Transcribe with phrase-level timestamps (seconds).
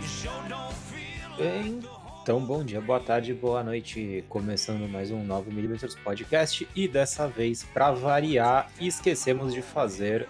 [0.00, 1.30] You sure don't feel
[2.22, 4.24] Então, bom dia, boa tarde, boa noite.
[4.28, 10.26] Começando mais um 9mm Podcast e dessa vez, para variar, esquecemos de fazer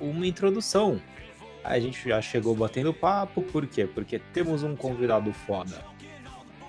[0.00, 1.00] uma introdução.
[1.62, 3.86] A gente já chegou batendo papo, por quê?
[3.86, 5.84] Porque temos um convidado foda.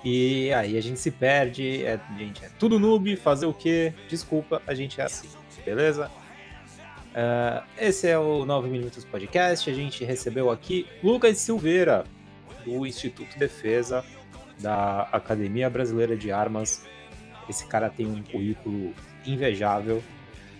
[0.04, 3.92] E aí a gente se perde, é, gente, é tudo noob, fazer o quê?
[4.08, 5.28] Desculpa, a gente é assim,
[5.64, 6.10] beleza?
[7.12, 12.04] Uh, esse é o 9mm Podcast, a gente recebeu aqui Lucas Silveira,
[12.64, 14.04] do Instituto Defesa,
[14.58, 16.86] da Academia Brasileira de Armas.
[17.48, 18.94] Esse cara tem um currículo
[19.26, 20.02] invejável,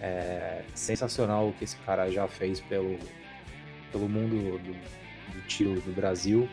[0.00, 2.98] é sensacional o que esse cara já fez pelo,
[3.90, 4.72] pelo mundo do,
[5.32, 6.48] do tiro do Brasil.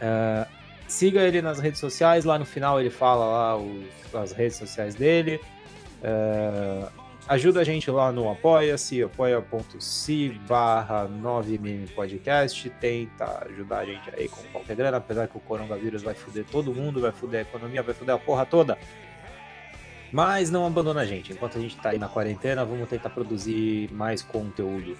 [0.00, 0.50] Uh,
[0.88, 4.94] siga ele nas redes sociais, lá no final ele fala lá os, as redes sociais
[4.94, 5.40] dele.
[6.04, 6.90] Uh,
[7.26, 12.68] ajuda a gente lá no apoia-se, apoia.se barra 9mm podcast.
[12.68, 16.74] Tenta ajudar a gente aí com qualquer grana, apesar que o coronavírus vai foder todo
[16.74, 18.78] mundo, vai foder a economia, vai foder a porra toda.
[20.12, 21.32] Mas não abandona a gente.
[21.32, 24.96] Enquanto a gente tá aí na quarentena, vamos tentar produzir mais conteúdo.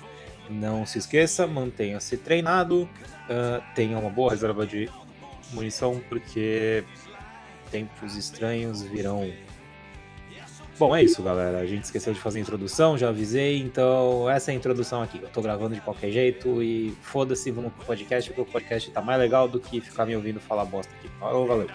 [0.51, 4.91] Não se esqueça, mantenha-se treinado, uh, tenha uma boa reserva de
[5.53, 6.85] munição, porque
[7.71, 9.33] tempos estranhos virão.
[10.79, 11.59] Bom, é isso, galera.
[11.59, 15.21] A gente esqueceu de fazer a introdução, já avisei, então essa é a introdução aqui.
[15.23, 19.01] Eu tô gravando de qualquer jeito e foda-se, vamos pro podcast, porque o podcast tá
[19.01, 21.09] mais legal do que ficar me ouvindo falar bosta aqui.
[21.19, 21.69] Falou, valeu.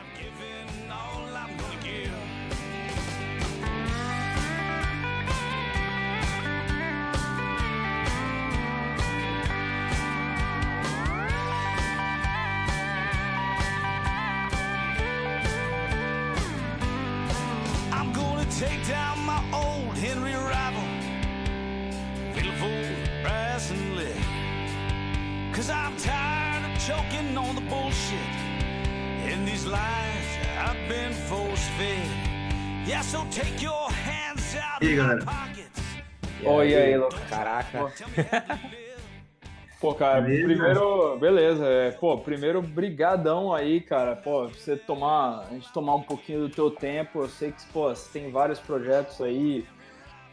[39.80, 40.44] Pô, cara, Beleza?
[40.46, 46.02] primeiro, beleza, é, pô, primeiro, brigadão aí, cara, pô, você tomar, a gente tomar um
[46.02, 49.66] pouquinho do teu tempo, eu sei que, pô, você tem vários projetos aí,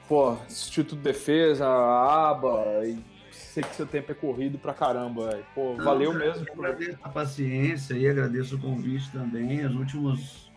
[0.09, 2.99] pô, Instituto de Defesa, a ABA, e
[3.31, 5.45] sei que seu tempo é corrido pra caramba, velho.
[5.55, 6.45] pô, Não, valeu cara, mesmo.
[6.49, 9.65] Eu por- agradeço a paciência e agradeço o convite também.
[9.65, 10.51] Os últimos.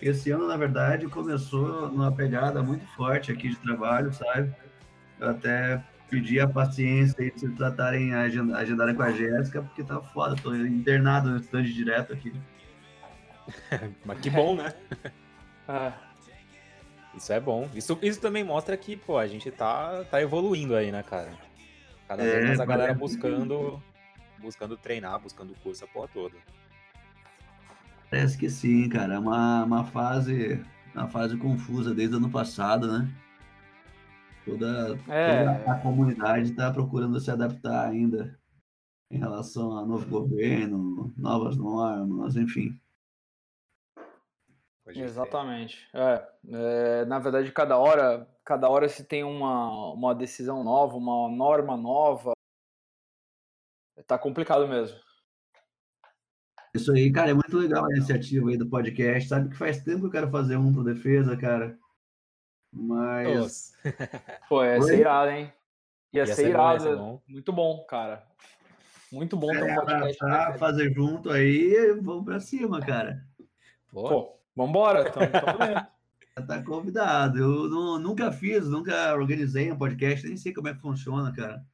[0.00, 4.54] Esse ano, na verdade, começou numa pegada muito forte aqui de trabalho, sabe?
[5.18, 9.82] Eu até pedi a paciência aí de se tratarem, agend- agendarem com a Jéssica, porque
[9.84, 12.32] tá foda, tô internado no estande direto aqui.
[14.04, 14.72] Mas que bom, né?
[15.68, 15.92] É,
[17.16, 17.68] Isso é bom.
[17.74, 21.32] Isso, isso também mostra que, pô, a gente tá, tá evoluindo aí, né, cara?
[22.06, 23.82] Cada É, vez mais a galera parece- buscando,
[24.38, 26.36] buscando treinar, buscando curso, a porra toda.
[28.10, 29.14] Parece que sim, cara.
[29.14, 30.64] É uma, uma fase.
[30.94, 33.08] Uma fase confusa desde o ano passado, né?
[34.48, 35.44] Toda, É.
[35.44, 38.38] toda a comunidade está procurando se adaptar ainda
[39.10, 42.80] em relação a novo governo, novas normas, enfim.
[44.86, 50.96] Exatamente, é, é, na verdade, cada hora, cada hora se tem uma, uma decisão nova,
[50.96, 52.32] uma norma nova,
[54.06, 54.98] tá complicado mesmo.
[56.74, 59.28] Isso aí, cara, é muito legal a iniciativa aí do podcast.
[59.28, 61.78] Sabe que faz tempo que eu quero fazer um pro defesa, cara.
[62.78, 63.72] Mas
[64.48, 65.52] Pô, ia ser irado, hein?
[66.12, 66.82] Ia, Ia ser ser bom, ia irado.
[66.82, 67.22] ser bom.
[67.28, 68.26] Muito bom, cara.
[69.10, 70.24] Muito bom ter um é, podcast.
[70.24, 73.24] abraçar, fazer junto aí, vamos pra cima, cara.
[73.90, 75.10] Pô, Pô, vambora.
[75.10, 75.86] Tamo, tamo dentro.
[76.46, 77.38] Tá convidado.
[77.38, 81.64] Eu não- nunca fiz, nunca organizei um podcast, nem sei como é que funciona, cara.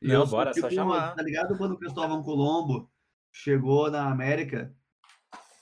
[0.00, 1.14] E Não, eu sou bora, só chamar.
[1.16, 2.88] Tá ligado quando o Cristóvão Colombo
[3.32, 4.72] chegou na América?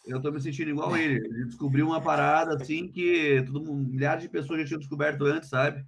[0.06, 1.16] Eu tô me sentindo igual ele.
[1.16, 5.48] Ele descobriu uma parada assim que todo mundo, milhares de pessoas já tinham descoberto antes,
[5.48, 5.84] sabe?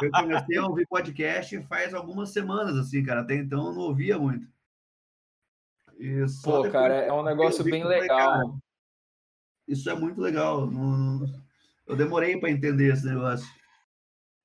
[0.00, 3.20] Eu comecei, a ouvir podcast faz algumas semanas, assim, cara.
[3.20, 4.46] Até então eu não ouvia muito.
[6.44, 8.18] Pô, cara, é um negócio vi bem falei, legal.
[8.18, 8.44] cara,
[9.66, 10.68] Isso é muito legal.
[11.86, 13.48] Eu demorei para entender esse negócio.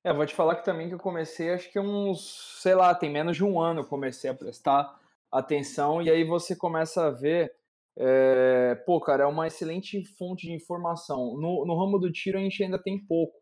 [0.02, 3.10] É, vou te falar que também que eu comecei, acho que uns, sei lá, tem
[3.10, 5.00] menos de um ano eu comecei a prestar
[5.34, 7.52] atenção e aí você começa a ver,
[7.98, 11.36] é, pô, cara, é uma excelente fonte de informação.
[11.36, 13.36] No, no ramo do tiro a gente ainda tem pouco,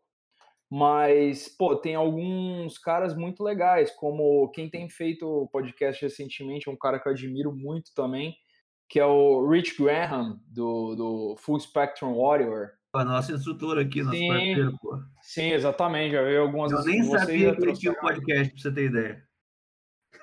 [0.69, 6.99] mas, pô, tem alguns caras muito legais, como quem tem feito podcast recentemente, um cara
[6.99, 8.35] que eu admiro muito também,
[8.89, 12.69] que é o Rich Graham, do, do Full Spectrum Warrior.
[12.91, 14.27] A nossa instrutora aqui, nosso Sim.
[14.27, 14.99] parceiro, pô.
[15.21, 16.11] Sim, exatamente.
[16.11, 19.23] Já vi algumas Eu nem sabia que ele tinha um podcast, pra você ter ideia.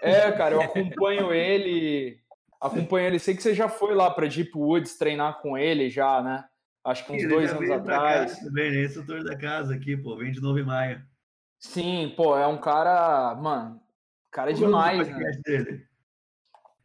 [0.02, 2.20] É, cara, eu acompanho ele.
[2.60, 3.18] Acompanho ele.
[3.18, 6.44] Sei que você já foi lá pra Deep Woods treinar com ele já, né?
[6.84, 8.34] Acho que uns Ele dois anos atrás.
[8.34, 10.16] Cá, também, é instrutor da casa aqui, pô.
[10.16, 11.04] Vem de Novo e Maia.
[11.58, 13.34] Sim, pô, é um cara.
[13.34, 13.80] Mano,
[14.30, 15.30] cara é demais, né?
[15.44, 15.86] dele?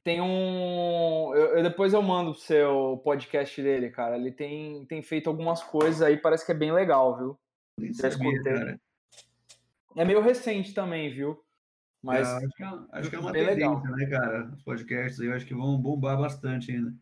[0.03, 1.33] Tem um.
[1.33, 4.17] Eu, eu- depois eu mando pro seu podcast dele, cara.
[4.17, 7.39] Ele tem, tem feito algumas coisas aí, parece que é bem legal, viu?
[7.79, 8.79] Nem sabia, cara.
[9.95, 11.41] É meio recente também, viu?
[12.05, 14.51] Mas Ah, acho, que é, acho que é uma tendência, né, cara?
[14.53, 16.93] Os podcasts aí eu acho que vão bombar bastante ainda.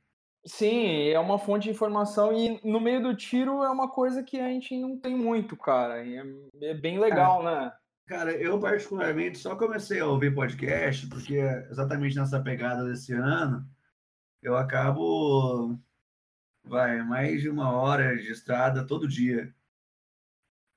[0.45, 4.39] sim, é uma fonte de informação e no meio do tiro é uma coisa que
[4.39, 6.05] a gente não tem muito, cara.
[6.05, 7.73] E É, é bem legal, né?
[8.05, 11.35] Cara, eu particularmente só comecei a ouvir podcast porque
[11.69, 13.65] exatamente nessa pegada desse ano
[14.41, 15.77] eu acabo,
[16.63, 19.53] vai, mais de uma hora de estrada todo dia.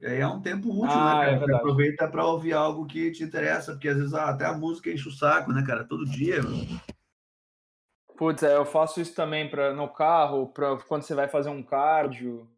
[0.00, 1.30] E aí é um tempo útil, Ah, né, é cara?
[1.32, 1.54] Você verdade.
[1.58, 5.08] aproveita para ouvir algo que te interessa, porque às vezes ah, até a música enche
[5.08, 5.84] o saco, né, cara?
[5.84, 6.42] Todo dia.
[6.42, 6.52] meu.
[8.16, 11.62] Putz, é, eu faço isso também pra, no carro, pra, quando você vai fazer um
[11.62, 12.48] cardio,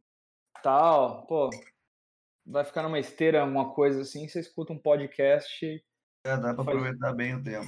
[0.62, 1.26] tal.
[1.26, 1.50] Pô,
[2.46, 5.84] vai ficar numa esteira, uma coisa assim, você escuta um podcast.
[6.24, 7.66] É, dá para Faz- aproveitar bem o tempo.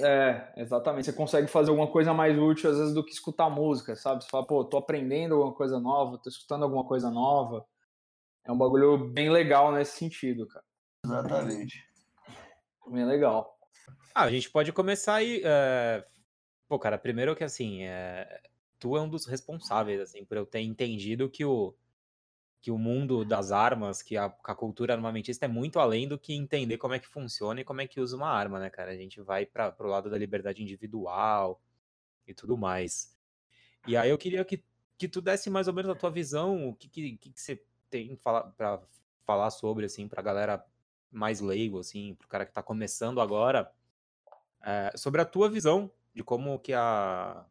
[0.00, 1.04] É, exatamente.
[1.06, 4.24] Você consegue fazer alguma coisa mais útil, às vezes, do que escutar música, sabe?
[4.24, 7.64] Você fala, pô, tô aprendendo alguma coisa nova, tô escutando alguma coisa nova.
[8.44, 10.64] É um bagulho bem legal nesse sentido, cara.
[11.04, 11.84] Exatamente.
[12.86, 13.58] Bem legal.
[14.14, 15.40] Ah, a gente pode começar aí.
[15.44, 16.04] é,
[16.68, 18.40] Pô, cara, primeiro que assim, é,
[18.78, 21.74] tu é um dos responsáveis, assim, por eu ter entendido que o,
[22.60, 26.34] que o mundo das armas, que a, a cultura armamentista é muito além do que
[26.34, 28.90] entender como é que funciona e como é que usa uma arma, né, cara?
[28.90, 31.62] A gente vai para pro lado da liberdade individual
[32.26, 33.14] e tudo mais.
[33.86, 34.64] E aí eu queria que,
[34.96, 37.62] que tu desse mais ou menos a tua visão, o que, que, que que você
[37.94, 38.82] tem para
[39.24, 40.64] falar sobre, assim, pra galera
[41.12, 43.72] mais leigo, assim, pro cara que tá começando agora,
[44.60, 47.46] é, sobre a tua visão de como que a,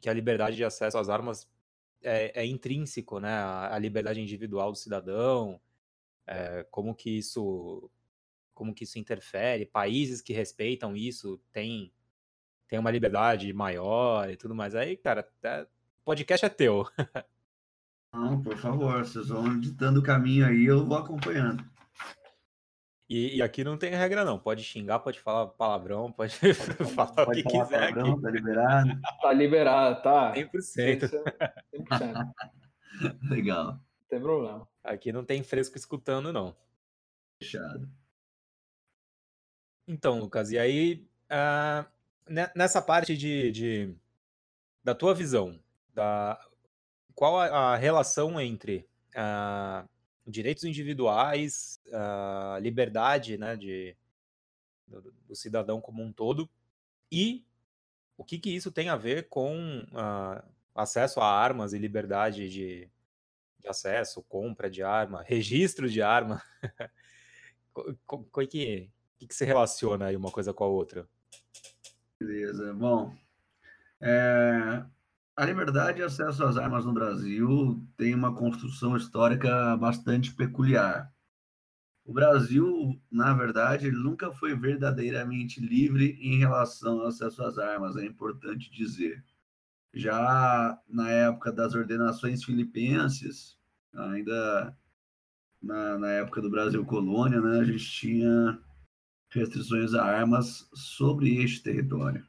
[0.00, 1.50] que a liberdade de acesso às armas
[2.00, 5.60] é, é intrínseco, né, à, à liberdade individual do cidadão,
[6.24, 7.90] é, como que isso
[8.54, 11.92] como que isso interfere, países que respeitam isso têm
[12.68, 14.74] tem uma liberdade maior e tudo mais.
[14.74, 15.28] Aí, cara,
[16.04, 16.84] podcast é teu.
[18.12, 21.64] Não, por favor, vocês vão ditando o caminho aí, eu vou acompanhando.
[23.08, 24.38] E, e aqui não tem regra, não.
[24.38, 26.34] Pode xingar, pode falar palavrão, pode,
[26.94, 28.22] falar o Pode que falar quiser palavrão, aqui.
[28.22, 29.00] tá liberado.
[29.20, 30.34] Tá liberado, tá?
[30.34, 31.10] 100%.
[31.74, 32.32] 100%.
[33.22, 33.80] Não Legal.
[34.08, 34.68] tem problema.
[34.84, 36.54] Aqui não tem fresco escutando, não.
[37.42, 37.88] Fechado.
[39.88, 41.86] Então, Lucas, e aí, ah,
[42.28, 43.96] ne- nessa parte de, de-
[44.84, 45.58] da tua visão,
[45.94, 46.38] da,
[47.14, 49.86] qual a, a relação entre ah,
[50.26, 53.96] direitos individuais, a liberdade, né, de,
[54.86, 56.48] do, do cidadão como um todo,
[57.10, 57.44] e
[58.16, 60.44] o que que isso tem a ver com ah,
[60.74, 62.90] acesso a armas e liberdade de,
[63.58, 66.42] de acesso, compra de arma, registro de arma?
[68.06, 71.08] Co- que, que, que se relaciona aí uma coisa com a outra?
[72.20, 72.72] Beleza.
[72.74, 73.16] Bom,
[74.00, 74.84] é,
[75.42, 81.12] a liberdade de acesso às armas no Brasil tem uma construção histórica bastante peculiar.
[82.04, 88.04] O Brasil, na verdade, nunca foi verdadeiramente livre em relação ao acesso às armas, é
[88.04, 89.24] importante dizer.
[89.92, 93.58] Já na época das ordenações filipenses,
[93.92, 94.76] ainda
[95.60, 98.60] na, na época do Brasil colônia, né, a gente tinha
[99.28, 102.24] restrições a armas sobre este território.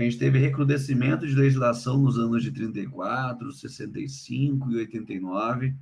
[0.00, 5.76] A gente teve recrudescimento de legislação nos anos de 34, 65 e 89,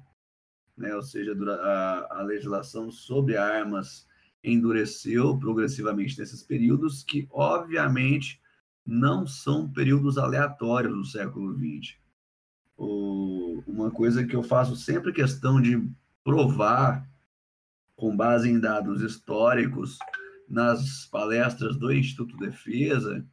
[0.77, 0.93] né?
[0.93, 4.09] ou seja, a, a legislação sobre armas
[4.43, 8.41] endureceu progressivamente nesses períodos, que obviamente
[8.85, 11.95] não são períodos aleatórios do século XX.
[12.77, 15.81] O- uma coisa que eu faço sempre questão de
[16.25, 17.09] provar
[17.95, 19.97] com base em dados históricos
[20.49, 23.25] nas palestras do Instituto Defesa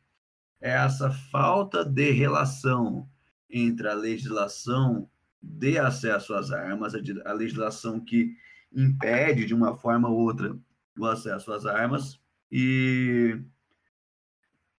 [0.61, 3.07] é essa falta de relação
[3.49, 5.09] entre a legislação
[5.41, 6.93] de acesso às armas,
[7.25, 8.35] a legislação que
[8.73, 10.57] impede de uma forma ou outra
[10.97, 12.19] o acesso às armas
[12.51, 13.39] e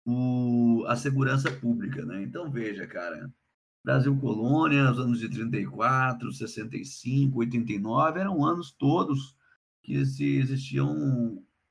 [0.05, 2.23] o, a segurança pública, né?
[2.23, 3.33] Então veja, cara,
[3.85, 9.37] Brasil colônia, os anos de 34, 65, 89 eram anos todos
[9.83, 10.83] que se existia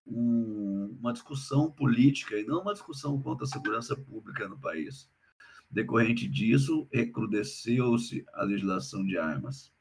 [0.06, 5.10] um, um, uma discussão política e não uma discussão contra a segurança pública no país.
[5.70, 9.74] Decorrente disso, recrudesceu-se a legislação de armas.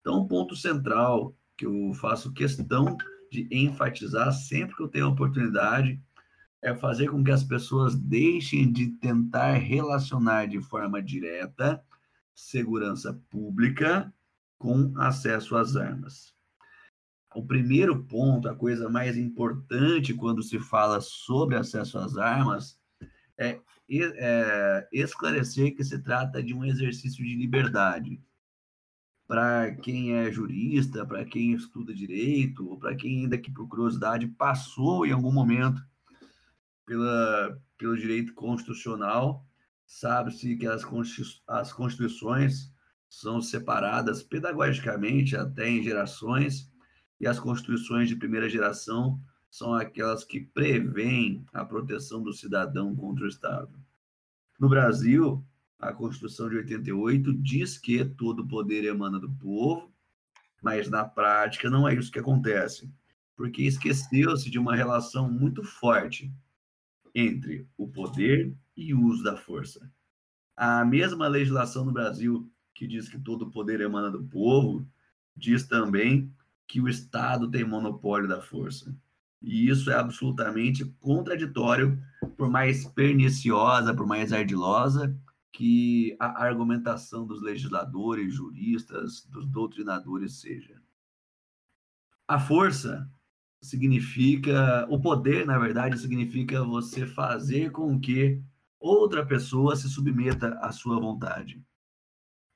[0.00, 2.96] Então, um ponto central que eu faço questão
[3.30, 6.00] de enfatizar sempre que eu tenho a oportunidade
[6.62, 11.82] é fazer com que as pessoas deixem de tentar relacionar de forma direta
[12.34, 14.12] segurança pública
[14.58, 16.37] com acesso às armas.
[17.34, 22.78] O primeiro ponto, a coisa mais importante quando se fala sobre acesso às armas,
[23.36, 28.20] é, é esclarecer que se trata de um exercício de liberdade.
[29.26, 34.26] Para quem é jurista, para quem estuda direito, ou para quem ainda que por curiosidade
[34.26, 35.82] passou em algum momento
[36.86, 39.46] pela, pelo direito constitucional,
[39.84, 40.82] sabe-se que as,
[41.46, 42.72] as constituições
[43.08, 46.70] são separadas pedagogicamente até em gerações,
[47.20, 49.20] e as constituições de primeira geração
[49.50, 53.72] são aquelas que prevêem a proteção do cidadão contra o Estado.
[54.58, 55.44] No Brasil,
[55.78, 59.92] a Constituição de 88 diz que todo poder emana do povo,
[60.62, 62.90] mas na prática não é isso que acontece,
[63.36, 66.32] porque esqueceu-se de uma relação muito forte
[67.14, 69.90] entre o poder e o uso da força.
[70.56, 74.86] A mesma legislação no Brasil que diz que todo poder emana do povo,
[75.36, 76.32] diz também
[76.68, 78.94] que o Estado tem monopólio da força.
[79.40, 81.98] E isso é absolutamente contraditório,
[82.36, 85.16] por mais perniciosa, por mais ardilosa
[85.50, 90.80] que a argumentação dos legisladores, juristas, dos doutrinadores seja.
[92.26, 93.10] A força
[93.60, 98.42] significa, o poder, na verdade, significa você fazer com que
[98.78, 101.64] outra pessoa se submeta à sua vontade.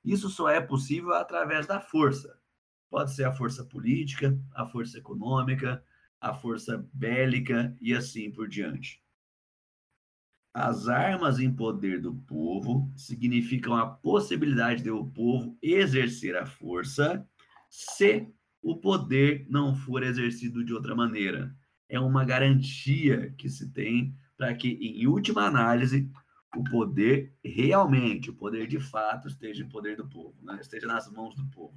[0.04, 2.41] Isso só é possível através da força.
[2.92, 5.82] Pode ser a força política, a força econômica,
[6.20, 9.02] a força bélica e assim por diante.
[10.52, 17.26] As armas em poder do povo significam a possibilidade de o povo exercer a força
[17.70, 18.28] se
[18.60, 21.56] o poder não for exercido de outra maneira.
[21.88, 26.10] É uma garantia que se tem para que, em última análise,
[26.54, 30.58] o poder realmente, o poder de fato, esteja em poder do povo, né?
[30.60, 31.72] esteja nas mãos do povo.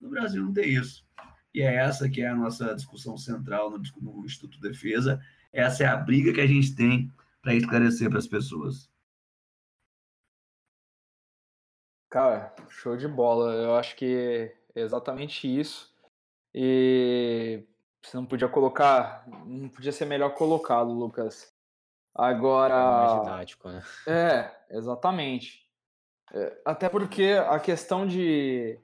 [0.00, 1.06] No Brasil não tem isso.
[1.54, 5.20] E é essa que é a nossa discussão central no, no Instituto Defesa.
[5.52, 8.90] Essa é a briga que a gente tem para esclarecer para as pessoas.
[12.10, 13.54] Cara, show de bola.
[13.54, 15.94] Eu acho que é exatamente isso.
[16.54, 17.64] E
[18.02, 21.52] você não podia colocar, não podia ser melhor colocado, Lucas.
[22.14, 22.74] Agora.
[22.74, 23.82] É mais didático, né?
[24.06, 25.68] É, exatamente.
[26.32, 28.78] É, até porque a questão de.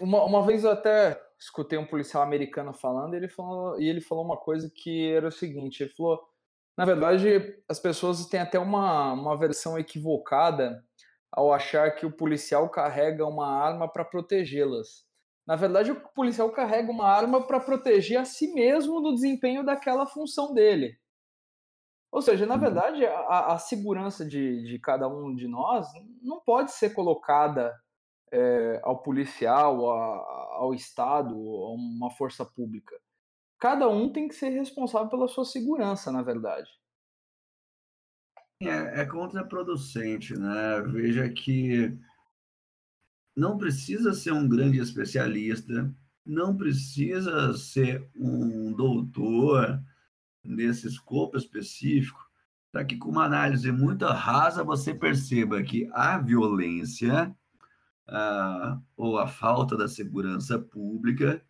[0.00, 4.00] Uma, uma vez eu até escutei um policial americano falando e ele falou, e ele
[4.00, 6.20] falou uma coisa que era o seguinte: ele falou,
[6.76, 10.82] na verdade, as pessoas têm até uma, uma versão equivocada
[11.30, 15.06] ao achar que o policial carrega uma arma para protegê-las.
[15.46, 20.06] Na verdade, o policial carrega uma arma para proteger a si mesmo do desempenho daquela
[20.06, 20.96] função dele.
[22.12, 22.60] Ou seja, na uhum.
[22.60, 25.88] verdade, a, a segurança de, de, cada um de nós
[26.20, 27.74] não pode ser colocada
[28.32, 32.98] é, ao policial, a, ao Estado, a uma força pública.
[33.60, 36.68] Cada um tem que ser responsável pela sua segurança, na verdade.
[38.60, 40.80] É, é contraproducente, né?
[40.80, 41.96] Veja que
[43.36, 49.82] não precisa ser um grande especialista, não precisa ser um doutor,
[50.44, 52.20] nesse escopo específico,
[52.70, 57.34] para que com uma análise muito rasa você perceba que a violência
[58.14, 61.42] ah, ou a falta da segurança pública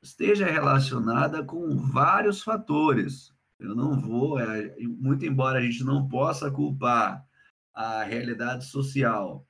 [0.00, 3.34] esteja relacionada com vários fatores.
[3.58, 7.26] Eu não vou, é, muito embora a gente não possa culpar
[7.74, 9.44] a realidade social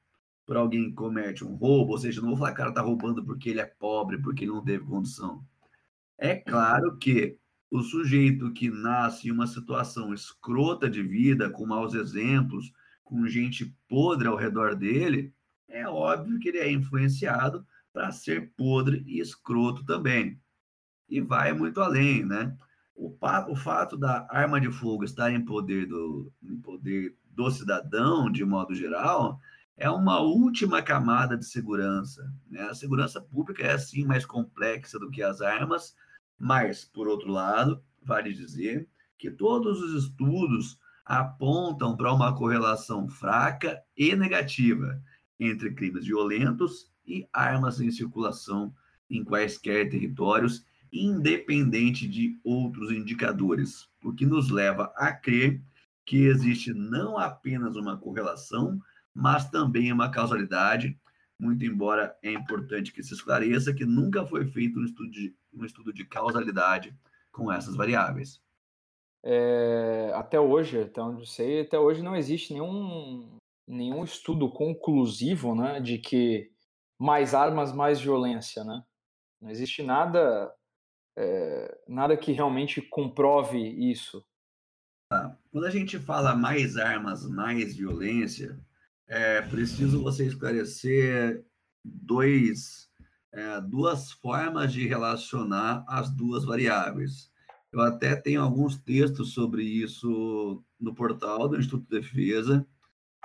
[0.47, 2.81] por alguém que comete um roubo, ou seja, não vou falar que o cara está
[2.81, 5.45] roubando porque ele é pobre, porque ele não teve condição.
[6.19, 7.39] É claro que
[7.71, 12.73] o sujeito que nasce em uma situação escrota de vida, com maus exemplos,
[13.05, 15.35] com gente podre ao redor dele,
[15.73, 20.41] é óbvio que ele é influenciado para ser podre e escroto também.
[21.09, 22.57] E vai muito além, né?
[22.95, 23.17] O,
[23.49, 28.45] o fato da arma de fogo estar em poder do, em poder do cidadão, de
[28.45, 29.41] modo geral,
[29.77, 32.31] é uma última camada de segurança.
[32.51, 32.63] Né?
[32.63, 35.97] A segurança pública é, assim, mais complexa do que as armas,
[36.39, 43.83] mas, por outro lado, vale dizer que todos os estudos apontam para uma correlação fraca
[43.97, 45.03] e negativa
[45.39, 48.75] entre crimes violentos e armas em circulação
[49.11, 55.61] em quaisquer territórios, independente de outros indicadores, o que nos leva a crer
[56.05, 58.81] que existe não apenas uma correlação,
[59.15, 60.99] mas também uma causalidade
[61.43, 65.65] muito embora é importante que se esclareça que nunca foi feito um estudo de, um
[65.65, 66.97] estudo de causalidade
[67.33, 68.41] com essas variáveis.
[69.25, 75.55] É, até hoje, até onde eu sei, até hoje não existe nenhum, nenhum estudo conclusivo
[75.55, 76.51] né, de que
[76.99, 78.65] mais armas, mais violência.
[78.65, 78.83] Né?
[79.41, 80.53] Não existe nada,
[81.17, 84.25] é, nada que realmente comprove isso.
[85.51, 88.59] Quando a gente fala mais armas, mais violência,
[89.07, 91.45] é preciso você esclarecer
[91.85, 92.89] dois,
[93.33, 97.31] é, duas formas de relacionar as duas variáveis.
[97.71, 102.67] Eu até tenho alguns textos sobre isso no portal do Instituto de Defesa.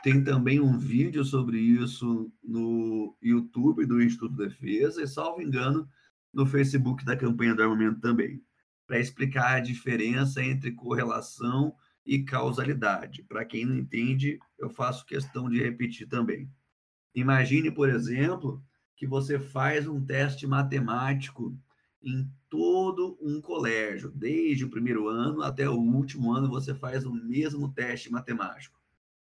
[0.04, 5.88] Tem também um vídeo sobre isso no YouTube do Instituto de Defesa e, salvo engano,
[6.34, 8.42] no Facebook da campanha do armamento também,
[8.86, 11.76] para explicar a diferença entre correlação
[12.06, 13.24] e causalidade.
[13.24, 16.50] Para quem não entende, eu faço questão de repetir também.
[17.14, 18.64] Imagine, por exemplo,
[18.96, 21.58] que você faz um teste matemático
[22.02, 27.14] em todo um colégio, desde o primeiro ano até o último ano, você faz o
[27.14, 28.77] mesmo teste matemático.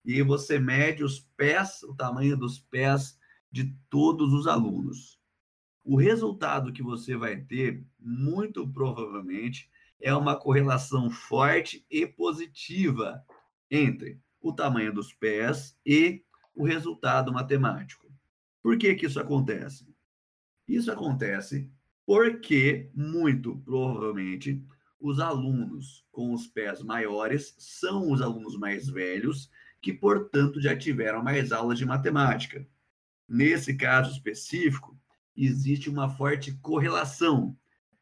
[0.04, 3.18] E você mede os pés, o tamanho dos pés
[3.50, 5.20] de todos os alunos.
[5.84, 13.22] O resultado que você vai ter, muito provavelmente, é uma correlação forte e positiva
[13.70, 18.10] entre o tamanho dos pés e o resultado matemático.
[18.62, 19.88] Por que, que isso acontece?
[20.66, 21.70] Isso acontece
[22.06, 24.64] porque, muito provavelmente,
[24.98, 31.22] os alunos com os pés maiores são os alunos mais velhos, que, portanto, já tiveram
[31.22, 32.66] mais aulas de matemática.
[33.28, 34.98] Nesse caso específico,
[35.36, 37.56] existe uma forte correlação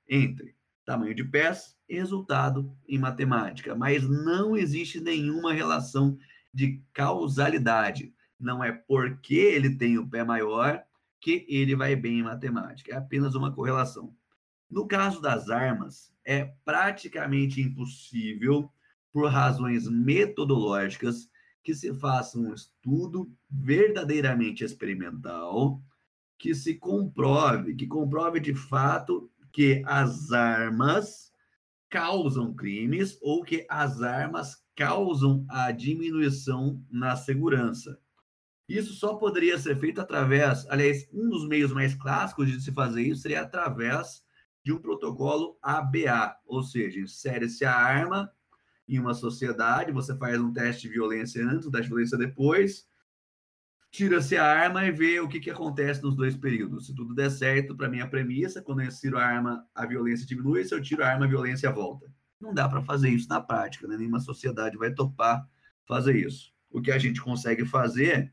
[0.09, 6.19] entre tamanho de pés e resultado em matemática, mas não existe nenhuma relação
[6.53, 8.13] de causalidade.
[8.41, 10.83] Não é porque ele tem o pé maior
[11.21, 14.15] que ele vai bem em matemática, é apenas uma correlação.
[14.71, 18.71] No caso das armas, é praticamente impossível,
[19.13, 21.29] por razões metodológicas,
[21.69, 25.83] que se faça um estudo verdadeiramente experimental,
[26.39, 31.31] que se comprove, que comprove de fato que as armas
[31.91, 38.01] causam crimes ou que as armas causam a diminuição na segurança.
[38.67, 43.03] Isso só poderia ser feito através, aliás, um dos meios mais clássicos de se fazer
[43.03, 44.23] isso seria através
[44.65, 48.33] de um protocolo ABA, ou seja, insere-se a arma
[48.89, 52.87] em uma sociedade, você faz um teste de violência antes, de violência depois,
[53.91, 56.87] tira-se a arma e vê o que, que acontece nos dois períodos.
[56.87, 60.65] Se tudo der certo, para minha premissa, quando eu tiro a arma, a violência diminui,
[60.65, 62.11] se eu tiro a arma, a violência volta.
[62.41, 63.97] Não dá para fazer isso na prática, né?
[63.97, 65.47] nenhuma sociedade vai topar
[65.87, 66.53] fazer isso.
[66.71, 68.33] O que a gente consegue fazer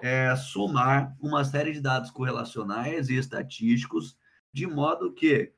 [0.00, 4.16] é somar uma série de dados correlacionais e estatísticos,
[4.52, 5.52] de modo que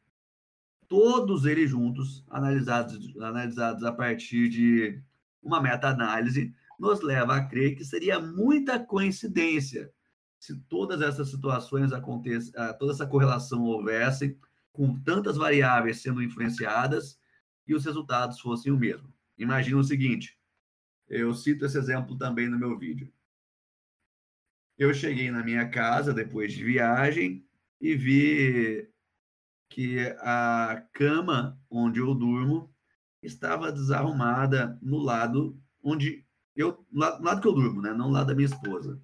[0.90, 5.00] todos eles juntos, analisados, analisados a partir de
[5.40, 9.92] uma meta-análise, nos leva a crer que seria muita coincidência
[10.40, 14.37] se todas essas situações acontecem, ah, toda essa correlação houvesse,
[14.72, 17.20] com tantas variáveis sendo influenciadas
[17.68, 19.12] e os resultados fossem o mesmo.
[19.38, 20.37] Imagina o seguinte,
[21.07, 23.12] eu cito esse exemplo também no meu vídeo.
[24.76, 27.46] Eu cheguei na minha casa depois de viagem
[27.81, 28.90] e vi
[29.70, 32.74] que a cama onde eu durmo
[33.22, 37.90] estava desarrumada no lado onde eu, no lado que eu durmo, né?
[37.92, 39.00] Não no lado da minha esposa.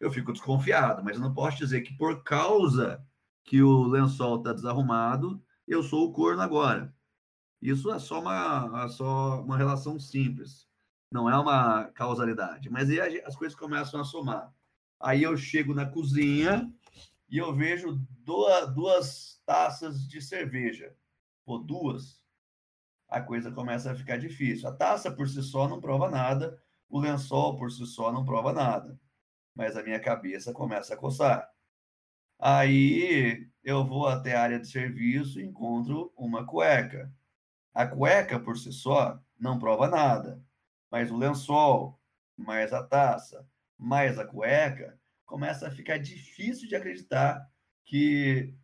[0.00, 3.02] Eu fico desconfiado, mas eu não posso dizer que por causa
[3.44, 6.94] que o lençol está desarrumado, eu sou o corno agora.
[7.62, 10.68] Isso é só uma, é só uma relação simples,
[11.10, 12.68] não é uma causalidade.
[12.68, 14.52] Mas aí as coisas começam a somar.
[15.00, 16.72] Aí eu chego na cozinha
[17.28, 20.94] e eu vejo duas, duas taças de cerveja,
[21.44, 22.18] ou duas
[23.08, 24.68] a coisa começa a ficar difícil.
[24.68, 28.52] A taça por si só não prova nada, o lençol por si só não prova
[28.52, 29.00] nada,
[29.54, 31.50] mas a minha cabeça começa a coçar.
[32.38, 37.12] Aí eu vou até a área de serviço e encontro uma cueca.
[37.72, 40.42] A cueca por si só não prova nada,
[40.90, 41.98] mas o lençol,
[42.36, 47.46] mais a taça, mais a cueca, começa a ficar difícil de acreditar
[47.84, 48.54] que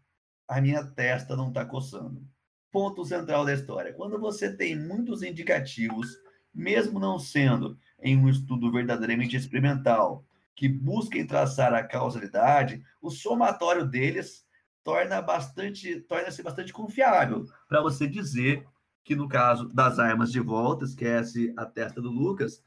[0.49, 2.27] a minha testa não está coçando
[2.73, 3.93] ponto central da história.
[3.93, 6.19] Quando você tem muitos indicativos,
[6.53, 13.87] mesmo não sendo em um estudo verdadeiramente experimental, que busquem traçar a causalidade, o somatório
[13.87, 14.45] deles
[14.83, 18.67] torna bastante, torna-se bastante confiável para você dizer
[19.05, 22.63] que no caso das armas de volta, esquece a testa do Lucas,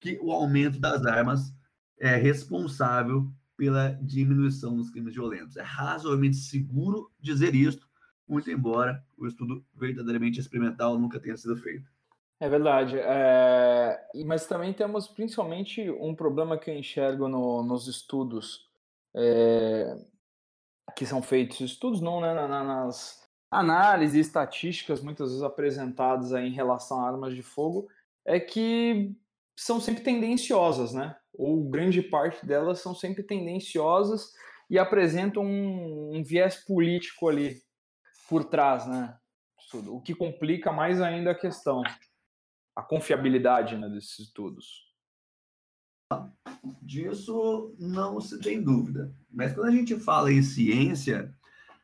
[0.00, 1.52] que o aumento das armas
[1.98, 5.56] é responsável pela diminuição dos crimes violentos.
[5.56, 7.86] É razoavelmente seguro dizer isso,
[8.26, 11.90] muito embora o estudo verdadeiramente experimental nunca tenha sido feito.
[12.38, 12.96] É verdade.
[12.96, 14.00] É...
[14.24, 18.70] Mas também temos principalmente um problema que eu enxergo no, nos estudos
[19.16, 19.98] é...
[20.94, 27.08] que são feitos, estudos não, né, nas análises estatísticas muitas vezes apresentadas em relação a
[27.08, 27.88] armas de fogo,
[28.24, 29.16] é que
[29.56, 31.16] são sempre tendenciosas, né?
[31.38, 34.32] Ou grande parte delas são sempre tendenciosas
[34.68, 37.62] e apresentam um, um viés político ali
[38.28, 39.16] por trás, né?
[39.86, 41.82] O que complica mais ainda a questão
[42.78, 44.88] a confiabilidade né, desses estudos?
[46.80, 49.12] Disso não se tem dúvida.
[49.28, 51.34] Mas quando a gente fala em ciência,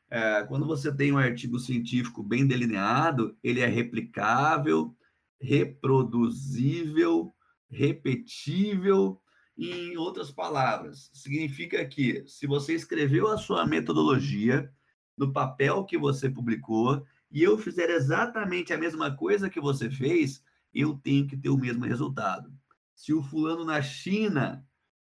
[0.08, 4.96] é, quando você tem um artigo científico bem delineado, ele é replicável,
[5.40, 7.34] reproduzível,
[7.68, 9.20] repetível.
[9.56, 14.72] Em outras palavras, significa que se você escreveu a sua metodologia
[15.16, 20.42] no papel que você publicou e eu fizer exatamente a mesma coisa que você fez,
[20.72, 22.52] eu tenho que ter o mesmo resultado.
[22.96, 24.66] Se o fulano na China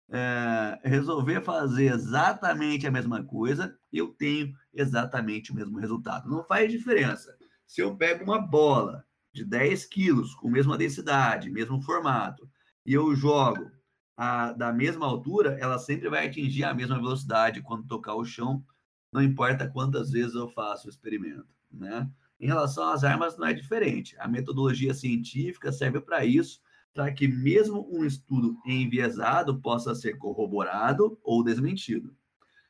[0.09, 6.29] é, resolver fazer exatamente a mesma coisa, eu tenho exatamente o mesmo resultado.
[6.29, 7.35] Não faz diferença.
[7.65, 12.49] Se eu pego uma bola de 10 quilos, com mesma densidade, mesmo formato,
[12.85, 13.69] e eu jogo
[14.17, 18.65] a, da mesma altura, ela sempre vai atingir a mesma velocidade quando tocar o chão,
[19.13, 22.09] não importa quantas vezes eu faço o experimento, né?
[22.39, 24.15] Em relação às armas, não é diferente.
[24.19, 26.59] A metodologia científica serve para isso,
[26.93, 32.15] para que mesmo um estudo enviesado possa ser corroborado ou desmentido.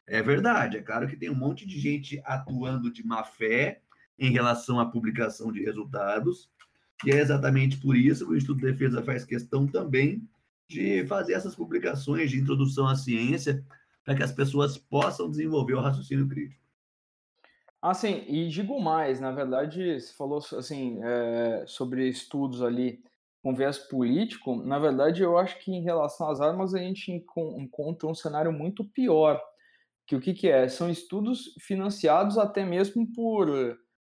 [0.06, 3.82] É verdade, é claro que tem um monte de gente atuando de má fé
[4.20, 6.50] em relação à publicação de resultados,
[7.06, 10.28] e é exatamente por isso que o Instituto de Defesa faz questão também
[10.68, 13.64] de fazer essas publicações de introdução à ciência,
[14.04, 16.62] para que as pessoas possam desenvolver o raciocínio crítico.
[17.82, 23.04] Assim, e digo mais, na verdade, você falou assim é, sobre estudos ali
[23.44, 24.56] com viés político.
[24.56, 28.84] Na verdade, eu acho que em relação às armas a gente encontra um cenário muito
[28.84, 29.42] pior.
[30.06, 30.68] Que o que, que é?
[30.68, 33.50] São estudos financiados até mesmo por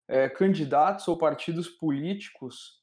[0.08, 2.83] é, candidatos ou partidos políticos,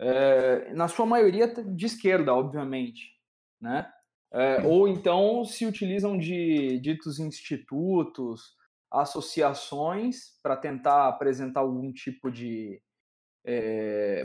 [0.00, 3.12] é, na sua maioria de esquerda, obviamente,
[3.60, 3.86] né?
[4.32, 8.56] É, ou então se utilizam de ditos institutos,
[8.90, 12.80] associações para tentar apresentar algum tipo de
[13.44, 14.24] é,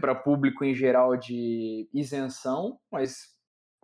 [0.00, 3.34] para público em geral de isenção, mas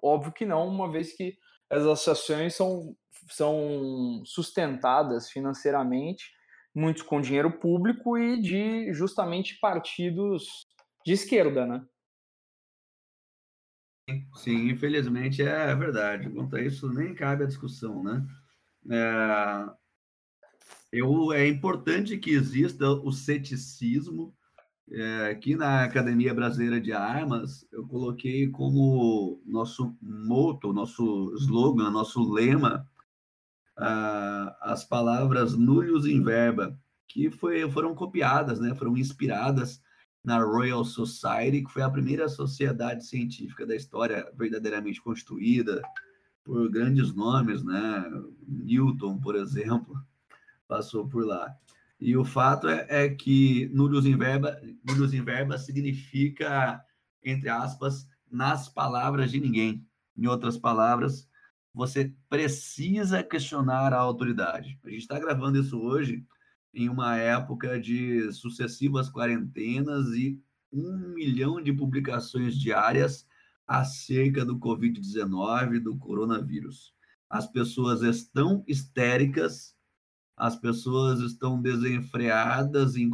[0.03, 1.37] óbvio que não, uma vez que
[1.69, 2.97] as associações são,
[3.29, 6.25] são sustentadas financeiramente,
[6.75, 10.67] muitos com dinheiro público e de justamente partidos
[11.11, 11.85] de esquerda, né?
[14.37, 16.31] Sim, infelizmente é verdade.
[16.31, 18.25] Quanto a isso, nem cabe a discussão, né?
[18.89, 19.71] É,
[20.93, 24.33] eu, é importante que exista o ceticismo.
[24.93, 32.23] É, aqui na Academia Brasileira de Armas, eu coloquei como nosso moto, nosso slogan, nosso
[32.23, 32.89] lema,
[34.61, 39.81] as palavras nullius in verba, que foi, foram copiadas, né, foram inspiradas
[40.23, 45.81] na Royal Society, que foi a primeira sociedade científica da história verdadeiramente constituída
[46.45, 48.05] por grandes nomes, né?
[48.47, 49.95] Newton, por exemplo
[50.71, 51.53] passou por lá.
[51.99, 56.83] E o fato é, é que nullius in verba, in verba significa,
[57.23, 59.85] entre aspas, nas palavras de ninguém.
[60.17, 61.29] Em outras palavras,
[61.75, 64.79] você precisa questionar a autoridade.
[64.85, 66.25] A gente está gravando isso hoje
[66.73, 70.41] em uma época de sucessivas quarentenas e
[70.73, 73.27] um milhão de publicações diárias
[73.67, 76.95] acerca do Covid-19, do coronavírus.
[77.29, 79.75] As pessoas estão histéricas
[80.41, 83.11] as pessoas estão desenfreadas em,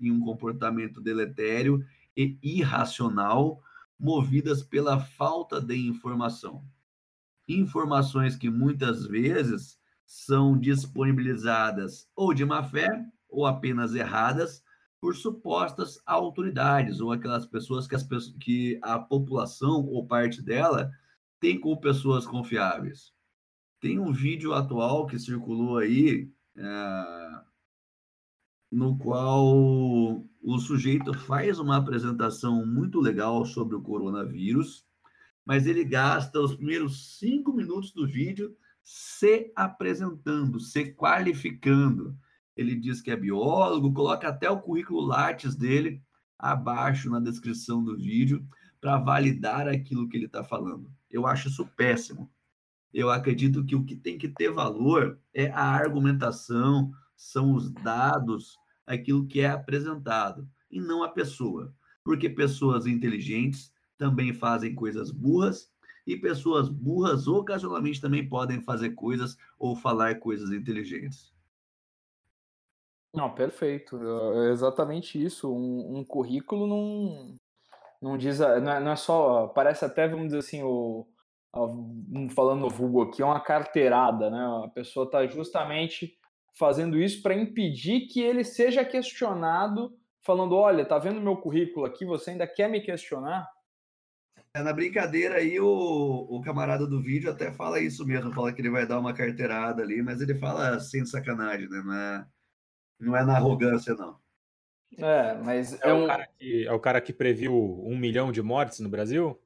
[0.00, 1.84] em um comportamento deletério
[2.16, 3.62] e irracional,
[3.98, 6.64] movidas pela falta de informação.
[7.46, 9.78] Informações que muitas vezes
[10.10, 12.88] são disponibilizadas ou de má fé
[13.28, 14.60] ou apenas erradas
[15.00, 18.02] por supostas autoridades ou aquelas pessoas que, as,
[18.40, 20.90] que a população ou parte dela
[21.38, 23.12] tem como pessoas confiáveis.
[23.78, 27.40] Tem um vídeo atual que circulou aí é,
[28.68, 29.46] no qual
[30.42, 34.84] o sujeito faz uma apresentação muito legal sobre o coronavírus,
[35.46, 42.16] mas ele gasta os primeiros cinco minutos do vídeo se apresentando, se qualificando.
[42.56, 46.02] Ele diz que é biólogo, coloca até o currículo Lattes dele
[46.38, 48.46] abaixo na descrição do vídeo
[48.80, 50.90] para validar aquilo que ele está falando.
[51.10, 52.30] Eu acho isso péssimo.
[52.92, 58.56] Eu acredito que o que tem que ter valor é a argumentação, são os dados,
[58.86, 61.72] aquilo que é apresentado, e não a pessoa.
[62.02, 65.70] Porque pessoas inteligentes também fazem coisas burras,
[66.06, 71.32] e pessoas burras ocasionalmente também podem fazer coisas ou falar coisas inteligentes.
[73.14, 73.98] Não, perfeito.
[74.44, 75.52] É exatamente isso.
[75.52, 77.36] Um, um currículo não,
[78.00, 78.38] não diz.
[78.38, 79.48] Não é, não é, só.
[79.48, 81.06] Parece até, vamos dizer assim, o,
[82.30, 84.64] falando vulgo aqui, é uma carteirada, né?
[84.64, 86.16] A pessoa está justamente
[86.56, 89.92] fazendo isso para impedir que ele seja questionado,
[90.24, 92.04] falando: olha, tá vendo meu currículo aqui?
[92.04, 93.48] Você ainda quer me questionar?
[94.52, 98.60] É, na brincadeira aí, o, o camarada do vídeo até fala isso mesmo, fala que
[98.60, 101.82] ele vai dar uma carteirada ali, mas ele fala sem sacanagem, né?
[101.84, 102.26] Não é,
[102.98, 104.18] não é na arrogância, não.
[104.98, 106.04] É, mas é, é um...
[106.04, 109.40] o cara que, é o cara que previu um milhão de mortes no Brasil?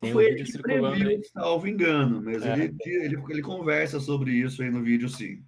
[0.00, 1.24] Tem Foi um ele que previu, aí.
[1.24, 2.52] salvo engano, mas é.
[2.52, 5.44] ele, ele, ele conversa sobre isso aí no vídeo, sim.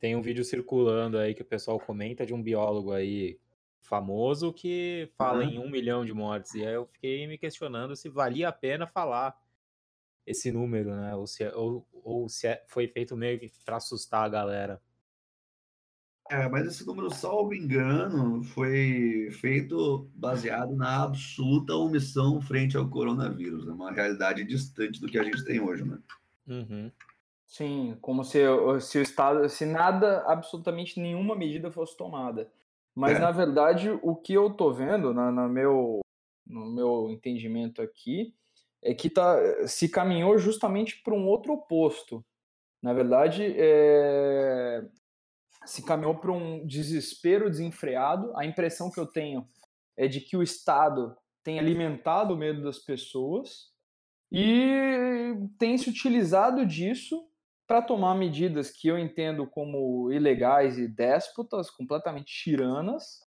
[0.00, 3.38] Tem um vídeo circulando aí que o pessoal comenta de um biólogo aí
[3.84, 5.50] famoso que fala uhum.
[5.50, 6.54] em um milhão de mortes.
[6.54, 9.38] E aí eu fiquei me questionando se valia a pena falar
[10.26, 11.14] esse número, né?
[11.14, 14.80] Ou se, é, ou, ou se é, foi feito meio que para assustar a galera.
[16.30, 23.66] É, mas esse número, salvo engano, foi feito baseado na absoluta omissão frente ao coronavírus,
[23.66, 23.72] né?
[23.72, 25.98] uma realidade distante do que a gente tem hoje, né?
[26.46, 26.90] Uhum.
[27.46, 28.40] Sim, como se,
[28.80, 32.50] se o Estado, se nada, absolutamente nenhuma medida fosse tomada.
[32.94, 33.20] Mas, é.
[33.20, 36.00] na verdade, o que eu tô vendo, na, na, meu,
[36.46, 38.34] no meu entendimento aqui,
[38.82, 42.24] é que tá, se caminhou justamente para um outro oposto.
[42.82, 44.84] Na verdade, é,
[45.64, 48.36] se caminhou para um desespero desenfreado.
[48.36, 49.48] A impressão que eu tenho
[49.96, 53.72] é de que o Estado tem alimentado o medo das pessoas
[54.30, 57.28] e tem se utilizado disso
[57.66, 63.20] para tomar medidas que eu entendo como ilegais e déspotas, completamente tiranas,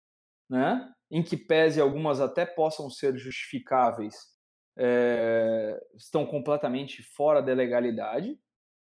[0.48, 0.92] né?
[1.10, 4.34] em que pese algumas até possam ser justificáveis,
[4.76, 8.38] é, estão completamente fora da legalidade,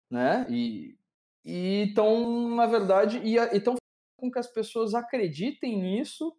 [0.10, 0.46] né?
[0.50, 0.98] E
[1.46, 3.76] então, na verdade, e então
[4.18, 6.36] com que as pessoas acreditem nisso,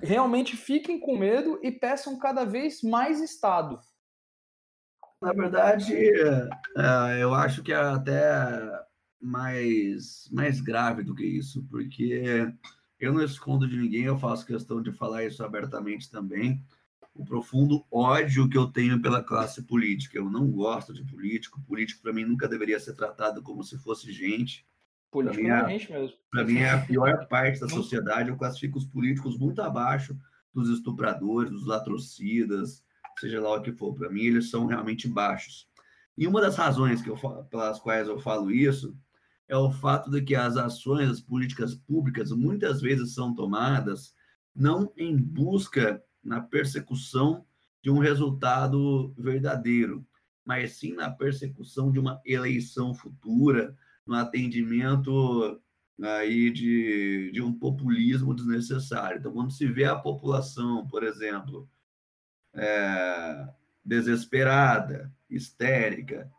[0.00, 3.78] realmente fiquem com medo e peçam cada vez mais Estado.
[5.24, 5.94] Na verdade,
[6.76, 8.70] é, eu acho que é até
[9.20, 12.52] mais, mais grave do que isso, porque
[13.00, 16.62] eu não escondo de ninguém, eu faço questão de falar isso abertamente também
[17.14, 20.18] o profundo ódio que eu tenho pela classe política.
[20.18, 21.62] Eu não gosto de político.
[21.62, 24.66] Político, para mim, nunca deveria ser tratado como se fosse gente.
[25.10, 26.16] Político é gente mesmo.
[26.30, 28.30] Para mim, é a pior parte da sociedade.
[28.30, 30.18] Eu classifico os políticos muito abaixo
[30.52, 32.83] dos estupradores, dos latrocidas,
[33.20, 33.94] seja lá o que for.
[33.94, 35.68] Para mim, eles são realmente baixos.
[36.16, 37.16] E uma das razões que eu,
[37.50, 38.96] pelas quais eu falo isso
[39.48, 44.14] é o fato de que as ações, as políticas públicas, muitas vezes são tomadas
[44.54, 47.44] não em busca na persecução
[47.82, 50.06] de um resultado verdadeiro,
[50.44, 55.60] mas sim na persecução de uma eleição futura, no atendimento
[56.02, 59.18] aí de, de um populismo desnecessário.
[59.18, 61.68] Então, quando se vê a população, por exemplo,
[62.54, 63.48] é,
[63.84, 66.30] desesperada, histérica,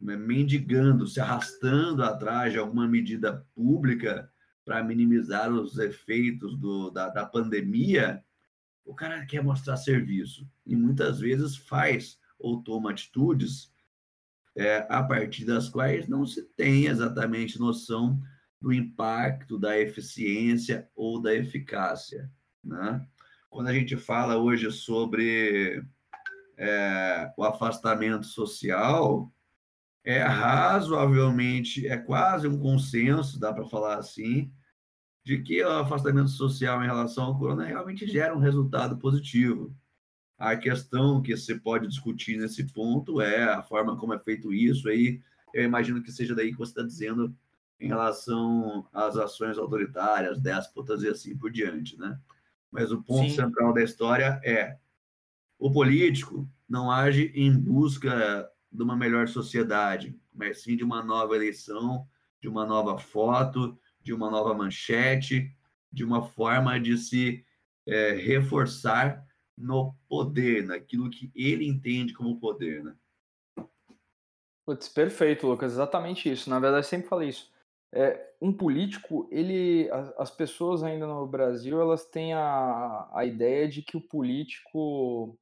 [0.00, 4.30] né, mendigando, se arrastando atrás de alguma medida pública
[4.64, 8.22] para minimizar os efeitos do, da, da pandemia,
[8.84, 13.72] o cara quer mostrar serviço e muitas vezes faz ou toma atitudes
[14.56, 18.20] é, a partir das quais não se tem exatamente noção
[18.60, 22.30] do impacto, da eficiência ou da eficácia.
[22.62, 23.06] Né?
[23.50, 25.82] Quando a gente fala hoje sobre
[26.56, 29.32] é, o afastamento social,
[30.04, 34.52] é razoavelmente, é quase um consenso, dá para falar assim,
[35.24, 39.74] de que o afastamento social em relação ao corona realmente gera um resultado positivo.
[40.38, 44.88] A questão que se pode discutir nesse ponto é a forma como é feito isso,
[44.88, 45.20] aí
[45.52, 47.36] eu imagino que seja daí que você está dizendo
[47.80, 52.18] em relação às ações autoritárias, déspotas e assim por diante, né?
[52.70, 53.36] Mas o ponto Sim.
[53.36, 54.78] central da história é
[55.58, 61.34] o político não age em busca de uma melhor sociedade, mas sim de uma nova
[61.34, 62.06] eleição,
[62.40, 65.50] de uma nova foto, de uma nova manchete,
[65.90, 67.44] de uma forma de se
[67.86, 69.26] é, reforçar
[69.56, 72.94] no poder, naquilo que ele entende como poder, né?
[74.64, 76.50] Putz, perfeito, Lucas, exatamente isso.
[76.50, 77.50] Na verdade, sempre falei isso.
[77.92, 83.82] É, um político, ele, as pessoas ainda no Brasil, elas têm a, a ideia de
[83.82, 85.38] que o político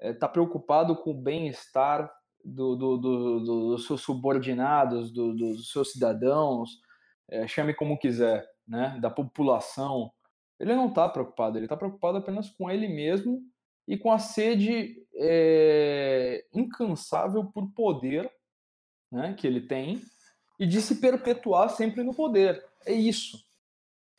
[0.00, 2.12] está é, preocupado com o bem-estar
[2.44, 6.80] do, do, do, dos seus subordinados, dos seus cidadãos,
[7.28, 10.12] é, chame como quiser, né, da população,
[10.60, 13.42] ele não está preocupado, ele está preocupado apenas com ele mesmo
[13.86, 18.30] e com a sede é, incansável por poder
[19.10, 20.00] né, que ele tem
[20.58, 22.64] e de se perpetuar sempre no poder.
[22.84, 23.44] É isso.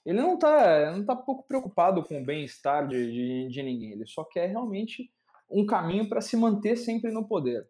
[0.05, 4.07] Ele não está não tá pouco preocupado com o bem-estar de, de, de ninguém, ele
[4.07, 5.11] só quer realmente
[5.49, 7.67] um caminho para se manter sempre no poder.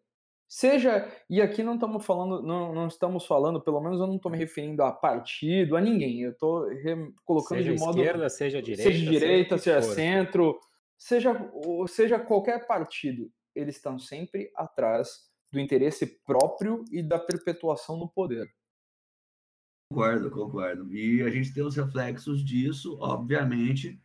[0.48, 4.32] Seja, e aqui não estamos falando, não, não estamos falando, pelo menos eu não estou
[4.32, 6.22] me referindo a partido, a ninguém.
[6.22, 6.66] Eu estou
[7.26, 7.98] colocando seja de modo.
[8.00, 8.92] Esquerda, seja direita.
[8.92, 10.60] Seja direita, seja, seja centro,
[10.98, 11.52] seja,
[11.88, 13.30] seja qualquer partido.
[13.54, 18.54] Eles estão sempre atrás do interesse próprio e da perpetuação no poder.
[19.90, 20.94] Concordo, concordo.
[20.94, 24.00] E a gente tem os reflexos disso, obviamente,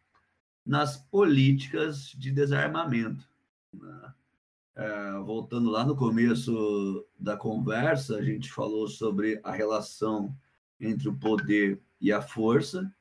[0.64, 3.28] nas políticas de desarmamento.
[3.72, 4.14] Né?
[4.74, 10.34] É, voltando lá no começo da conversa, a gente falou sobre a relação
[10.80, 12.92] entre o poder e a força,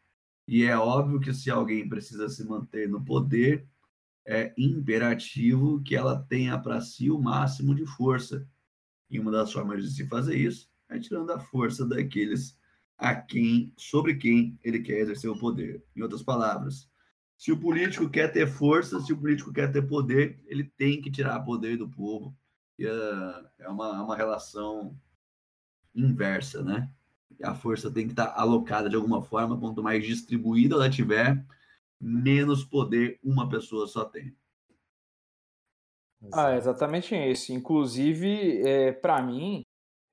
[0.48, 3.66] e é óbvio que se alguém precisa se manter no poder,
[4.26, 8.48] é imperativo que ela tenha para si o máximo de força.
[9.10, 12.58] E uma das formas de se fazer isso é tirando a força daqueles
[12.98, 15.84] a quem, sobre quem ele quer exercer o poder.
[15.96, 16.88] Em outras palavras,
[17.36, 21.10] se o político quer ter força, se o político quer ter poder, ele tem que
[21.10, 22.38] tirar poder do povo.
[22.78, 24.96] E é, é uma, uma relação
[25.96, 26.92] inversa, né?
[27.42, 31.44] A força tem que estar alocada de alguma forma, quanto mais distribuída ela tiver,
[32.02, 34.36] menos poder uma pessoa só tem.
[36.34, 37.54] Ah, exatamente isso.
[37.54, 39.64] Inclusive, é, para mim,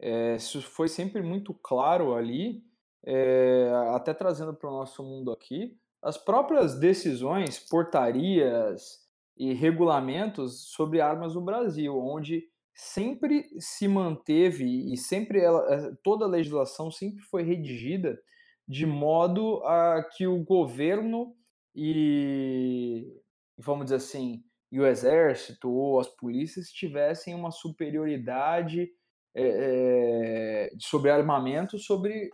[0.01, 2.63] é, isso foi sempre muito claro ali,
[3.05, 9.01] é, até trazendo para o nosso mundo aqui, as próprias decisões, portarias
[9.37, 16.25] e regulamentos sobre armas no Brasil, onde sempre se manteve e sempre ela, eh, toda
[16.25, 18.21] a legislação sempre foi redigida
[18.69, 21.35] de modo a que o governo
[21.79, 23.23] e
[23.57, 28.91] vamos dizer assim e o exército ou as polícias tivessem uma superioridade
[29.35, 32.31] é, sobre armamento sobre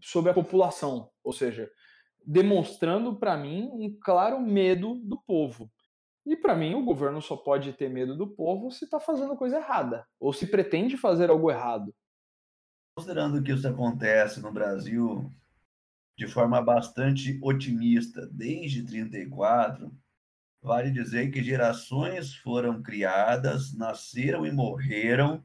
[0.00, 1.70] sobre a população, ou seja,
[2.24, 5.70] demonstrando para mim um claro medo do povo.
[6.26, 9.58] E para mim, o governo só pode ter medo do povo se está fazendo coisa
[9.58, 11.94] errada, ou se pretende fazer algo errado.
[12.96, 15.32] Considerando que isso acontece no Brasil
[16.16, 19.94] de forma bastante otimista desde 34,
[20.62, 25.44] vale dizer que gerações foram criadas, nasceram e morreram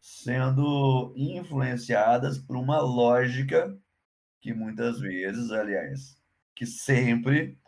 [0.00, 3.78] sendo influenciadas por uma lógica
[4.40, 6.18] que muitas vezes, aliás,
[6.54, 7.58] que sempre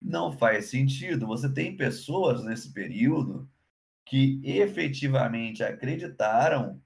[0.00, 1.26] não faz sentido.
[1.26, 3.48] Você tem pessoas nesse período
[4.04, 6.82] que efetivamente acreditaram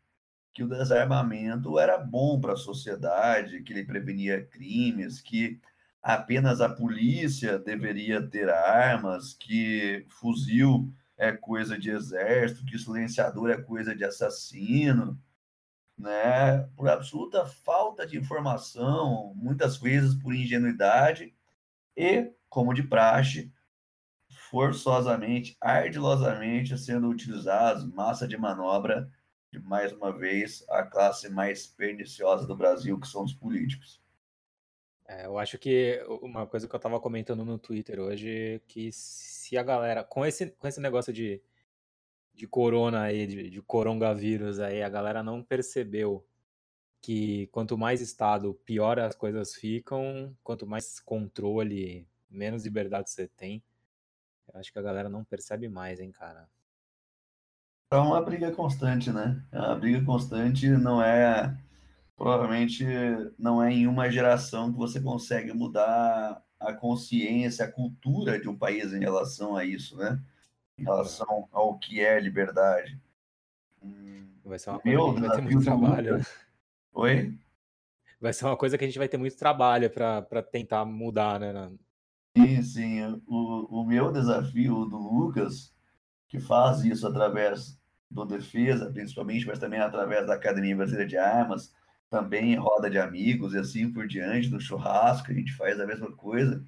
[0.53, 5.61] que o desarmamento era bom para a sociedade, que ele prevenia crimes, que
[6.03, 13.63] apenas a polícia deveria ter armas, que fuzil é coisa de exército, que silenciador é
[13.63, 15.19] coisa de assassino
[15.97, 21.35] né, por absoluta falta de informação, muitas vezes por ingenuidade
[21.97, 23.53] e, como de praxe,
[24.51, 29.09] forçosamente, ardilosamente sendo utilizados, massa de manobra
[29.53, 34.01] de, mais uma vez, a classe mais perniciosa do Brasil, que são os políticos.
[35.07, 39.57] É, eu acho que uma coisa que eu estava comentando no Twitter hoje, que se
[39.59, 41.43] a galera, com esse, com esse negócio de
[42.35, 46.27] de corona aí, de, de coronavírus aí, a galera não percebeu
[47.01, 53.63] que quanto mais Estado, pior as coisas ficam, quanto mais controle, menos liberdade você tem.
[54.49, 56.49] Eu acho que a galera não percebe mais, hein, cara.
[57.93, 59.43] É uma briga constante, né?
[59.53, 61.57] É uma briga constante, não é.
[62.17, 62.85] Provavelmente
[63.39, 68.57] não é em uma geração que você consegue mudar a consciência, a cultura de um
[68.57, 70.21] país em relação a isso, né?
[70.79, 73.01] em relação ao que é liberdade.
[74.45, 76.27] Vai ser uma coisa Meu, que a gente vai ter muito trabalho.
[76.93, 77.39] Oi?
[78.21, 81.73] Vai ser uma coisa que a gente vai ter muito trabalho para tentar mudar, né?
[82.37, 83.23] Sim, sim.
[83.27, 85.75] O, o meu desafio do Lucas,
[86.29, 87.81] que faz isso através
[88.13, 91.73] do Defesa, principalmente, mas também através da Academia Brasileira de Armas,
[92.11, 96.13] também roda de amigos e assim por diante, no churrasco, a gente faz a mesma
[96.13, 96.63] coisa.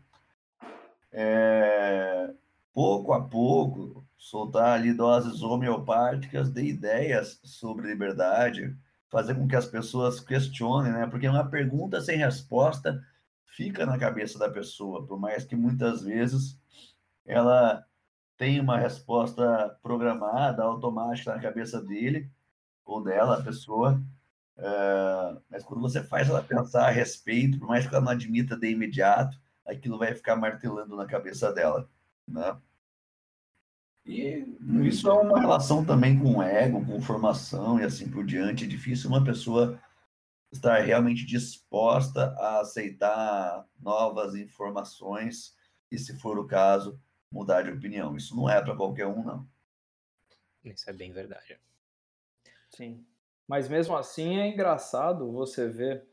[1.13, 2.31] É,
[2.73, 8.75] pouco a pouco, soltar ali doses homeopáticas de ideias sobre liberdade,
[9.11, 11.07] fazer com que as pessoas questionem, né?
[11.07, 13.01] Porque uma pergunta sem resposta
[13.47, 16.59] fica na cabeça da pessoa, por mais que muitas vezes
[17.25, 17.85] ela
[18.37, 22.31] tem uma resposta programada, automática na cabeça dele
[22.85, 24.01] ou dela, a pessoa.
[24.57, 28.57] Uh, mas quando você faz ela pensar a respeito, por mais que ela não admita
[28.57, 31.89] de imediato, aquilo vai ficar martelando na cabeça dela,
[32.27, 32.57] né?
[34.07, 34.45] E
[34.83, 38.65] isso é uma relação também com ego, com formação e assim por diante.
[38.65, 39.81] É difícil uma pessoa
[40.53, 45.55] estar realmente disposta a aceitar novas informações
[45.91, 47.01] e, se for o caso,
[47.35, 48.17] mudar de opinião.
[48.17, 49.47] Isso não é para qualquer um, não.
[50.65, 51.59] Isso é bem verdade.
[52.71, 53.05] Sim.
[53.47, 56.07] Mas mesmo assim é engraçado você ver,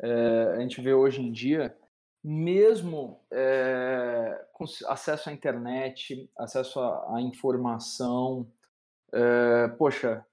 [0.00, 1.76] é, a gente vê hoje em dia,
[2.24, 8.50] mesmo é, com acesso à internet, acesso à, à informação,
[9.12, 10.24] é, poxa,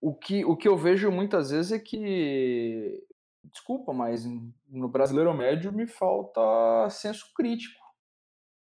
[0.00, 3.06] o que, o que eu vejo muitas vezes é que,
[3.44, 4.26] desculpa, mas
[4.68, 7.79] no brasileiro médio me falta senso crítico.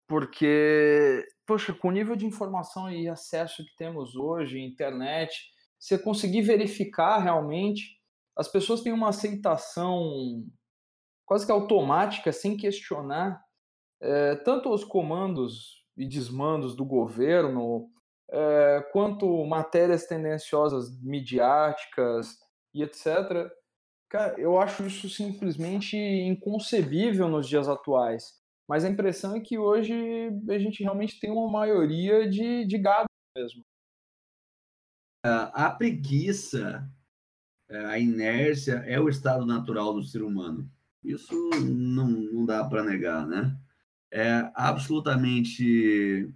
[0.06, 6.42] Porque, poxa, com o nível de informação e acesso que temos hoje, internet, você conseguir
[6.42, 7.98] verificar realmente,
[8.36, 10.44] as pessoas têm uma aceitação
[11.24, 13.42] quase que automática, sem questionar,
[14.00, 17.88] é, tanto os comandos e desmandos do governo,
[18.30, 22.38] é, quanto matérias tendenciosas midiáticas
[22.74, 23.50] e etc.
[24.08, 28.43] Cara, eu acho isso simplesmente inconcebível nos dias atuais.
[28.68, 29.92] Mas a impressão é que hoje
[30.48, 33.06] a gente realmente tem uma maioria de, de gado
[33.36, 33.62] mesmo.
[35.24, 36.86] A preguiça,
[37.68, 40.70] é, a inércia é o estado natural do ser humano.
[41.02, 43.58] Isso não, não dá para negar, né?
[44.12, 46.30] É absolutamente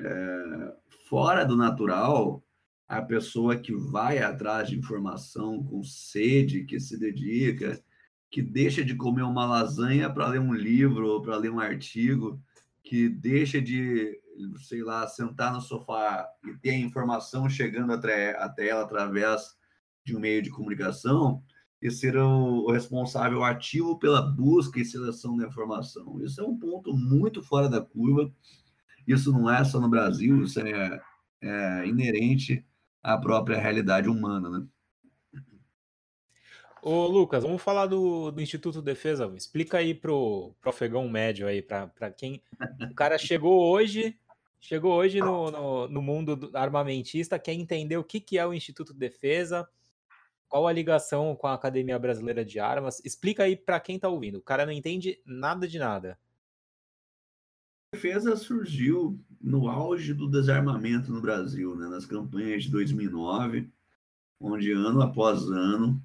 [0.00, 0.76] é,
[1.08, 2.42] fora do natural
[2.88, 7.82] a pessoa que vai atrás de informação com sede, que se dedica,
[8.30, 12.40] que deixa de comer uma lasanha para ler um livro ou para ler um artigo,
[12.82, 14.20] que deixa de,
[14.68, 19.56] sei lá, sentar no sofá e ter a informação chegando até, até ela através
[20.04, 21.42] de um meio de comunicação
[21.80, 26.20] e ser o, o responsável ativo pela busca e seleção da informação.
[26.22, 28.32] Isso é um ponto muito fora da curva.
[29.06, 31.00] Isso não é só no Brasil, isso é,
[31.40, 32.64] é inerente
[33.02, 34.66] à própria realidade humana, né?
[36.88, 39.26] Ô, Lucas, vamos falar do, do Instituto Defesa.
[39.36, 42.40] Explica aí pro, pro afegão médio aí, para quem.
[42.88, 44.16] O cara chegou hoje,
[44.60, 48.94] chegou hoje no, no, no, mundo armamentista, quer entender o que, que é o Instituto
[48.94, 49.68] Defesa,
[50.48, 53.04] qual a ligação com a Academia Brasileira de Armas.
[53.04, 54.38] Explica aí para quem tá ouvindo.
[54.38, 56.16] O cara não entende nada de nada.
[57.92, 63.68] Defesa surgiu no auge do desarmamento no Brasil, né, nas campanhas de 2009,
[64.40, 66.00] onde ano após ano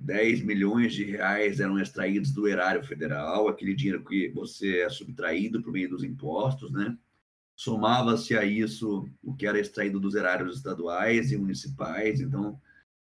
[0.00, 5.62] 10 milhões de reais eram extraídos do erário federal, aquele dinheiro que você é subtraído
[5.62, 6.96] por meio dos impostos, né?
[7.54, 12.58] Somava-se a isso o que era extraído dos erários estaduais e municipais, então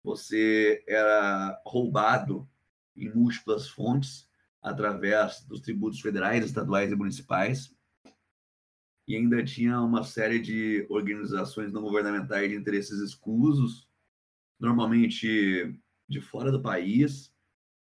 [0.03, 2.47] você era roubado
[2.95, 4.29] em múltiplas fontes
[4.61, 7.75] através dos tributos federais, estaduais e municipais.
[9.07, 13.89] E ainda tinha uma série de organizações não governamentais de interesses escusos,
[14.59, 15.75] normalmente
[16.07, 17.33] de fora do país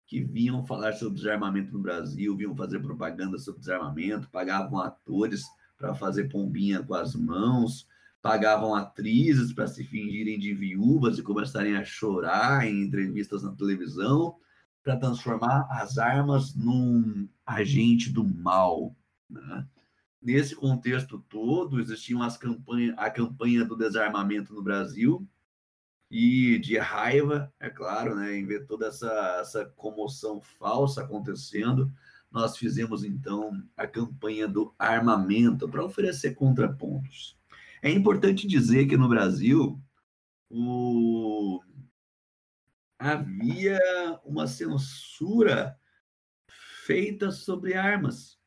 [0.06, 5.44] que vinham falar sobre desarmamento no Brasil, vinham fazer propaganda sobre desarmamento, pagavam atores
[5.78, 7.88] para fazer pombinha com as mãos,
[8.20, 14.36] pagavam atrizes para se fingirem de viúvas e começarem a chorar em entrevistas na televisão,
[14.82, 18.94] para transformar as armas num agente do mal.
[19.30, 19.66] Né?
[20.20, 25.26] Nesse contexto todo, existiam as campanhas, a campanha do desarmamento no Brasil,
[26.14, 31.90] e de raiva, é claro, né, em ver toda essa, essa comoção falsa acontecendo,
[32.30, 37.34] nós fizemos então a campanha do armamento para oferecer contrapontos.
[37.80, 39.80] É importante dizer que no Brasil
[40.50, 41.62] o...
[42.98, 43.80] havia
[44.22, 45.78] uma censura
[46.84, 48.38] feita sobre armas,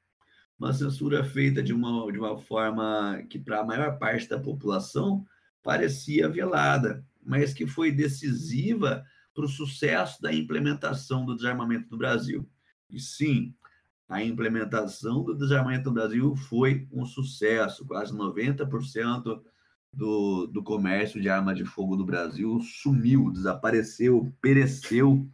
[0.59, 5.25] uma censura feita de uma, de uma forma que para a maior parte da população
[5.63, 9.03] parecia velada mas que foi decisiva
[9.33, 12.47] para o sucesso da implementação do desarmamento no Brasil.
[12.89, 13.53] E sim,
[14.07, 19.41] a implementação do desarmamento no Brasil foi um sucesso, quase 90%
[19.91, 25.27] do, do comércio de armas de fogo do Brasil sumiu, desapareceu, pereceu,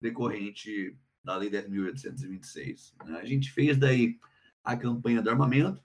[0.00, 2.92] decorrente da Lei 10.826.
[3.04, 3.18] Né?
[3.18, 4.18] A gente fez daí
[4.62, 5.82] a campanha do armamento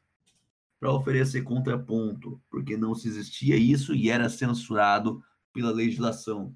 [0.80, 5.24] para oferecer contraponto, porque não se existia isso e era censurado
[5.54, 6.56] pela legislação.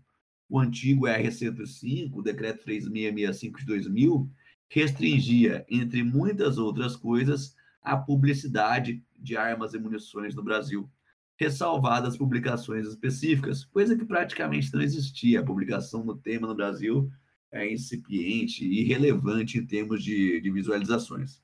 [0.50, 4.30] O antigo R105, o decreto 3665 de 2000,
[4.70, 10.90] restringia, entre muitas outras coisas, a publicidade de armas e munições no Brasil,
[11.38, 15.40] ressalvadas publicações específicas, coisa que praticamente não existia.
[15.40, 17.10] A publicação do tema no Brasil
[17.52, 21.42] é incipiente e irrelevante em termos de, de visualizações.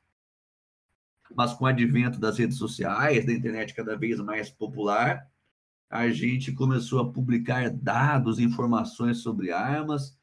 [1.35, 5.25] Mas com o advento das redes sociais, da internet cada vez mais popular,
[5.91, 10.17] a gente começou a publicar dados, informações sobre armas,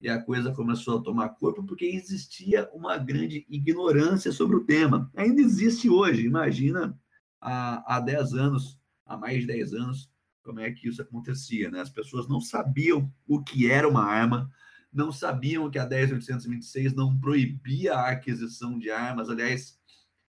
[0.00, 5.10] e a coisa começou a tomar corpo porque existia uma grande ignorância sobre o tema.
[5.16, 6.96] Ainda existe hoje, imagina
[7.40, 10.08] há, há 10 anos, há mais de 10 anos,
[10.44, 11.80] como é que isso acontecia, né?
[11.80, 14.48] As pessoas não sabiam o que era uma arma,
[14.92, 19.76] não sabiam que a 10.826 não proibia a aquisição de armas, aliás,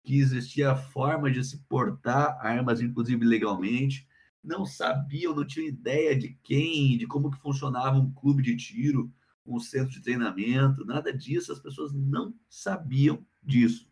[0.04, 4.07] que existia forma de se portar armas, inclusive legalmente,
[4.42, 9.12] não sabiam, não tinham ideia de quem, de como que funcionava um clube de tiro,
[9.44, 13.88] um centro de treinamento, nada disso, as pessoas não sabiam disso.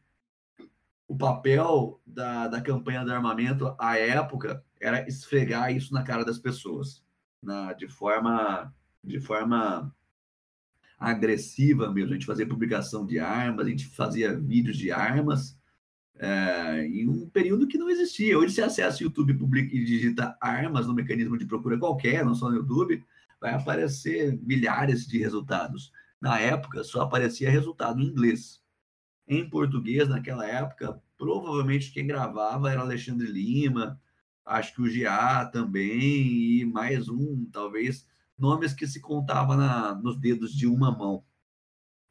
[1.09, 6.39] O papel da, da campanha de armamento, à época, era esfregar isso na cara das
[6.39, 7.05] pessoas,
[7.43, 9.95] na, de forma de forma
[10.99, 12.11] agressiva mesmo.
[12.11, 15.57] A gente fazia publicação de armas, a gente fazia vídeos de armas,
[16.19, 18.39] é, em um período que não existia.
[18.39, 22.35] Hoje você acessa o YouTube publica, e digita armas no mecanismo de procura qualquer, não
[22.35, 23.05] só no YouTube,
[23.41, 25.93] vai aparecer milhares de resultados.
[26.21, 28.63] Na época, só aparecia resultado em inglês.
[29.29, 34.01] Em português, naquela época, provavelmente quem gravava era Alexandre Lima,
[34.45, 38.07] acho que o GA também, e mais um, talvez,
[38.39, 39.57] nomes que se contavam
[40.01, 41.25] nos dedos de uma mão.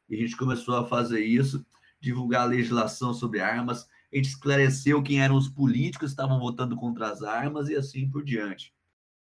[0.08, 1.64] E a gente começou a fazer isso,
[2.00, 6.76] divulgar a legislação sobre armas, a gente esclareceu quem eram os políticos que estavam votando
[6.76, 8.72] contra as armas e assim por diante.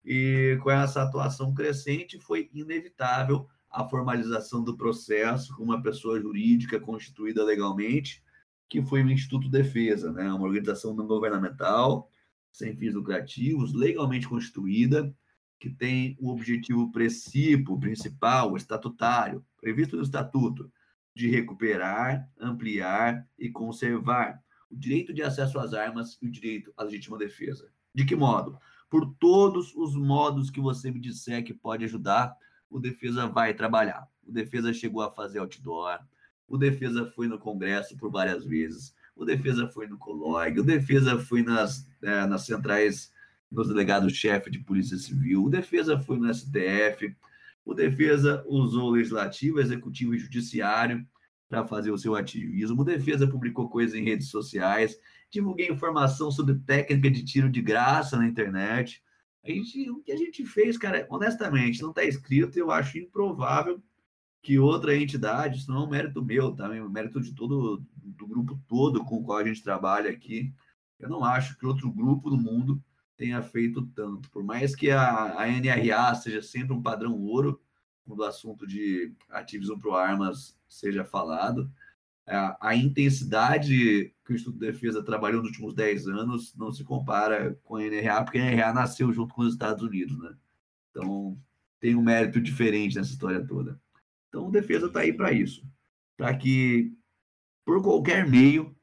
[0.04, 6.78] E com essa atuação crescente, foi inevitável a formalização do processo com uma pessoa jurídica
[6.78, 8.22] constituída legalmente,
[8.68, 10.32] que foi o Instituto Defesa, né?
[10.32, 12.10] uma organização não governamental,
[12.52, 15.14] sem fins lucrativos, legalmente constituída,
[15.58, 20.70] que tem o objetivo principal, principal, estatutário, previsto no Estatuto,
[21.14, 24.40] de recuperar, ampliar e conservar
[24.70, 27.68] o direito de acesso às armas e o direito à legítima defesa.
[27.94, 28.58] De que modo?
[28.90, 32.36] Por todos os modos que você me disser que pode ajudar,
[32.70, 34.06] o defesa vai trabalhar.
[34.26, 36.00] O defesa chegou a fazer outdoor,
[36.48, 41.18] o defesa foi no Congresso por várias vezes, o defesa foi no Colóquio, o defesa
[41.18, 43.12] foi nas, é, nas centrais,
[43.50, 47.16] nos delegados-chefe de Polícia Civil, o defesa foi no STF,
[47.64, 51.06] o defesa usou legislativo, executivo e judiciário
[51.48, 52.84] para fazer o seu ativismo.
[52.84, 54.98] Defesa publicou coisas em redes sociais,
[55.30, 59.02] divulguei informação sobre técnica de tiro de graça na internet.
[59.44, 63.80] A gente, o que a gente fez, cara, honestamente, não está escrito, eu acho improvável
[64.42, 66.74] que outra entidade, isso não é um mérito meu, tá?
[66.74, 70.52] É um mérito de todo, do grupo todo com o qual a gente trabalha aqui.
[70.98, 72.82] Eu não acho que outro grupo no mundo
[73.16, 74.30] tenha feito tanto.
[74.30, 77.60] Por mais que a, a NRA seja sempre um padrão ouro,
[78.04, 81.70] quando o assunto de ativismo pro armas seja falado.
[82.26, 86.82] A, a, intensidade que o Instituto de Defesa trabalhou nos últimos 10 anos não se
[86.82, 90.34] compara com a NRA, porque a NRA nasceu junto com os Estados Unidos, né?
[90.90, 91.38] Então,
[91.78, 93.80] tem um mérito diferente nessa história toda.
[94.28, 95.64] Então, o Defesa está aí para isso.
[96.16, 96.92] Para que,
[97.64, 98.74] por qualquer meio,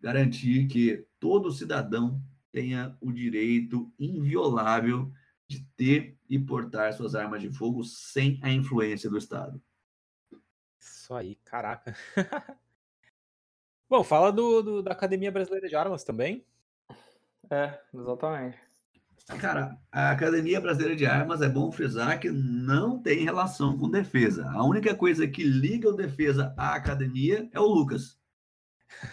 [0.00, 5.12] garantir que todo cidadão tenha o direito inviolável
[5.46, 9.60] de ter e portar suas armas de fogo sem a influência do Estado.
[11.10, 11.92] Isso aí, caraca.
[13.90, 16.46] Bom, fala do, do, da Academia Brasileira de Armas também.
[17.50, 18.56] É, exatamente.
[19.40, 24.48] Cara, a Academia Brasileira de Armas é bom frisar que não tem relação com defesa.
[24.52, 28.16] A única coisa que liga o defesa à academia é o Lucas.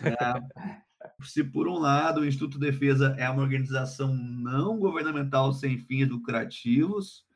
[0.04, 0.14] É,
[1.26, 6.08] se por um lado o Instituto de Defesa é uma organização não governamental sem fins
[6.08, 7.27] lucrativos,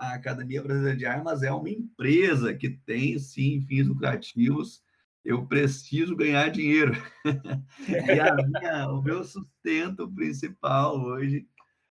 [0.00, 4.82] a Academia Brasileira de Armas é uma empresa que tem sim fins lucrativos.
[5.22, 6.94] Eu preciso ganhar dinheiro.
[7.86, 11.46] e minha, o meu sustento principal hoje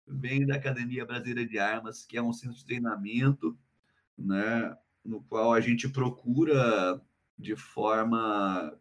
[0.07, 3.59] vem da Academia Brasileira de Armas, que é um centro de treinamento,
[4.17, 7.01] né, no qual a gente procura
[7.37, 8.73] de forma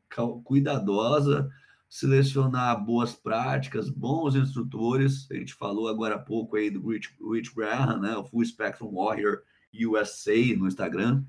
[0.43, 1.49] cuidadosa
[1.89, 5.29] selecionar boas práticas, bons instrutores.
[5.31, 8.15] A gente falou agora há pouco aí do Rich, Rich Graham, né?
[8.17, 9.41] o Full Spectrum Warrior
[9.73, 11.23] USA no Instagram.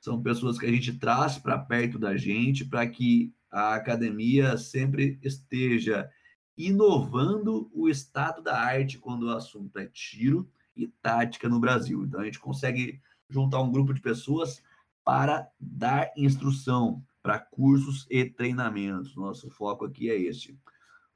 [0.00, 5.18] São pessoas que a gente traz para perto da gente para que a academia sempre
[5.22, 6.08] esteja
[6.56, 12.04] inovando o estado da arte quando o assunto é tiro e tática no Brasil.
[12.04, 14.62] Então a gente consegue juntar um grupo de pessoas
[15.04, 19.14] para dar instrução, para cursos e treinamentos.
[19.14, 20.58] Nosso foco aqui é este.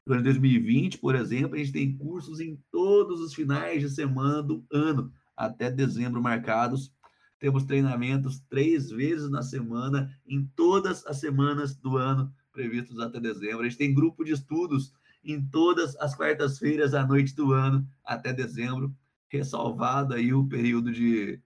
[0.04, 4.62] Durante 2020, por exemplo, a gente tem cursos em todos os finais de semana do
[4.70, 6.92] ano, até dezembro marcados.
[7.38, 13.60] Temos treinamentos três vezes na semana, em todas as semanas do ano, previstos até dezembro.
[13.60, 14.92] A gente tem grupo de estudos
[15.24, 18.94] em todas as quartas-feiras à noite do ano, até dezembro,
[19.30, 21.40] ressalvado aí o período de,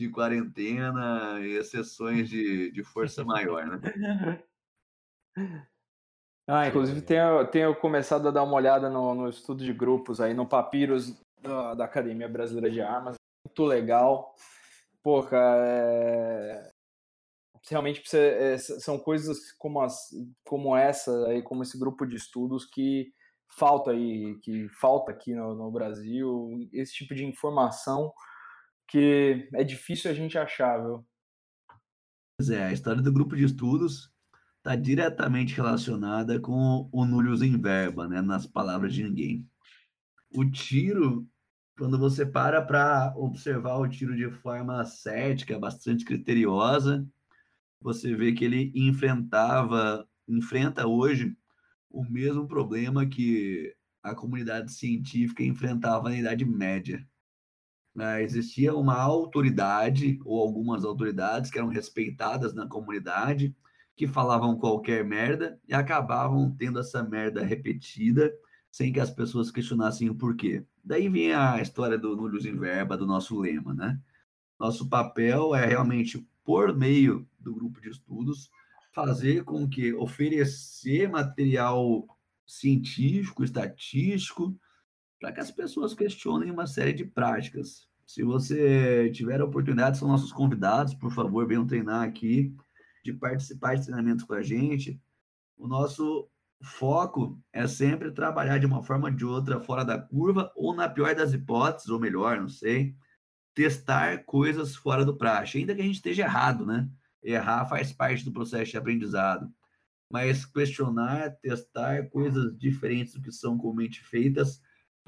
[0.00, 4.42] de quarentena e exceções de, de força maior, né?
[6.52, 10.34] Ah, inclusive tenho, tenho começado a dar uma olhada no, no estudo de grupos aí,
[10.34, 13.14] no Papiros da, da Academia Brasileira de Armas.
[13.46, 14.34] Muito legal.
[15.00, 16.70] Pô, cara, é...
[17.68, 20.08] realmente é, são coisas como, as,
[20.44, 23.12] como essa aí, como esse grupo de estudos que
[23.56, 28.12] falta aí, que falta aqui no, no Brasil, esse tipo de informação
[28.90, 31.06] que é difícil a gente achar, viu?
[32.36, 34.12] Pois é, a história do grupo de estudos
[34.58, 39.48] está diretamente relacionada com o nullius em verba, né, nas palavras de ninguém.
[40.34, 41.26] O tiro,
[41.78, 47.06] quando você para para observar o tiro de forma cética, bastante criteriosa,
[47.80, 51.36] você vê que ele enfrentava, enfrenta hoje
[51.88, 57.06] o mesmo problema que a comunidade científica enfrentava na Idade Média.
[57.94, 58.22] Né?
[58.22, 63.54] Existia uma autoridade, ou algumas autoridades, que eram respeitadas na comunidade,
[63.96, 68.32] que falavam qualquer merda e acabavam tendo essa merda repetida
[68.70, 70.64] sem que as pessoas questionassem o porquê.
[70.82, 74.00] Daí vem a história do nullus in verba, do nosso lema, né?
[74.58, 78.50] Nosso papel é realmente, por meio do grupo de estudos,
[78.92, 82.06] fazer com que oferecer material
[82.46, 84.58] científico, estatístico,
[85.20, 87.86] para que as pessoas questionem uma série de práticas.
[88.06, 92.56] Se você tiver a oportunidade, são nossos convidados, por favor, venham treinar aqui
[93.04, 95.00] de participar de treinamentos com a gente,
[95.56, 96.28] o nosso
[96.62, 100.88] foco é sempre trabalhar de uma forma ou de outra fora da curva, ou na
[100.88, 102.94] pior das hipóteses, ou melhor, não sei,
[103.54, 106.88] testar coisas fora do praxe, ainda que a gente esteja errado, né?
[107.22, 109.50] Errar faz parte do processo de aprendizado.
[110.10, 114.60] Mas questionar, testar coisas diferentes do que são comumente feitas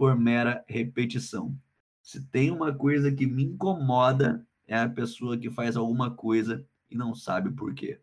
[0.02, 1.56] por mera repetição.
[2.02, 6.96] Se tem uma coisa que me incomoda, é a pessoa que faz alguma coisa e
[6.96, 8.00] não sabe por quê.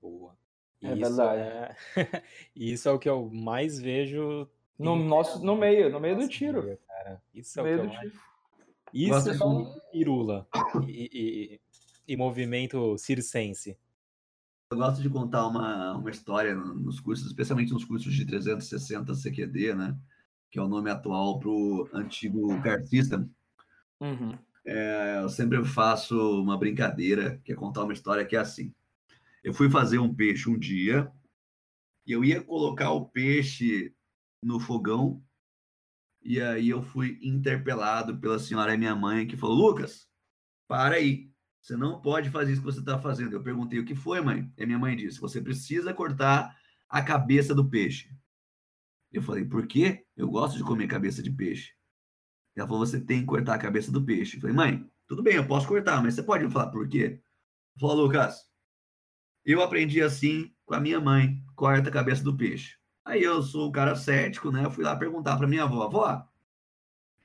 [0.00, 0.38] Boa.
[0.80, 1.40] É isso verdade.
[1.40, 1.76] É...
[2.54, 6.78] isso é o que eu mais vejo no nosso no meio, no meio do tiro.
[6.86, 7.20] Cara.
[7.34, 8.12] Isso é o que eu mais...
[8.94, 10.46] Isso é um pirula
[10.86, 11.60] e, e,
[12.06, 13.76] e, movimento circense.
[14.70, 19.74] Eu gosto de contar uma, uma história nos cursos, especialmente nos cursos de 360 CQD,
[19.74, 19.98] né?
[20.50, 23.30] Que é o nome atual para o antigo Car System.
[23.98, 24.38] Uhum.
[24.66, 28.74] É, eu sempre faço uma brincadeira, que é contar uma história que é assim.
[29.42, 31.10] Eu fui fazer um peixe um dia,
[32.06, 33.94] e eu ia colocar o peixe
[34.42, 35.22] no fogão,
[36.22, 40.06] e aí eu fui interpelado pela senhora minha mãe, que falou, Lucas,
[40.68, 41.30] para aí,
[41.60, 43.32] você não pode fazer isso que você está fazendo.
[43.32, 44.50] Eu perguntei, o que foi, mãe?
[44.56, 46.56] E minha mãe disse, você precisa cortar
[46.88, 48.10] a cabeça do peixe.
[49.12, 50.04] Eu falei, por quê?
[50.16, 51.72] Eu gosto de comer cabeça de peixe.
[52.58, 54.36] Ela falou: você tem que cortar a cabeça do peixe.
[54.36, 57.20] Eu falei, mãe, tudo bem, eu posso cortar, mas você pode me falar por quê?
[57.78, 58.44] Falou, Lucas,
[59.44, 62.76] eu aprendi assim com a minha mãe: corta a cabeça do peixe.
[63.04, 64.64] Aí eu sou um cara cético, né?
[64.64, 66.26] Eu fui lá perguntar para minha avó: avó,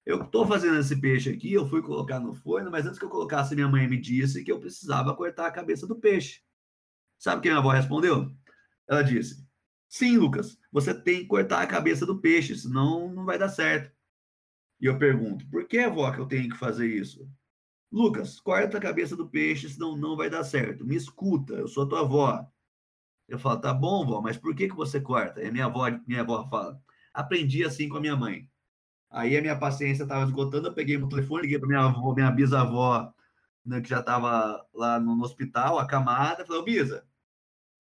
[0.06, 3.10] eu estou fazendo esse peixe aqui, eu fui colocar no forno, mas antes que eu
[3.10, 6.42] colocasse, minha mãe me disse que eu precisava cortar a cabeça do peixe.
[7.18, 8.30] Sabe o que minha avó respondeu?
[8.88, 9.46] Ela disse:
[9.88, 13.96] Sim, Lucas, você tem que cortar a cabeça do peixe, senão não vai dar certo.
[14.82, 17.26] E eu pergunto, por que, vó, que eu tenho que fazer isso?
[17.90, 20.86] Lucas, corta a cabeça do peixe, senão não vai dar certo.
[20.86, 22.46] Me escuta, eu sou tua avó.
[23.28, 25.42] Eu falo, tá bom, vó, mas por que, que você corta?
[25.42, 26.82] E minha avó, minha avó fala,
[27.14, 28.50] aprendi assim com a minha mãe.
[29.14, 32.32] Aí a minha paciência estava esgotando, eu peguei o telefone, liguei para minha avó, minha
[32.32, 33.14] bisavó,
[33.66, 37.06] né, que já estava lá no, no, hospital, acamada, falei, ô Bisa,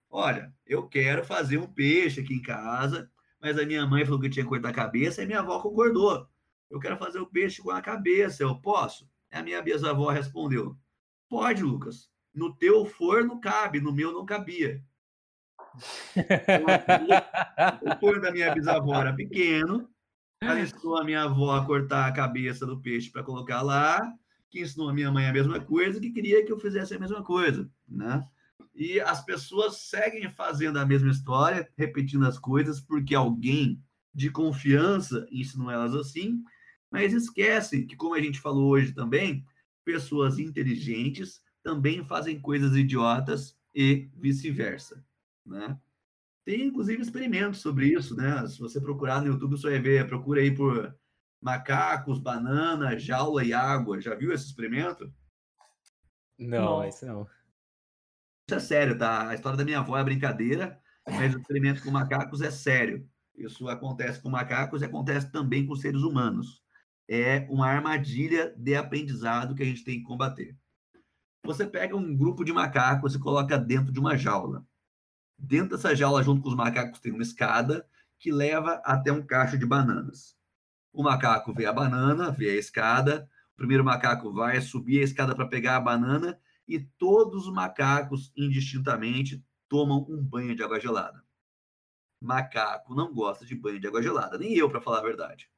[0.09, 3.11] olha, eu quero fazer um peixe aqui em casa,
[3.41, 6.29] mas a minha mãe falou que tinha que cortar a cabeça, e minha avó concordou
[6.73, 9.07] eu quero fazer o peixe com a cabeça, eu posso?
[9.31, 10.75] A minha bisavó respondeu,
[11.29, 12.09] pode, Lucas.
[12.33, 14.83] No teu forno cabe, no meu não cabia.
[17.83, 19.87] o forno da minha bisavó era pequeno,
[20.45, 23.99] ela ensinou a minha avó a cortar a cabeça do peixe para colocar lá,
[24.49, 27.23] que ensinou a minha mãe a mesma coisa, que queria que eu fizesse a mesma
[27.23, 28.25] coisa, né?
[28.75, 33.81] E as pessoas seguem fazendo a mesma história, repetindo as coisas, porque alguém
[34.13, 36.43] de confiança ensinou elas assim,
[36.91, 39.45] mas esquece que, como a gente falou hoje também,
[39.83, 45.03] pessoas inteligentes também fazem coisas idiotas e vice-versa,
[45.45, 45.77] né?
[46.45, 48.45] Tem inclusive experimentos sobre isso, né?
[48.47, 50.93] Se você procurar no YouTube, você vai ver, procura aí por
[51.41, 54.01] macacos, banana, jaula e água.
[54.01, 55.13] Já viu esse experimento?
[56.37, 56.83] Não, não.
[56.85, 57.27] esse não.
[58.47, 59.29] Isso é sério, tá?
[59.29, 63.07] A história da minha avó é brincadeira, mas o experimento com macacos é sério.
[63.35, 66.61] Isso acontece com macacos e acontece também com seres humanos.
[67.07, 70.55] É uma armadilha de aprendizado que a gente tem que combater.
[71.45, 74.65] Você pega um grupo de macacos e coloca dentro de uma jaula.
[75.45, 77.85] Dentro dessa jaula, junto com os macacos, tem uma escada
[78.17, 80.37] que leva até um cacho de bananas.
[80.93, 83.29] O macaco vê a banana, vê a escada.
[83.53, 88.31] O primeiro macaco vai subir a escada para pegar a banana e todos os macacos,
[88.37, 91.21] indistintamente, tomam um banho de água gelada.
[92.21, 95.49] Macaco não gosta de banho de água gelada, nem eu, para falar a verdade.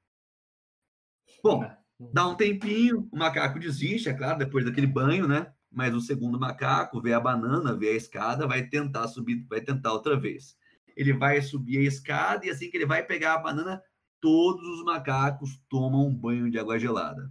[1.43, 1.77] Bom, é.
[2.11, 5.53] dá um tempinho, o macaco desiste, é claro, depois daquele banho, né?
[5.76, 9.91] Mas o segundo macaco vê a banana, vê a escada, vai tentar subir, vai tentar
[9.91, 10.57] outra vez.
[10.95, 13.84] Ele vai subir a escada e assim que ele vai pegar a banana,
[14.21, 17.30] todos os macacos tomam um banho de água gelada.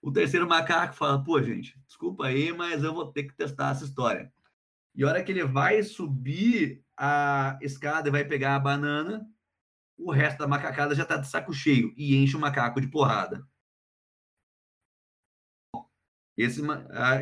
[0.00, 3.84] O terceiro macaco fala: pô, gente, desculpa aí, mas eu vou ter que testar essa
[3.84, 4.32] história.
[4.94, 9.28] E a hora que ele vai subir a escada e vai pegar a banana,
[9.96, 13.44] o resto da macacada já está de saco cheio e enche o macaco de porrada.
[16.38, 16.62] Esse,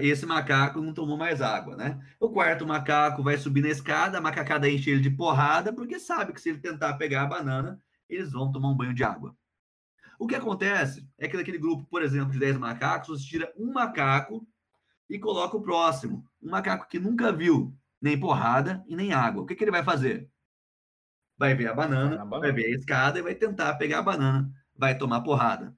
[0.02, 1.98] esse macaco não tomou mais água, né?
[2.20, 6.34] O quarto macaco vai subir na escada, a macacada enche ele de porrada, porque sabe
[6.34, 9.34] que se ele tentar pegar a banana, eles vão tomar um banho de água.
[10.18, 13.72] O que acontece é que naquele grupo, por exemplo, de 10 macacos, você tira um
[13.72, 14.46] macaco
[15.08, 16.22] e coloca o próximo.
[16.42, 19.42] Um macaco que nunca viu nem porrada e nem água.
[19.42, 20.28] O que, que ele vai fazer?
[21.38, 24.52] Vai ver a banana, vai, vai ver a escada e vai tentar pegar a banana.
[24.74, 25.74] Vai tomar porrada.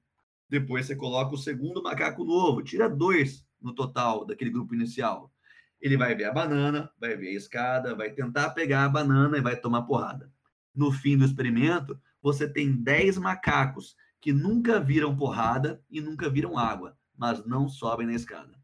[0.49, 5.31] Depois você coloca o segundo macaco novo, tira dois no total daquele grupo inicial.
[5.79, 9.41] Ele vai ver a banana, vai ver a escada, vai tentar pegar a banana e
[9.41, 10.31] vai tomar porrada.
[10.73, 16.57] No fim do experimento, você tem 10 macacos que nunca viram porrada e nunca viram
[16.57, 18.59] água, mas não sobem na escada.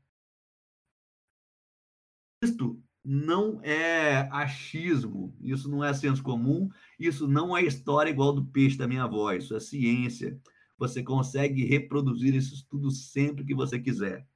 [2.44, 6.70] Isto não é achismo, isso não é senso comum,
[7.00, 10.40] isso não é história igual do peixe da minha avó, isso é ciência.
[10.78, 14.28] Você consegue reproduzir isso tudo sempre que você quiser.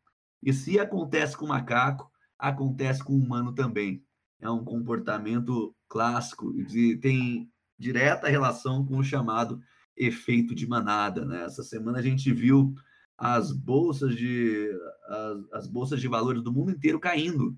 [0.41, 4.03] E se acontece com macaco, acontece com humano também.
[4.39, 9.61] É um comportamento clássico e tem direta relação com o chamado
[9.95, 11.25] efeito de manada.
[11.25, 11.43] Né?
[11.43, 12.73] Essa semana a gente viu
[13.17, 14.69] as bolsas de
[15.07, 17.57] as, as bolsas de valores do mundo inteiro caindo,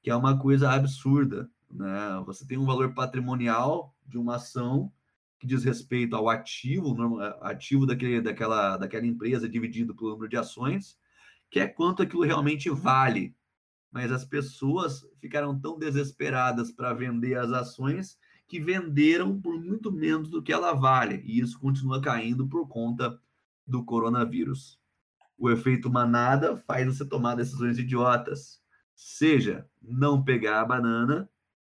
[0.00, 1.50] que é uma coisa absurda.
[1.68, 2.22] Né?
[2.26, 4.92] Você tem um valor patrimonial de uma ação
[5.42, 6.96] que diz respeito ao ativo,
[7.40, 10.96] ativo daquele, daquela, daquela empresa dividido pelo número de ações,
[11.50, 13.34] que é quanto aquilo realmente vale.
[13.90, 18.16] Mas as pessoas ficaram tão desesperadas para vender as ações
[18.46, 23.18] que venderam por muito menos do que ela vale, e isso continua caindo por conta
[23.66, 24.78] do coronavírus.
[25.36, 28.62] O efeito manada faz você tomar decisões idiotas,
[28.94, 31.28] seja não pegar a banana,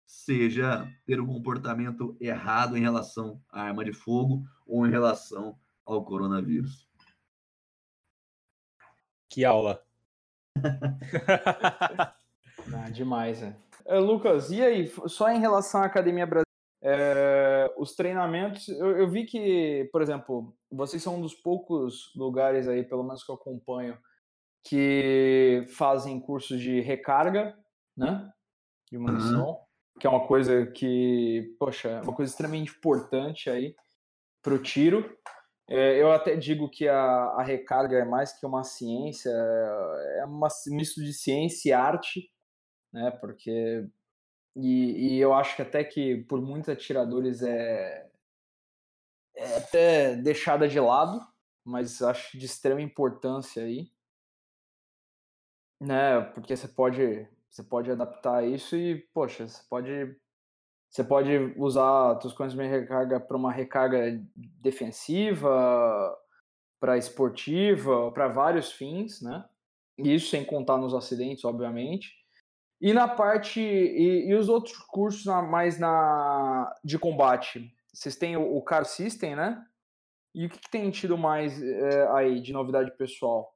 [0.09, 5.55] seja ter um comportamento errado em relação à arma de fogo ou em relação
[5.85, 6.89] ao coronavírus.
[9.29, 9.85] Que aula!
[12.73, 13.55] ah, demais, né?
[13.99, 16.49] Lucas, e aí, só em relação à Academia Brasileira?
[16.81, 22.67] É, os treinamentos, eu, eu, vi que, por exemplo, vocês são um dos poucos lugares
[22.67, 23.95] aí, pelo menos que eu acompanho,
[24.63, 27.55] que fazem cursos de recarga,
[27.95, 28.31] né?
[28.91, 29.68] De munição, uhum.
[29.99, 33.75] Que é uma coisa que, poxa, é uma coisa extremamente importante aí
[34.41, 35.17] para o tiro.
[35.67, 40.39] É, eu até digo que a, a, recarga é mais que uma ciência, é um
[40.67, 42.31] misto de ciência e arte,
[42.91, 43.11] né?
[43.11, 43.87] Porque
[44.55, 48.09] e, e, eu acho que até que por muitos atiradores é,
[49.35, 51.19] é até deixada de lado,
[51.63, 53.91] mas acho de extrema importância aí,
[55.79, 56.21] né?
[56.33, 60.15] Porque você pode você pode adaptar isso e poxa, você pode
[60.89, 66.17] você pode usar conhecimentos de recarga para uma recarga defensiva,
[66.79, 69.45] para esportiva, para vários fins, né?
[69.97, 72.09] Isso sem contar nos acidentes, obviamente.
[72.81, 73.59] E na parte.
[73.59, 77.71] E, e os outros cursos na, mais na de combate?
[77.93, 79.63] Vocês têm o, o Car System, né?
[80.33, 83.53] E o que, que tem tido mais é, aí de novidade pessoal?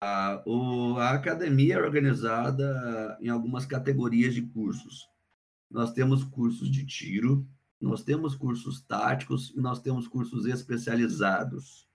[0.00, 5.06] A, o, a academia é organizada em algumas categorias de cursos.
[5.70, 7.46] Nós temos cursos de tiro,
[7.78, 11.86] nós temos cursos táticos e nós temos cursos especializados.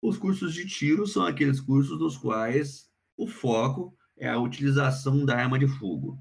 [0.00, 5.36] Os cursos de tiro são aqueles cursos nos quais o foco é a utilização da
[5.36, 6.18] arma de fogo.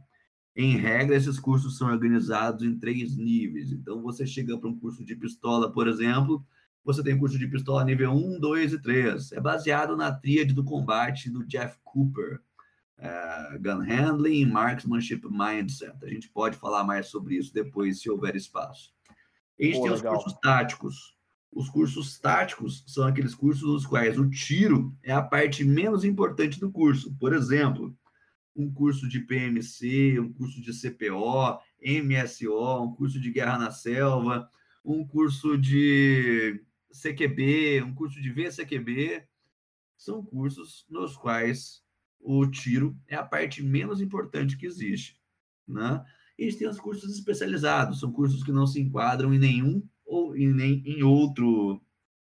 [0.56, 3.72] Em regra, esses cursos são organizados em três níveis.
[3.72, 6.46] Então, você chega para um curso de pistola, por exemplo,
[6.84, 9.32] você tem curso de pistola nível 1, 2 e 3.
[9.34, 12.40] É baseado na tríade do combate do Jeff Cooper.
[12.98, 15.94] É, gun Handling, Marksmanship Mindset.
[16.04, 18.94] A gente pode falar mais sobre isso depois, se houver espaço.
[19.60, 20.18] A gente Pô, tem legal.
[20.18, 21.20] os cursos táticos.
[21.52, 26.60] Os cursos táticos são aqueles cursos nos quais o tiro é a parte menos importante
[26.60, 27.16] do curso.
[27.20, 27.96] Por exemplo,
[28.56, 34.50] um curso de PMC, um curso de CPO, MSO, um curso de guerra na selva,
[34.84, 36.62] um curso de
[36.92, 39.24] CQB, um curso de VCQB.
[39.98, 41.84] São cursos nos quais
[42.20, 45.20] o tiro é a parte menos importante que existe.
[45.68, 46.04] Né?
[46.38, 49.84] E a gente tem os cursos especializados, são cursos que não se enquadram em nenhum
[50.06, 51.82] ou em, nem em outro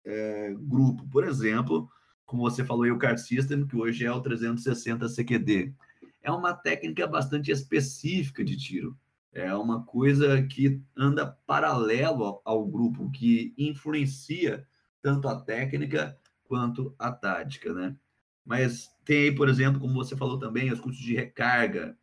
[0.04, 1.06] é, grupo.
[1.08, 1.88] Por exemplo,
[2.24, 5.74] como você falou, o Card System, que hoje é o 360 CQD
[6.22, 8.96] é uma técnica bastante específica de tiro.
[9.32, 14.66] É uma coisa que anda paralelo ao grupo, que influencia
[15.02, 17.96] tanto a técnica quanto a tática, né?
[18.44, 21.96] Mas tem aí, por exemplo, como você falou também, os cursos de recarga.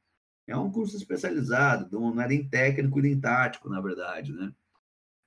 [0.47, 4.53] É um curso especializado, não é nem técnico nem tático, na verdade, né?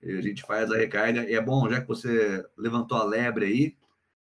[0.01, 3.77] A gente faz a recarga, e é bom, já que você levantou a lebre aí,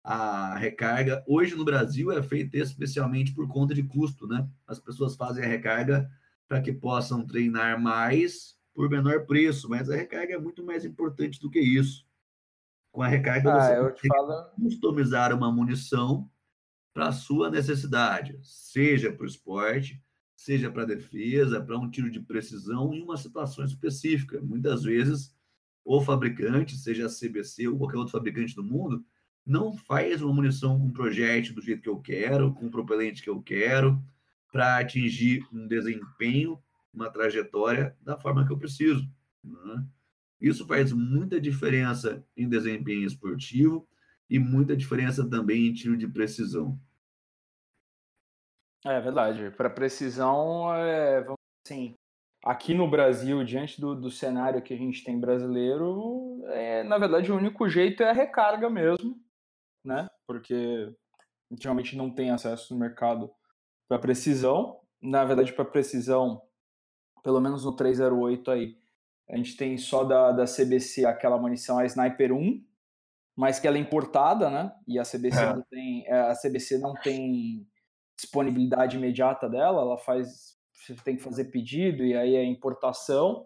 [0.03, 4.45] a recarga hoje no Brasil é feita especialmente por conta de custo, né?
[4.67, 6.09] As pessoas fazem a recarga
[6.51, 11.39] para que possam treinar mais por menor preço, mas a recarga é muito mais importante
[11.39, 12.05] do que isso.
[12.91, 14.43] Com a recarga ah, você pode falo...
[14.61, 16.29] customizar uma munição
[16.93, 20.03] para a sua necessidade, seja para o esporte,
[20.35, 24.41] seja para defesa, para um tiro de precisão em uma situação específica.
[24.41, 25.33] Muitas vezes
[25.85, 29.05] o fabricante, seja a CBC ou qualquer outro fabricante do mundo,
[29.45, 33.41] não faz uma munição com projétil do jeito que eu quero, com propelente que eu
[33.41, 34.03] quero,
[34.51, 36.61] para atingir um desempenho,
[36.93, 39.09] uma trajetória da forma que eu preciso.
[39.43, 39.85] Né?
[40.39, 43.87] Isso faz muita diferença em desempenho esportivo
[44.29, 46.79] e muita diferença também em tiro de precisão.
[48.85, 49.51] É verdade.
[49.51, 51.95] Para precisão, é, vamos assim,
[52.43, 57.31] aqui no Brasil, diante do, do cenário que a gente tem brasileiro, é, na verdade
[57.31, 59.21] o único jeito é a recarga mesmo
[59.83, 60.07] né?
[60.27, 60.93] Porque
[61.59, 63.31] geralmente não tem acesso no mercado
[63.91, 64.79] para precisão.
[65.01, 66.41] Na verdade, para precisão,
[67.21, 68.77] pelo menos no 308 aí,
[69.29, 72.63] a gente tem só da, da CBC aquela munição, a Sniper 1,
[73.35, 74.71] mas que ela é importada, né?
[74.87, 75.53] E a CBC é.
[75.53, 77.67] não tem, é, a CBC não tem
[78.17, 83.45] disponibilidade imediata dela, ela faz, você tem que fazer pedido e aí é importação.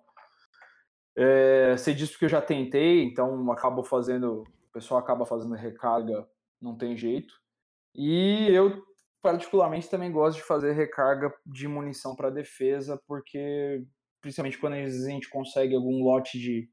[1.18, 6.28] É, sei disso porque eu já tentei, então acabo fazendo pessoal acaba fazendo recarga,
[6.62, 7.34] não tem jeito.
[7.96, 8.84] E eu,
[9.26, 13.84] particularmente, também gosto de fazer recarga de munição para defesa, porque,
[14.22, 16.70] principalmente quando a gente consegue algum lote de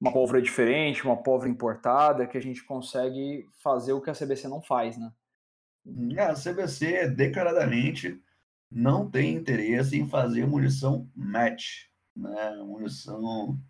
[0.00, 4.48] uma pólvora diferente, uma pólvora importada, que a gente consegue fazer o que a CBC
[4.48, 5.12] não faz, né?
[6.16, 8.18] É, a CBC, declaradamente,
[8.70, 12.56] não tem interesse em fazer munição match, né?
[12.64, 13.60] Munição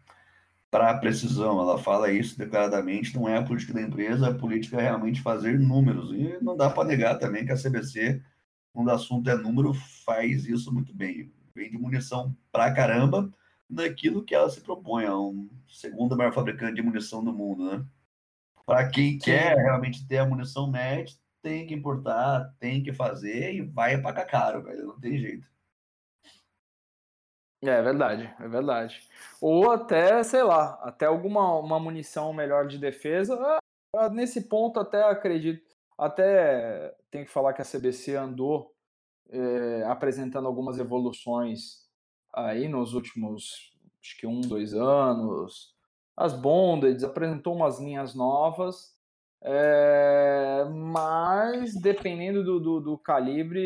[0.76, 1.58] para precisão.
[1.58, 5.58] Ela fala isso declaradamente, não é a política da empresa, a política é realmente fazer
[5.58, 6.12] números.
[6.12, 8.22] E não dá para negar também que a CBC,
[8.74, 9.72] quando o assunto é número,
[10.04, 11.32] faz isso muito bem.
[11.54, 13.32] Vende munição pra caramba
[13.68, 17.84] naquilo que ela se propõe, é um segundo maior fabricante de munição do mundo, né?
[18.66, 23.62] Para quem quer realmente ter a munição média, tem que importar, tem que fazer e
[23.62, 25.48] vai pagar caro, velho, não tem jeito.
[27.62, 29.02] É verdade, é verdade.
[29.40, 33.58] Ou até, sei lá, até alguma uma munição melhor de defesa.
[33.94, 38.74] Ah, nesse ponto até acredito, até tem que falar que a CBC andou
[39.30, 41.86] é, apresentando algumas evoluções
[42.32, 45.74] aí nos últimos, acho que um, dois anos.
[46.16, 48.94] As Bondeds apresentou umas linhas novas,
[49.42, 53.60] é, mas dependendo do, do, do calibre,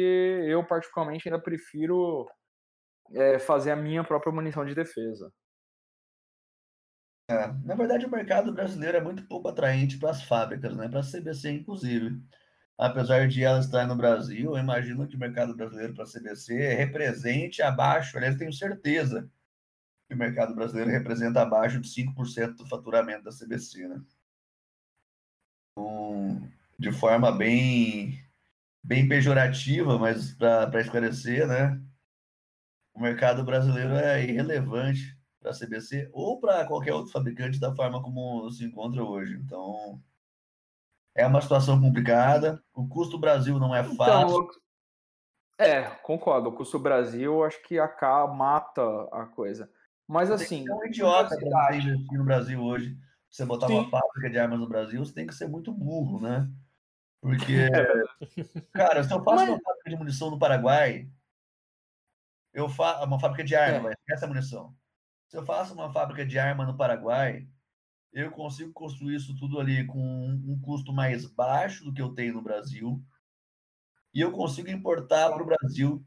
[0.48, 2.28] eu particularmente ainda prefiro
[3.12, 5.32] é, fazer a minha própria munição de defesa.
[7.30, 10.88] É, na verdade, o mercado brasileiro é muito pouco atraente para as fábricas, né?
[10.88, 12.20] para a CBC, inclusive.
[12.76, 16.74] Apesar de ela estar no Brasil, eu imagino que o mercado brasileiro para a CBC
[16.74, 19.30] represente abaixo, aliás, tenho certeza
[20.08, 23.86] que o mercado brasileiro representa abaixo de 5% do faturamento da CBC.
[23.86, 24.02] Né?
[25.78, 28.18] Um, de forma bem,
[28.82, 31.80] bem pejorativa, mas para esclarecer, né?
[33.00, 38.02] O mercado brasileiro é irrelevante para a CBC ou para qualquer outro fabricante da forma
[38.02, 39.40] como se encontra hoje.
[39.42, 39.98] Então,
[41.14, 42.62] é uma situação complicada.
[42.74, 44.28] O custo do Brasil não é então, fácil.
[44.28, 44.48] Então,
[45.58, 46.50] É, concordo.
[46.50, 49.70] O custo Brasil acho que acaba, mata a coisa.
[50.06, 50.68] Mas assim.
[50.68, 52.98] É um idiota para você investir no Brasil hoje.
[53.30, 53.78] Você botar Sim.
[53.78, 56.50] uma fábrica de armas no Brasil, você tem que ser muito burro, né?
[57.18, 57.54] Porque,
[58.52, 59.48] é cara, se eu faço Mas...
[59.48, 61.08] uma fábrica de munição no Paraguai,
[62.52, 63.94] eu faço uma fábrica de arma, é.
[64.10, 64.74] essa munição.
[65.28, 67.46] Se eu faço uma fábrica de arma no Paraguai,
[68.12, 72.34] eu consigo construir isso tudo ali com um custo mais baixo do que eu tenho
[72.34, 73.02] no Brasil.
[74.12, 76.04] E eu consigo importar para o Brasil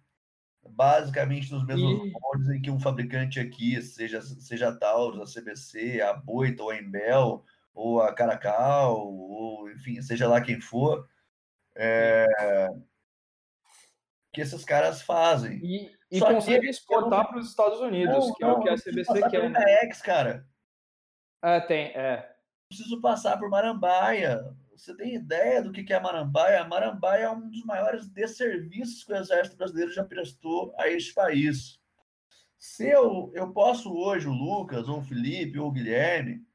[0.69, 2.11] basicamente nos mesmos e...
[2.11, 6.69] moldes em que um fabricante aqui, seja, seja a Taurus, a CBC, a Boita, ou
[6.69, 11.07] a Embel, ou a Caracal, ou enfim, seja lá quem for,
[11.75, 12.27] é...
[14.31, 15.59] que esses caras fazem.
[15.63, 19.29] E, e consegue exportar para os Estados Unidos, não, que é o que a CBC
[19.31, 19.49] quer.
[19.49, 19.83] Né?
[19.83, 20.47] Ex, cara.
[21.43, 22.29] É, tem, é.
[22.67, 24.43] Preciso passar por Marambaia.
[24.75, 26.65] Você tem ideia do que é Marambaia?
[26.65, 31.79] Marambaia é um dos maiores desserviços que o Exército Brasileiro já prestou a este país.
[32.59, 36.45] Se eu, eu posso hoje, o Lucas, ou o Felipe, ou o Guilherme,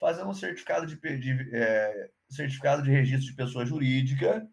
[0.00, 4.48] fazer um certificado de, de é, certificado de registro de pessoa jurídica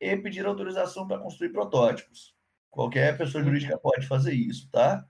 [0.00, 2.37] e pedir autorização para construir protótipos.
[2.70, 5.06] Qualquer pessoa jurídica pode fazer isso, tá?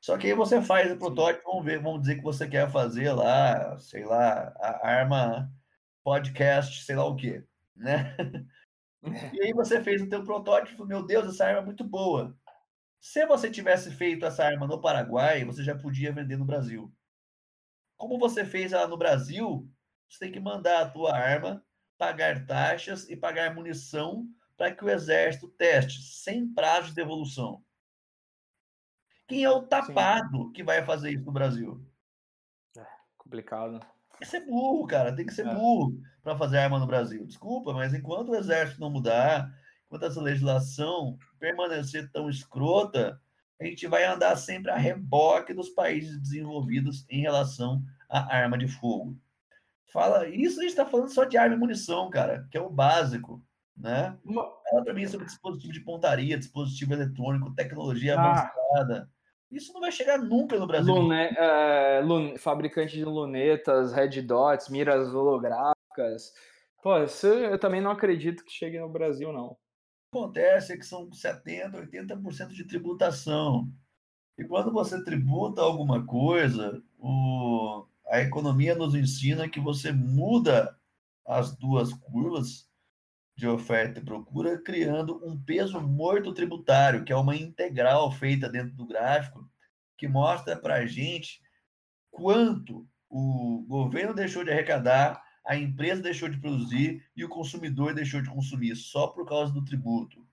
[0.00, 3.12] Só que aí você faz o protótipo, vamos ver, vamos dizer que você quer fazer
[3.12, 5.52] lá, sei lá, a arma
[6.02, 7.44] podcast, sei lá o quê,
[7.76, 8.16] né?
[9.32, 12.36] E aí você fez o teu protótipo, meu Deus, essa arma é muito boa.
[13.00, 16.92] Se você tivesse feito essa arma no Paraguai, você já podia vender no Brasil.
[17.96, 19.66] Como você fez ela no Brasil,
[20.08, 21.64] você tem que mandar a tua arma,
[21.96, 24.26] pagar taxas e pagar munição
[24.60, 27.64] para que o exército teste, sem prazo de devolução.
[29.26, 30.52] Quem é o tapado Sim.
[30.52, 31.82] que vai fazer isso no Brasil?
[32.76, 32.84] É,
[33.16, 33.80] complicado.
[33.80, 35.16] Tem que ser burro, cara.
[35.16, 35.54] Tem que ser é.
[35.54, 37.24] burro para fazer arma no Brasil.
[37.24, 39.50] Desculpa, mas enquanto o exército não mudar,
[39.86, 43.18] enquanto essa legislação permanecer tão escrota,
[43.58, 48.68] a gente vai andar sempre a reboque dos países desenvolvidos em relação à arma de
[48.68, 49.18] fogo.
[49.90, 52.68] Fala, isso a gente está falando só de arma e munição, cara, que é o
[52.68, 53.42] básico,
[53.80, 54.16] né?
[54.24, 58.52] Fala para mim sobre dispositivo de pontaria, dispositivo eletrônico, tecnologia ah.
[58.72, 59.10] avançada.
[59.50, 60.94] Isso não vai chegar nunca no Brasil.
[60.94, 66.32] Lune, é, lune, fabricante de lunetas, red dots, miras holográficas.
[66.82, 69.46] Pô, isso eu também não acredito que chegue no Brasil, não.
[69.46, 73.68] O que acontece é que são 70%, 80% de tributação.
[74.38, 80.78] E quando você tributa alguma coisa, o, a economia nos ensina que você muda
[81.26, 82.69] as duas curvas
[83.40, 88.76] de oferta e procura, criando um peso morto tributário, que é uma integral feita dentro
[88.76, 89.48] do gráfico,
[89.96, 91.40] que mostra para a gente
[92.10, 98.20] quanto o governo deixou de arrecadar, a empresa deixou de produzir e o consumidor deixou
[98.20, 100.26] de consumir só por causa do tributo.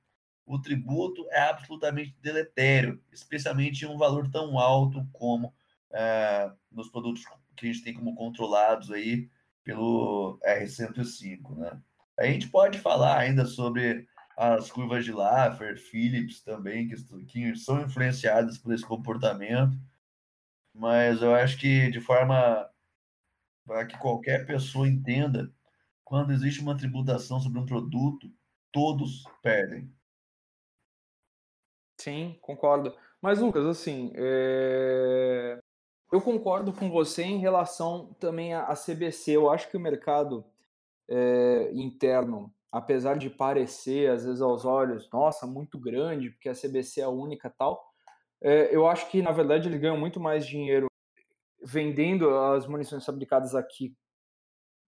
[0.45, 5.53] O tributo é absolutamente deletério, especialmente em um valor tão alto como
[5.93, 7.24] é, nos produtos
[7.55, 9.30] que a gente tem como controlados aí
[9.64, 11.82] pelo R105, né?
[12.18, 16.95] A gente pode falar ainda sobre as curvas de Laffer, Phillips também, que,
[17.26, 19.78] que são influenciadas por esse comportamento,
[20.74, 22.70] mas eu acho que de forma
[23.65, 25.51] para que qualquer pessoa entenda,
[26.03, 28.32] quando existe uma tributação sobre um produto,
[28.72, 29.91] todos perdem.
[31.99, 32.95] Sim, concordo.
[33.22, 35.59] Mas, Lucas, assim, é...
[36.11, 39.32] eu concordo com você em relação também à CBC.
[39.32, 40.45] Eu acho que o mercado
[41.10, 47.01] é, interno, apesar de parecer, às vezes, aos olhos, nossa, muito grande, porque a CBC
[47.01, 47.84] é a única tal,
[48.41, 50.88] é, eu acho que, na verdade, eles ganham muito mais dinheiro
[51.64, 53.95] vendendo as munições fabricadas aqui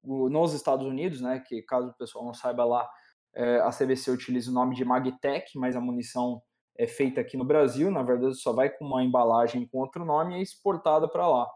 [0.03, 2.89] nos Estados Unidos, né, que caso o pessoal não saiba lá,
[3.35, 6.41] é, a CBC utiliza o nome de Magtech, mas a munição
[6.77, 10.35] é feita aqui no Brasil, na verdade só vai com uma embalagem com outro nome
[10.35, 11.47] e é exportada para lá.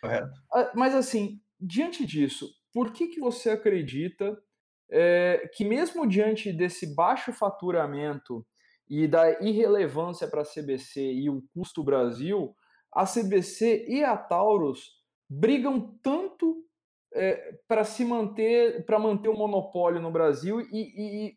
[0.00, 0.30] Correto.
[0.74, 2.48] Mas assim, diante disso,
[2.78, 4.40] por que, que você acredita
[4.88, 8.46] é, que, mesmo diante desse baixo faturamento
[8.88, 12.54] e da irrelevância para a CBC e o custo Brasil,
[12.94, 14.92] a CBC e a Taurus
[15.28, 16.64] brigam tanto
[17.12, 21.36] é, para se manter, para manter o monopólio no Brasil e, e,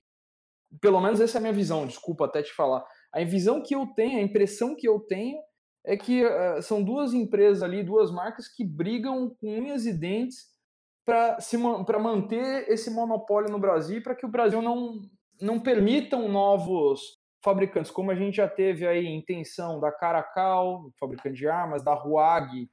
[0.80, 2.86] pelo menos essa é a minha visão, desculpa até te falar.
[3.12, 5.42] A visão que eu tenho, a impressão que eu tenho
[5.84, 10.51] é que uh, são duas empresas ali, duas marcas que brigam com unhas e dentes
[11.86, 15.02] para manter esse monopólio no Brasil para que o Brasil não,
[15.42, 21.48] não permitam novos fabricantes, como a gente já teve aí intenção da Caracal, fabricante de
[21.48, 22.70] armas, da Ruag,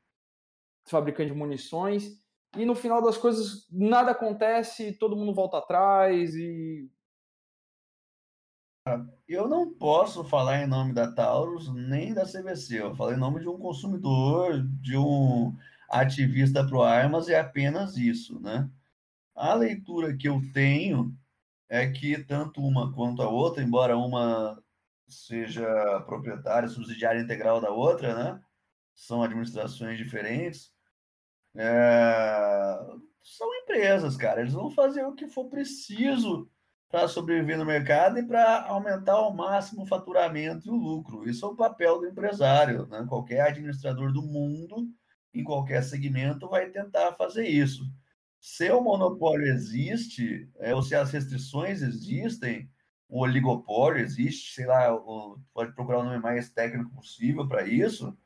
[0.86, 2.22] fabricante de munições,
[2.57, 6.89] e no final das coisas nada acontece, todo mundo volta atrás e
[9.26, 12.80] Eu não posso falar em nome da Taurus nem da CVC.
[12.80, 15.55] Eu falei em nome de um consumidor, de um
[15.89, 18.68] ativista pro armas, é apenas isso, né?
[19.34, 21.14] A leitura que eu tenho
[21.68, 24.62] é que tanto uma quanto a outra, embora uma
[25.07, 25.66] seja
[26.07, 28.41] proprietária, subsidiária integral da outra, né?
[28.95, 30.72] São administrações diferentes.
[31.57, 32.78] É...
[33.22, 34.41] São empresas, cara.
[34.41, 36.51] Eles vão fazer o que for preciso
[36.91, 41.28] para sobreviver no mercado e para aumentar ao máximo o faturamento e o lucro.
[41.28, 42.86] Isso é o papel do empresário.
[42.86, 43.05] Né?
[43.09, 44.89] Qualquer administrador do mundo,
[45.35, 47.85] em qualquer segmento, vai tentar fazer isso.
[48.41, 52.70] Se o monopólio existe, é, ou se as restrições existem,
[53.09, 54.89] o oligopólio existe, sei lá,
[55.53, 58.16] pode procurar o nome mais técnico possível para isso.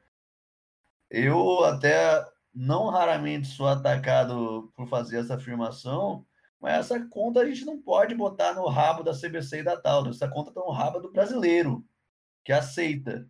[1.11, 2.25] Eu até
[2.55, 6.27] não raramente sou atacado por fazer essa afirmação,
[6.61, 10.09] mas essa conta a gente não pode botar no rabo da CBC e da tal.
[10.09, 11.85] Essa conta está no rabo do brasileiro,
[12.45, 13.29] que aceita.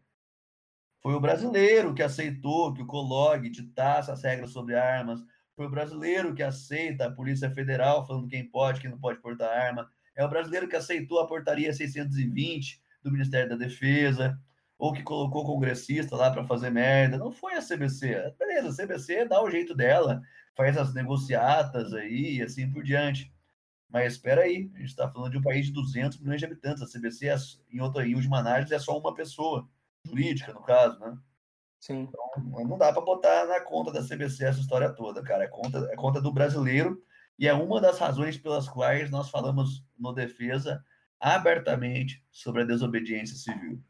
[1.03, 5.21] Foi o brasileiro que aceitou que o Colog ditasse as regras sobre armas.
[5.57, 9.51] Foi o brasileiro que aceita a Polícia Federal falando quem pode, quem não pode portar
[9.51, 9.91] arma.
[10.15, 14.39] É o brasileiro que aceitou a portaria 620 do Ministério da Defesa,
[14.79, 17.19] ou que colocou congressista lá para fazer merda.
[17.19, 18.35] Não foi a CBC.
[18.39, 20.23] Beleza, a CBC dá o jeito dela,
[20.57, 23.33] faz as negociatas aí e assim por diante.
[23.89, 26.83] Mas espera aí, a gente está falando de um país de 200 milhões de habitantes.
[26.83, 27.37] A CBC, é,
[27.71, 29.69] em outra em última análise, é só uma pessoa,
[30.05, 31.17] jurídica, no caso, né?
[31.81, 32.09] Sim.
[32.09, 35.45] Então, não dá para botar na conta da CBC essa história toda, cara.
[35.45, 37.03] É conta, é conta do brasileiro
[37.39, 40.83] e é uma das razões pelas quais nós falamos no Defesa
[41.19, 43.83] abertamente sobre a desobediência civil.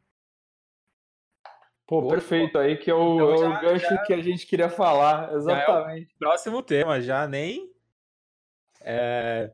[1.87, 2.59] Pô, perfeito.
[2.59, 5.35] Aí que é o, então, já, é o gancho já, que a gente queria falar.
[5.35, 6.11] Exatamente.
[6.15, 7.71] É próximo tema, já nem.
[8.81, 9.53] É,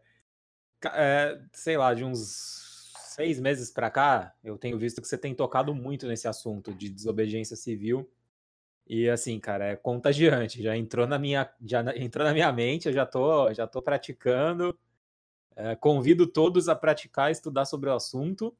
[0.84, 2.67] é, sei lá, de uns
[3.18, 6.88] seis meses para cá, eu tenho visto que você tem tocado muito nesse assunto de
[6.88, 8.08] desobediência civil.
[8.86, 10.62] E assim, cara, é contagiante.
[10.62, 14.78] Já entrou na minha, já entrou na minha mente, eu já tô, já tô praticando.
[15.56, 18.56] É, convido todos a praticar, estudar sobre o assunto.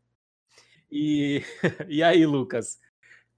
[0.91, 1.41] E,
[1.89, 2.81] e aí, Lucas,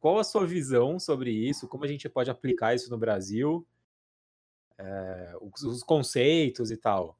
[0.00, 1.68] qual a sua visão sobre isso?
[1.68, 3.66] Como a gente pode aplicar isso no Brasil?
[4.78, 7.19] É, os, os conceitos e tal.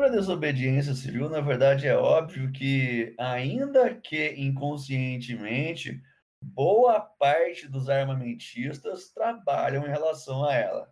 [0.00, 6.02] Para a desobediência civil, na verdade, é óbvio que, ainda que inconscientemente,
[6.42, 10.90] boa parte dos armamentistas trabalham em relação a ela.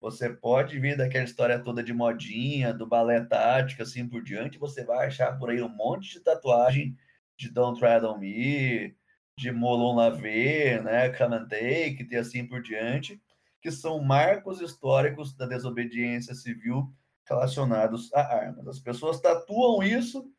[0.00, 4.84] Você pode ver daquela história toda de modinha, do balé tático, assim por diante, você
[4.84, 6.96] vai achar por aí um monte de tatuagem
[7.36, 8.96] de Don't Tread on Me,
[9.36, 13.20] de Molon Lave, né, Come and Take, e assim por diante,
[13.60, 16.94] que são marcos históricos da desobediência civil
[17.28, 18.66] relacionados a armas.
[18.66, 20.30] As pessoas tatuam isso,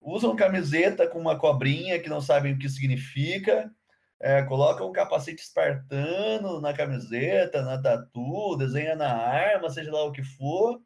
[0.00, 3.70] usam camiseta com uma cobrinha que não sabem o que significa,
[4.20, 10.12] é, colocam um capacete espartano na camiseta, na tatu, desenha na arma, seja lá o
[10.12, 10.80] que for,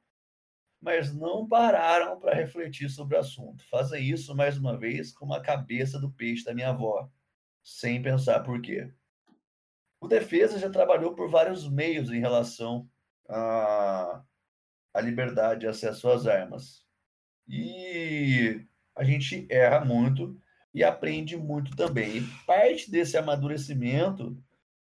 [0.80, 3.64] mas não pararam para refletir sobre o assunto.
[3.68, 7.10] Fazem isso, mais uma vez, com a cabeça do peixe da minha avó,
[7.62, 8.92] sem pensar por quê.
[10.00, 12.88] O Defesa já trabalhou por vários meios em relação
[13.28, 14.22] a
[14.96, 16.82] a liberdade de acesso às armas.
[17.46, 18.64] E
[18.94, 20.40] a gente erra muito
[20.72, 22.16] e aprende muito também.
[22.16, 24.42] E parte desse amadurecimento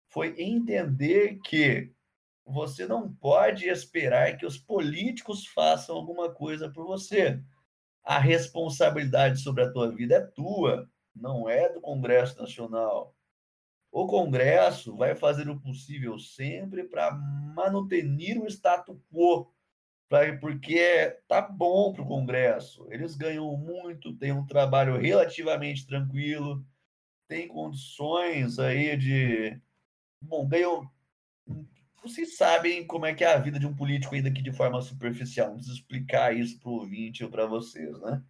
[0.09, 1.91] foi entender que
[2.45, 7.43] você não pode esperar que os políticos façam alguma coisa por você.
[8.05, 13.17] A responsabilidade sobre a tua vida é tua, não é do Congresso Nacional.
[13.91, 18.05] O Congresso vai fazer o possível sempre para manter
[18.39, 19.51] o status quo
[20.41, 22.87] porque tá bom para o Congresso.
[22.91, 26.65] Eles ganham muito, têm um trabalho relativamente tranquilo,
[27.29, 29.61] têm condições aí de.
[30.21, 30.89] Bom, ganham.
[32.03, 34.81] Vocês sabem como é que é a vida de um político ainda aqui de forma
[34.81, 35.53] superficial.
[35.53, 38.23] Preciso explicar isso para o ouvinte ou para vocês, né?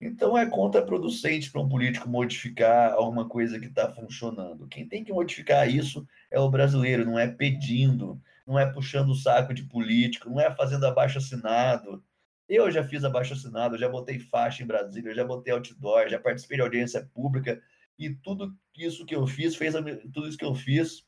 [0.00, 4.68] Então é contraproducente para um político modificar alguma coisa que está funcionando.
[4.68, 9.14] Quem tem que modificar isso é o brasileiro, não é pedindo, não é puxando o
[9.14, 12.02] saco de político, não é fazendo abaixo assinado.
[12.48, 16.56] Eu já fiz abaixo assinado, já botei faixa em Brasília, já botei outdoor, já participei
[16.56, 17.60] de audiência pública
[17.98, 19.74] e tudo isso que eu fiz, fez
[20.14, 21.06] tudo isso que eu fiz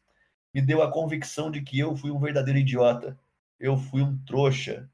[0.52, 3.18] me deu a convicção de que eu fui um verdadeiro idiota.
[3.58, 4.90] Eu fui um trouxa.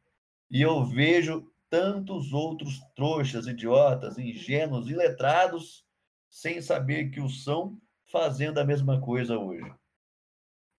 [0.48, 5.84] E eu vejo tantos outros trouxas, idiotas, ingênuos, iletrados,
[6.28, 9.74] sem saber que o são, fazendo a mesma coisa hoje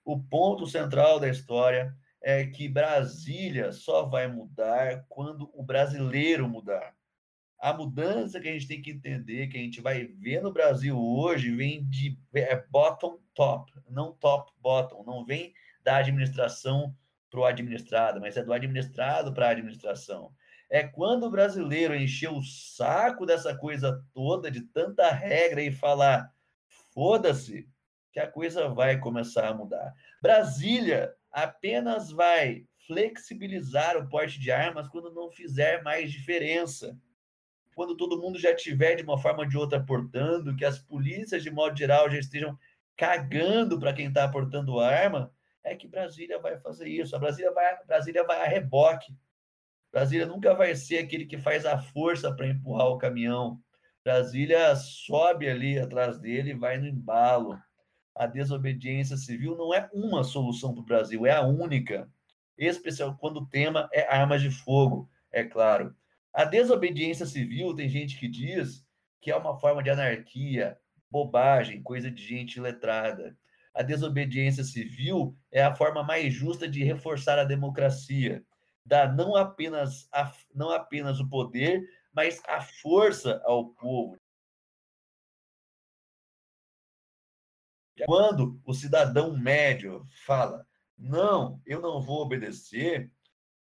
[0.08, 6.96] o ponto central da história é que Brasília só vai mudar quando o brasileiro mudar.
[7.60, 10.98] A mudança que a gente tem que entender, que a gente vai ver no Brasil
[10.98, 15.54] hoje, vem de é bottom top, não top bottom, não vem
[15.84, 16.96] da administração
[17.30, 20.32] para o administrado, mas é do administrado para a administração.
[20.70, 26.34] É quando o brasileiro encheu o saco dessa coisa toda, de tanta regra, e falar:
[26.94, 27.68] foda-se,
[28.18, 29.94] que a coisa vai começar a mudar.
[30.20, 36.98] Brasília apenas vai flexibilizar o porte de armas quando não fizer mais diferença.
[37.76, 41.44] Quando todo mundo já tiver de uma forma ou de outra portando, que as polícias,
[41.44, 42.58] de modo geral, já estejam
[42.96, 45.32] cagando para quem está portando arma,
[45.64, 47.16] é que Brasília vai fazer isso.
[47.16, 49.16] A Brasília vai, Brasília vai a reboque.
[49.92, 53.62] Brasília nunca vai ser aquele que faz a força para empurrar o caminhão.
[54.04, 57.60] Brasília sobe ali atrás dele e vai no embalo.
[58.18, 62.10] A desobediência civil não é uma solução para o Brasil, é a única.
[62.58, 65.96] Especial quando o tema é armas de fogo, é claro.
[66.34, 68.86] A desobediência civil, tem gente que diz
[69.22, 70.78] que é uma forma de anarquia,
[71.10, 73.38] bobagem, coisa de gente letrada
[73.78, 78.44] a desobediência civil é a forma mais justa de reforçar a democracia,
[78.84, 84.18] dar não apenas, a, não apenas o poder, mas a força ao povo.
[88.06, 90.66] Quando o cidadão médio fala,
[90.98, 93.12] não, eu não vou obedecer,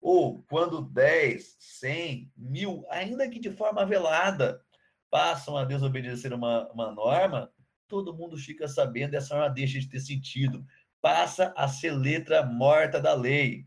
[0.01, 4.61] ou quando 10, 100, mil, ainda que de forma velada,
[5.11, 7.53] passam a desobedecer uma, uma norma,
[7.87, 10.65] todo mundo fica sabendo, essa norma deixa de ter sentido.
[11.01, 13.67] Passa a ser letra morta da lei.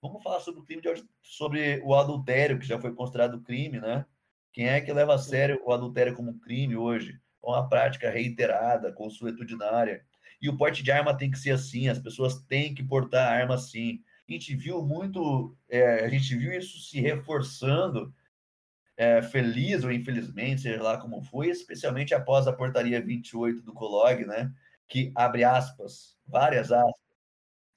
[0.00, 4.06] Vamos falar sobre o crime de, sobre o adultério, que já foi considerado crime, né?
[4.52, 7.20] Quem é que leva a sério o adultério como crime hoje?
[7.42, 10.04] Uma prática reiterada, consuetudinária.
[10.40, 13.54] E o porte de arma tem que ser assim, as pessoas têm que portar arma
[13.54, 14.02] assim.
[14.28, 18.14] A gente viu muito, é, a gente viu isso se reforçando
[18.96, 24.26] é, feliz ou infelizmente, seja lá como foi, especialmente após a portaria 28 do Colog,
[24.26, 24.52] né,
[24.86, 27.00] que abre aspas, várias aspas,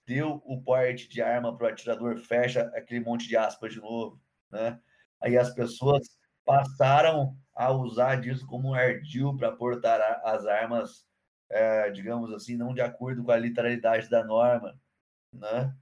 [0.05, 4.21] deu o porte de arma para o atirador, fecha aquele monte de aspas de novo,
[4.51, 4.79] né?
[5.21, 6.05] Aí as pessoas
[6.43, 11.05] passaram a usar disso como um ardil para portar as armas,
[11.49, 14.79] é, digamos assim, não de acordo com a literalidade da norma,
[15.31, 15.75] né?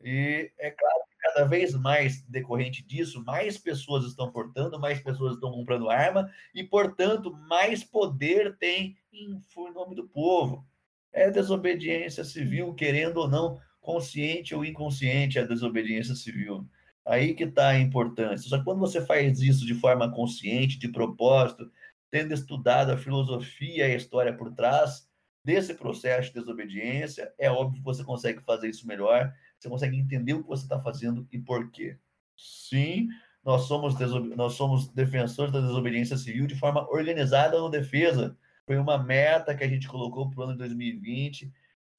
[0.00, 5.52] E é claro cada vez mais decorrente disso, mais pessoas estão portando, mais pessoas estão
[5.52, 9.40] comprando arma e, portanto, mais poder tem em
[9.72, 10.66] nome do povo.
[11.12, 16.66] É desobediência civil, querendo ou não, consciente ou inconsciente, a desobediência civil.
[17.04, 18.48] Aí que está a importância.
[18.48, 21.70] Só que quando você faz isso de forma consciente, de propósito,
[22.10, 25.08] tendo estudado a filosofia e a história por trás
[25.44, 30.34] desse processo de desobediência, é óbvio que você consegue fazer isso melhor você consegue entender
[30.34, 31.96] o que você está fazendo e por quê.
[32.36, 33.08] Sim,
[33.44, 33.94] nós somos,
[34.36, 38.36] nós somos defensores da desobediência civil de forma organizada no defesa.
[38.66, 41.52] Foi uma meta que a gente colocou para o ano de 2020,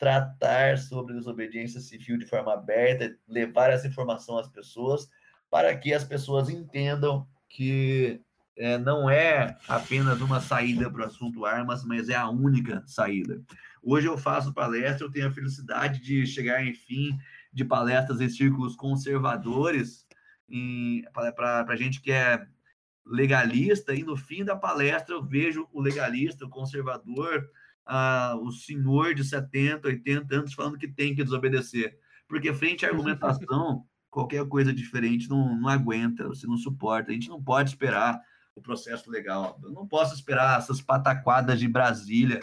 [0.03, 5.07] tratar sobre desobediência civil de forma aberta, levar essa informação às pessoas,
[5.49, 8.19] para que as pessoas entendam que
[8.57, 13.41] é, não é apenas uma saída para o assunto armas, mas é a única saída.
[13.81, 17.17] Hoje eu faço palestra, eu tenho a felicidade de chegar, enfim,
[17.53, 20.05] de palestras em círculos conservadores
[21.33, 22.45] para gente que é
[23.05, 27.49] legalista, e no fim da palestra eu vejo o legalista, o conservador,
[27.85, 31.97] ah, o senhor de 70, 80 anos falando que tem que desobedecer.
[32.27, 37.11] Porque frente à argumentação, qualquer coisa diferente não, não aguenta, você não suporta.
[37.11, 38.21] A gente não pode esperar
[38.55, 39.59] o processo legal.
[39.63, 42.39] Eu não posso esperar essas pataquadas de Brasília,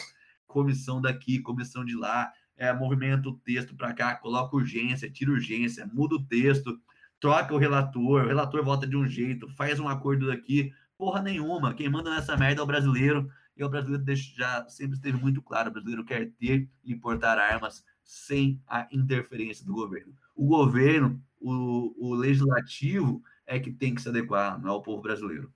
[0.47, 5.89] comissão daqui, comissão de lá é, movimenta o texto para cá, coloca urgência, tira urgência,
[5.95, 6.79] muda o texto,
[7.19, 11.73] troca o relator, o relator vota de um jeito, faz um acordo daqui, porra nenhuma.
[11.73, 13.31] Quem manda nessa merda é o brasileiro,
[13.61, 17.85] e o brasileiro já sempre esteve muito claro: o brasileiro quer ter e importar armas
[18.03, 20.17] sem a interferência do governo.
[20.35, 25.03] O governo, o, o legislativo, é que tem que se adequar, não é o povo
[25.03, 25.53] brasileiro.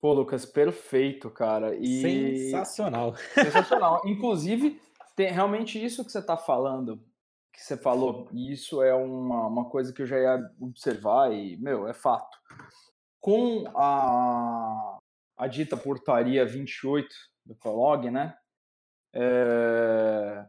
[0.00, 1.76] Pô, Lucas, perfeito, cara.
[1.76, 2.50] E...
[2.50, 3.14] Sensacional.
[3.34, 4.02] Sensacional.
[4.06, 4.80] Inclusive,
[5.14, 7.02] tem realmente isso que você está falando,
[7.52, 11.56] que você falou, e isso é uma, uma coisa que eu já ia observar e,
[11.56, 12.38] meu, é fato.
[13.20, 14.98] Com a,
[15.36, 17.08] a dita portaria 28
[17.44, 18.36] do Prolog, né?
[19.14, 20.46] É,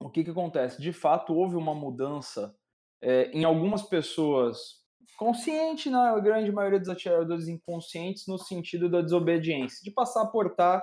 [0.00, 0.80] o que, que acontece?
[0.80, 2.54] De fato, houve uma mudança
[3.02, 4.80] é, em algumas pessoas
[5.18, 6.20] consciente, na né?
[6.22, 10.82] grande maioria dos atiradores inconscientes, no sentido da desobediência, de passar a portar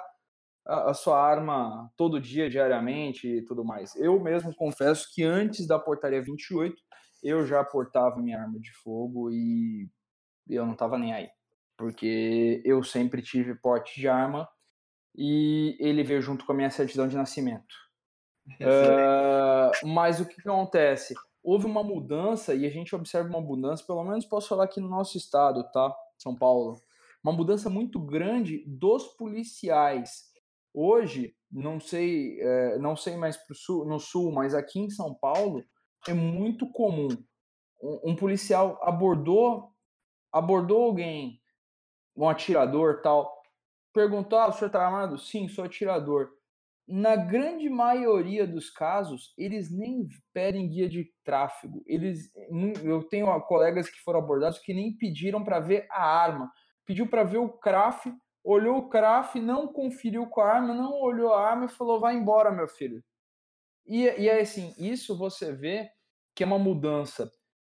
[0.65, 3.95] a, sua arma todo dia, diariamente e tudo mais.
[3.95, 6.75] Eu mesmo confesso que antes da portaria 28,
[7.23, 9.89] eu já portava minha arma de fogo e
[10.47, 11.29] eu não estava nem aí.
[11.77, 14.47] Porque eu sempre tive porte de arma
[15.15, 17.75] e ele veio junto com a minha certidão de nascimento.
[18.61, 21.13] Uh, mas o que, que acontece?
[21.43, 24.87] Houve uma mudança e a gente observa uma mudança, pelo menos posso falar aqui no
[24.87, 25.93] nosso estado, tá?
[26.17, 26.79] São Paulo.
[27.21, 30.31] Uma mudança muito grande dos policiais.
[30.73, 35.13] Hoje, não sei, é, não sei mais pro sul, no sul, mas aqui em São
[35.13, 35.61] Paulo
[36.07, 37.09] é muito comum
[37.81, 39.71] um, um policial abordou
[40.31, 41.39] abordou alguém,
[42.17, 43.41] um atirador tal,
[43.93, 45.17] perguntou: ah, o senhor está armado?
[45.17, 46.31] Sim, sou atirador.
[46.87, 51.83] Na grande maioria dos casos, eles nem pedem guia de tráfego.
[51.85, 52.31] Eles,
[52.81, 56.49] eu tenho colegas que foram abordados que nem pediram para ver a arma.
[56.85, 58.09] Pediu para ver o CRAF,
[58.41, 62.15] olhou o CRAF, não conferiu com a arma, não olhou a arma e falou: vai
[62.15, 63.03] embora, meu filho.
[63.85, 65.89] E, e é assim, isso você vê
[66.33, 67.29] que é uma mudança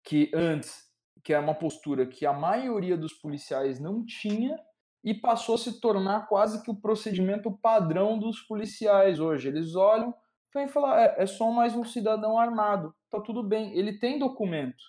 [0.03, 0.88] que antes,
[1.23, 4.59] que é uma postura que a maioria dos policiais não tinha
[5.03, 9.49] e passou a se tornar quase que o procedimento padrão dos policiais hoje.
[9.49, 10.15] Eles olham
[10.57, 14.83] e falam, é, é só mais um cidadão armado, tá tudo bem, ele tem documento,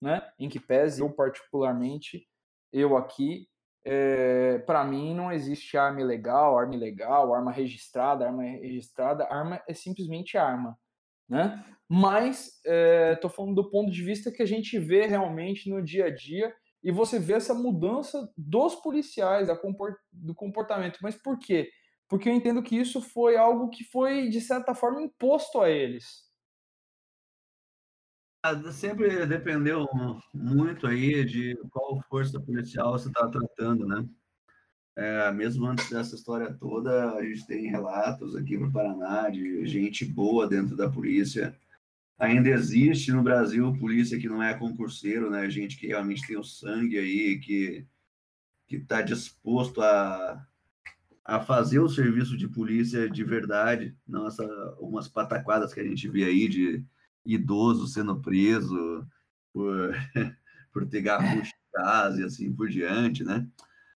[0.00, 0.22] né?
[0.38, 2.28] Em que pese eu particularmente,
[2.72, 3.48] eu aqui,
[3.84, 9.72] é, para mim não existe arma ilegal, arma ilegal, arma registrada, arma registrada, arma é
[9.72, 10.78] simplesmente arma,
[11.28, 11.64] né?
[11.88, 12.46] Mas
[13.12, 16.10] estou é, falando do ponto de vista que a gente vê realmente no dia a
[16.10, 19.48] dia e você vê essa mudança dos policiais,
[20.12, 20.98] do comportamento.
[21.02, 21.70] Mas por quê?
[22.08, 26.24] Porque eu entendo que isso foi algo que foi, de certa forma, imposto a eles.
[28.44, 29.86] Ah, sempre dependeu
[30.34, 34.06] muito aí de qual força policial você está tratando, né?
[34.96, 40.04] É, mesmo antes dessa história toda, a gente tem relatos aqui no Paraná de gente
[40.04, 41.58] boa dentro da polícia,
[42.18, 45.48] ainda existe no Brasil polícia que não é concurseiro, né?
[45.50, 47.86] Gente que realmente tem o sangue aí, que
[48.66, 50.46] que está disposto a,
[51.24, 54.44] a fazer o serviço de polícia de verdade, não essa
[54.80, 56.84] umas pataquadas que a gente vê aí de
[57.24, 59.06] idoso sendo preso
[59.52, 59.94] por,
[60.72, 63.46] por ter garrucho em casa e assim por diante, né?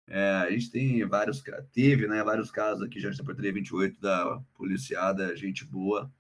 [0.07, 1.43] É, a gente tem vários,
[1.73, 6.13] teve, né, vários casos aqui já na Portaria 28 da policiada, gente boa,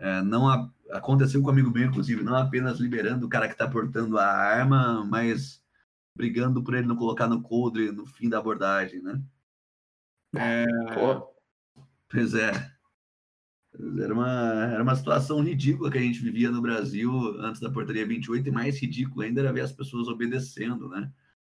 [0.00, 4.18] é, não a, aconteceu comigo bem, inclusive, não apenas liberando o cara que está portando
[4.18, 5.62] a arma, mas
[6.16, 9.22] brigando por ele não colocar no coldre no fim da abordagem, né?
[10.34, 10.64] É,
[12.08, 12.50] pois é.
[14.02, 14.28] Era uma,
[14.72, 18.50] era uma situação ridícula que a gente vivia no Brasil antes da portaria 28, e
[18.50, 21.12] mais ridículo ainda era ver as pessoas obedecendo, né?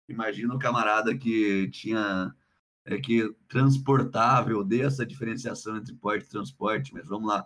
[0.08, 2.34] Imagina o camarada que tinha
[2.86, 7.46] é, que transportável, dessa diferenciação entre porte e transporte, mas vamos lá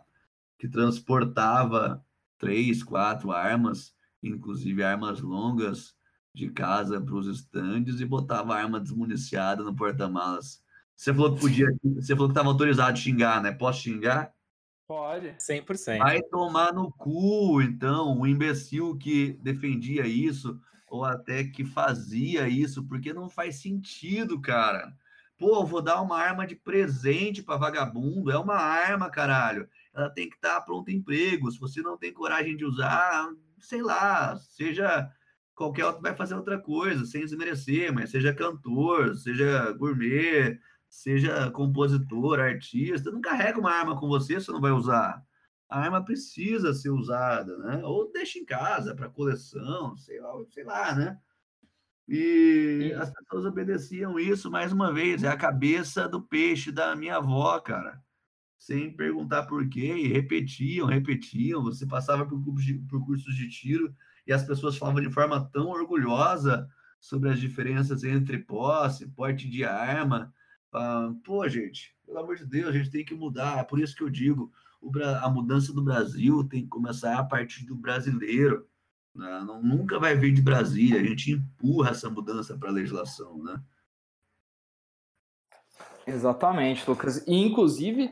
[0.59, 2.05] que transportava
[2.37, 5.95] três, quatro armas, inclusive armas longas,
[6.35, 10.61] de casa para os estandes e botava arma desmuniciada no porta-malas.
[10.95, 13.51] Você falou que podia, você falou que estava autorizado a xingar, né?
[13.53, 14.33] Posso xingar?
[14.85, 15.33] Pode.
[15.39, 15.97] 100%.
[15.97, 20.59] Vai tomar no cu, então, o imbecil que defendia isso
[20.89, 24.93] ou até que fazia isso, porque não faz sentido, cara.
[25.37, 29.69] Pô, vou dar uma arma de presente para vagabundo, é uma arma, caralho
[29.99, 31.51] ela tem que estar pronta emprego.
[31.51, 35.09] Se você não tem coragem de usar, sei lá, seja
[35.55, 40.57] qualquer outro vai fazer outra coisa, sem desmerecer, mas seja cantor, seja gourmet,
[40.87, 45.21] seja compositor, artista, não carrega uma arma com você, você não vai usar.
[45.69, 47.81] A arma precisa ser usada, né?
[47.83, 51.19] Ou deixa em casa para coleção, sei lá, sei lá, né?
[52.07, 57.17] E as pessoas obedeciam isso mais uma vez, é a cabeça do peixe da minha
[57.17, 58.01] avó, cara
[58.59, 61.63] sem perguntar por quê, e repetiam, repetiam.
[61.63, 62.37] Você passava por,
[62.89, 63.95] por cursos de tiro
[64.27, 66.69] e as pessoas falavam de forma tão orgulhosa
[66.99, 70.33] sobre as diferenças entre posse, porte de arma.
[70.73, 73.59] Ah, pô, gente, pelo amor de Deus, a gente tem que mudar.
[73.59, 74.51] É por isso que eu digo,
[75.21, 78.67] a mudança do Brasil tem que começar a partir do brasileiro.
[79.15, 79.43] Né?
[79.47, 80.99] Não, nunca vai vir de Brasília.
[80.99, 83.61] A gente empurra essa mudança para a legislação, né?
[86.05, 87.23] Exatamente, Lucas.
[87.27, 88.11] E, inclusive,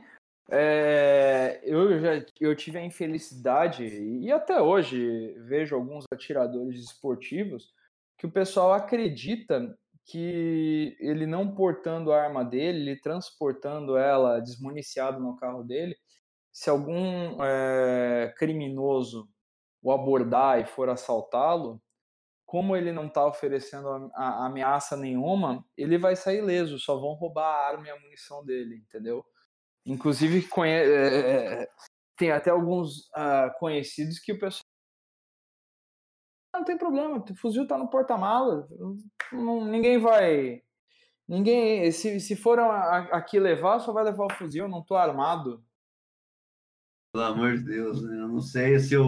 [0.50, 7.74] é, eu já eu tive a infelicidade, e até hoje vejo alguns atiradores esportivos,
[8.18, 15.20] que o pessoal acredita que ele não portando a arma dele, ele transportando ela desmuniciado
[15.20, 15.96] no carro dele,
[16.52, 19.30] se algum é, criminoso
[19.84, 21.82] o abordar e for assaltá-lo,
[22.46, 27.14] como ele não está oferecendo a, a, ameaça nenhuma, ele vai sair leso, só vão
[27.14, 29.24] roubar a arma e a munição dele, entendeu?
[29.88, 30.74] Inclusive, conhe...
[30.74, 31.68] É,
[32.18, 34.64] tem até alguns uh, conhecidos que o pessoal
[36.66, 37.18] tem problema.
[37.18, 38.68] O fuzil tá no porta-mala.
[39.32, 40.62] Ninguém vai.
[41.28, 41.92] Ninguém.
[41.92, 44.66] Se, se for aqui levar, só vai levar o fuzil.
[44.66, 45.64] Eu não tô armado.
[47.14, 48.20] Pelo amor de Deus, né?
[48.20, 49.08] Eu não sei se eu,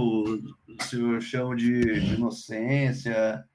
[0.82, 3.48] se eu chamo de, de inocência,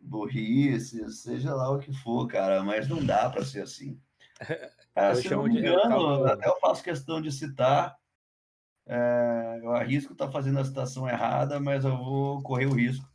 [0.00, 4.00] burrice, seja lá o que for, cara, mas não dá para ser assim.
[4.96, 6.32] Cara, eu se não me engano, de...
[6.32, 7.96] até eu faço questão de citar.
[8.88, 13.08] É, eu arrisco estar tá fazendo a citação errada, mas eu vou correr o risco.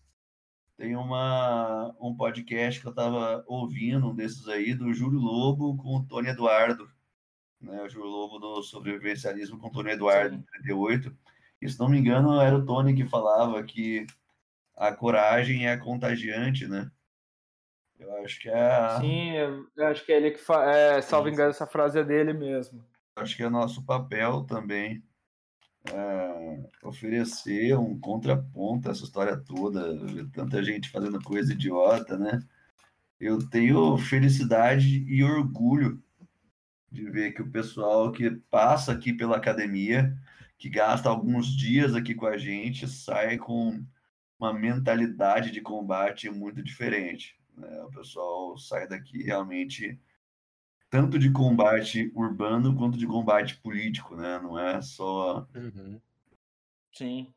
[0.78, 5.98] Tem uma, um podcast que eu estava ouvindo, um desses aí, do Júlio Lobo com
[5.98, 6.90] o Tony Eduardo
[7.62, 11.16] né, o Júlio Lobo do sobrevivencialismo com o Tony Eduardo, em 38.
[11.62, 14.08] E, se não me engano, era o Tony que falava que
[14.76, 16.90] a coragem é contagiante, né?
[18.02, 19.00] Eu acho que é.
[19.00, 20.76] Sim, eu acho que é ele que fala.
[20.76, 22.84] É, salvo engano, essa frase é dele mesmo.
[23.16, 25.04] Acho que é nosso papel também
[25.94, 29.98] é, oferecer um contraponto a essa história toda.
[30.34, 32.42] Tanta gente fazendo coisa idiota, né?
[33.20, 36.02] Eu tenho felicidade e orgulho
[36.92, 40.18] de ver que o pessoal que passa aqui pela academia,
[40.58, 43.84] que gasta alguns dias aqui com a gente, sai com
[44.40, 47.40] uma mentalidade de combate muito diferente.
[47.56, 47.84] Né?
[47.84, 50.00] O pessoal sai daqui realmente
[50.90, 54.40] tanto de combate urbano quanto de combate político, né?
[54.40, 55.48] Não é só.
[55.56, 56.00] Uhum.
[56.92, 57.34] Sim.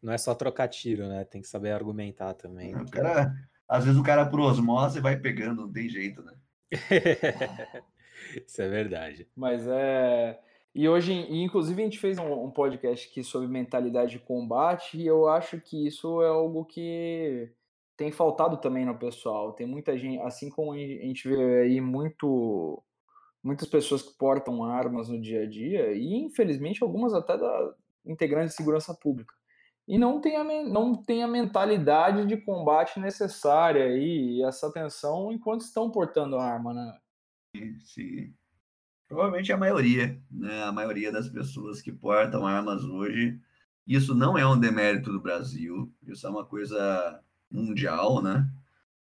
[0.00, 1.24] Não é só trocar tiro, né?
[1.24, 2.74] Tem que saber argumentar também.
[2.74, 3.34] O cara,
[3.68, 6.32] às vezes o cara por osmose vai pegando, não tem jeito, né?
[8.46, 9.28] Isso é verdade.
[9.34, 10.38] Mas é.
[10.72, 15.04] E hoje, inclusive, a gente fez um, um, podcast aqui sobre mentalidade de combate, e
[15.04, 17.50] eu acho que isso é algo que
[18.00, 19.52] tem faltado também no pessoal.
[19.52, 22.82] Tem muita gente, assim como a gente vê aí muito,
[23.44, 27.74] muitas pessoas que portam armas no dia a dia, e infelizmente algumas até da
[28.06, 29.34] integrantes de segurança pública.
[29.86, 35.60] E não tem a, não tem a mentalidade de combate necessária e essa atenção enquanto
[35.60, 36.98] estão portando a arma, né?
[37.80, 38.32] Sim.
[39.08, 40.62] Provavelmente a maioria, né?
[40.62, 43.38] A maioria das pessoas que portam armas hoje.
[43.86, 48.48] Isso não é um demérito do Brasil, isso é uma coisa mundial, né?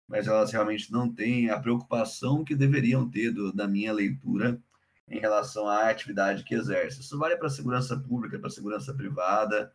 [0.07, 4.61] Mas elas realmente não têm a preocupação que deveriam ter do, da minha leitura
[5.07, 7.01] em relação à atividade que exerce.
[7.01, 9.71] Isso vale para a segurança pública, para a segurança privada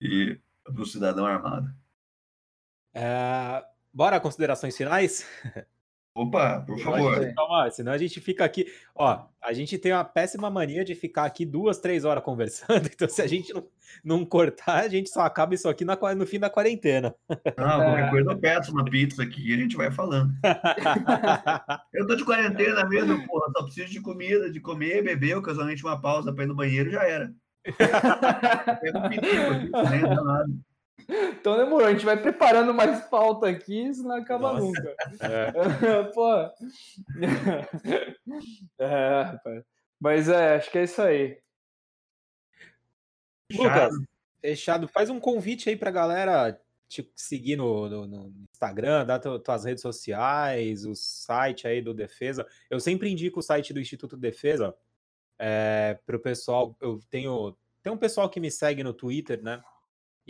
[0.00, 1.72] e para o cidadão armado.
[2.92, 5.26] É, bora considerações finais?
[6.12, 7.34] Opa, por favor.
[7.34, 8.66] Calma, senão a gente fica aqui.
[8.96, 12.90] Ó, a gente tem uma péssima mania de ficar aqui duas, três horas conversando.
[12.92, 13.66] Então, se a gente não,
[14.04, 17.14] não cortar, a gente só acaba isso aqui na, no fim da quarentena.
[17.28, 18.10] Não, qualquer é.
[18.10, 20.32] coisa eu peço uma pizza aqui e a gente vai falando.
[21.94, 23.52] eu tô de quarentena mesmo, porra.
[23.56, 27.04] Só preciso de comida, de comer, beber, ocasionalmente uma pausa para ir no banheiro já
[27.04, 27.32] era.
[28.82, 30.50] eu não pedi, não nada.
[31.08, 34.64] Então demorou, a gente vai preparando mais pauta aqui, isso não acaba Nossa.
[34.64, 34.96] nunca.
[35.20, 36.02] É.
[36.14, 36.50] Pô.
[38.78, 39.40] É,
[40.00, 41.38] Mas é, acho que é isso aí.
[43.52, 43.92] Lucas,
[44.40, 44.88] fechado.
[44.88, 46.58] Faz um convite aí pra galera
[46.88, 51.94] te seguir no, no, no Instagram, dar tu, tuas redes sociais, o site aí do
[51.94, 52.46] Defesa.
[52.68, 54.74] Eu sempre indico o site do Instituto Defesa
[55.38, 56.76] é, para o pessoal.
[56.80, 57.56] Eu tenho.
[57.82, 59.62] Tem um pessoal que me segue no Twitter, né?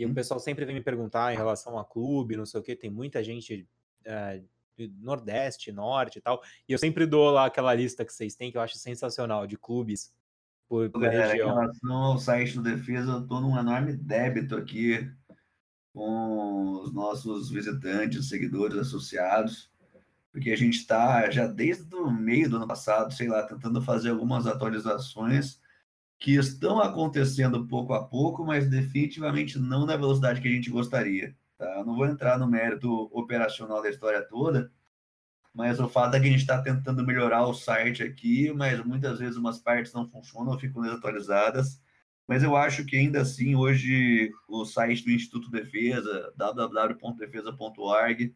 [0.01, 0.11] E hum.
[0.11, 2.89] o pessoal sempre vem me perguntar em relação a clube, não sei o que, tem
[2.89, 3.67] muita gente
[4.03, 4.41] é,
[4.99, 6.41] Nordeste, Norte e tal.
[6.67, 9.57] E eu sempre dou lá aquela lista que vocês têm, que eu acho sensacional, de
[9.57, 10.11] clubes
[10.67, 11.49] por, por é, região.
[11.49, 15.07] Em relação ao site do Defesa, eu estou num enorme débito aqui
[15.93, 19.69] com os nossos visitantes, seguidores, associados,
[20.31, 24.09] porque a gente está já desde o meio do ano passado, sei lá, tentando fazer
[24.09, 25.60] algumas atualizações
[26.21, 31.35] que estão acontecendo pouco a pouco, mas definitivamente não na velocidade que a gente gostaria.
[31.57, 31.83] Tá?
[31.83, 34.71] Não vou entrar no mérito operacional da história toda,
[35.51, 39.17] mas o fato é que a gente está tentando melhorar o site aqui, mas muitas
[39.17, 41.81] vezes umas partes não funcionam, ficam desatualizadas.
[42.27, 48.35] Mas eu acho que ainda assim, hoje, o site do Instituto Defesa, www.defesa.org,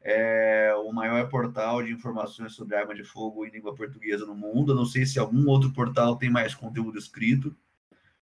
[0.00, 4.72] é o maior portal de informações sobre arma de fogo em língua portuguesa no mundo.
[4.72, 7.56] Eu não sei se algum outro portal tem mais conteúdo escrito.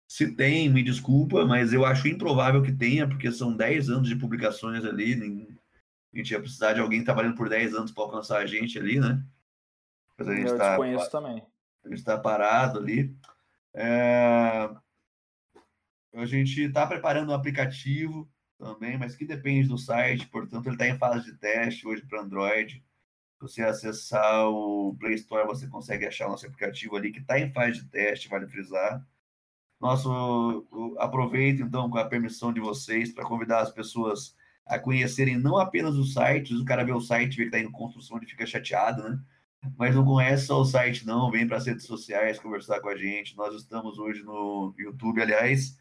[0.07, 4.17] Se tem, me desculpa, mas eu acho improvável que tenha, porque são 10 anos de
[4.17, 5.49] publicações ali.
[6.15, 9.01] A gente ia precisar de alguém trabalhando por 10 anos para alcançar a gente ali,
[9.01, 9.23] né?
[10.17, 11.43] Mas a gente eu tá, conheço também.
[11.85, 13.15] A gente está parado ali.
[13.75, 14.71] É...
[16.15, 18.29] A gente está preparando um aplicativo
[18.59, 22.23] também, mas que depende do site, portanto, ele está em fase de teste hoje para
[22.23, 22.85] Android.
[23.35, 27.53] Se você acessar o Play Store, você consegue achar nosso aplicativo ali que está em
[27.53, 29.07] fase de teste, vale frisar.
[29.81, 30.67] Nosso,
[30.99, 34.35] aproveito então com a permissão de vocês para convidar as pessoas
[34.65, 37.71] a conhecerem não apenas o site, o cara vê o site, vê que está em
[37.71, 39.21] construção, ele fica chateado, né?
[39.77, 41.31] Mas não conhece só o site, não.
[41.31, 43.37] Vem para as redes sociais conversar com a gente.
[43.37, 45.79] Nós estamos hoje no YouTube, aliás.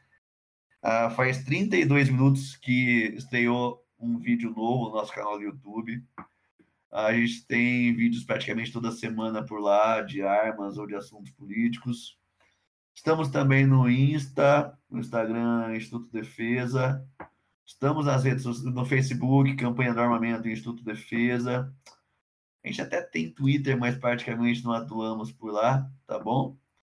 [0.85, 6.03] Uh, faz 32 minutos que estreou um vídeo novo no nosso canal do YouTube.
[6.91, 12.19] A gente tem vídeos praticamente toda semana por lá, de armas ou de assuntos políticos.
[12.93, 17.03] Estamos também no Insta, no Instagram, Instituto Defesa.
[17.65, 21.73] Estamos nas redes no Facebook, Campanha do Armamento Instituto Defesa.
[22.63, 26.55] A gente até tem Twitter, mas praticamente não atuamos por lá, tá bom?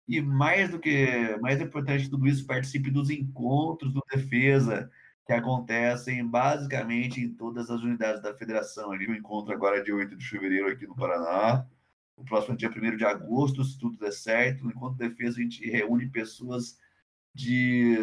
[0.07, 4.89] E mais do que, mais importante de tudo isso, participe dos encontros do Defesa,
[5.25, 8.91] que acontecem basicamente em todas as unidades da federação.
[8.91, 11.65] Ali o encontro agora é dia 8 de fevereiro aqui no Paraná.
[12.15, 14.63] O próximo é dia 1 de agosto, se tudo der certo.
[14.63, 16.77] No encontro de defesa, a gente reúne pessoas
[17.37, 17.95] de,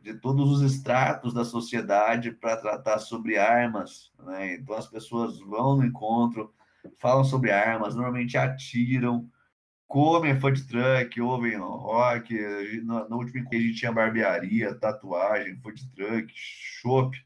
[0.00, 4.12] de todos os estratos da sociedade para tratar sobre armas.
[4.20, 4.54] Né?
[4.54, 6.54] Então, as pessoas vão no encontro,
[6.96, 9.28] falam sobre armas, normalmente atiram,
[9.88, 12.34] comem food truck, ouvem rock.
[12.84, 17.16] Na, na última a gente tinha barbearia, tatuagem, food truck, chopp.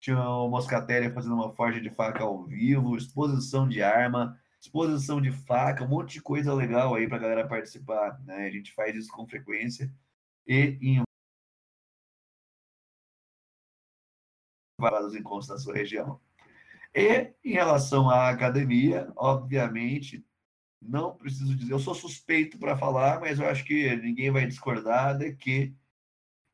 [0.00, 5.32] Tinha o Moscatelli fazendo uma forja de faca ao vivo, exposição de arma, exposição de
[5.32, 8.20] faca, um monte de coisa legal aí para a galera participar.
[8.24, 8.46] Né?
[8.46, 9.92] A gente faz isso com frequência
[10.46, 11.02] e em
[14.80, 16.20] vários encontros da sua região.
[16.94, 20.24] E em relação à academia, obviamente,
[20.88, 25.16] não preciso dizer, eu sou suspeito para falar, mas eu acho que ninguém vai discordar
[25.18, 25.74] de que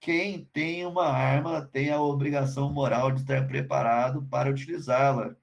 [0.00, 5.36] quem tem uma arma tem a obrigação moral de estar preparado para utilizá-la.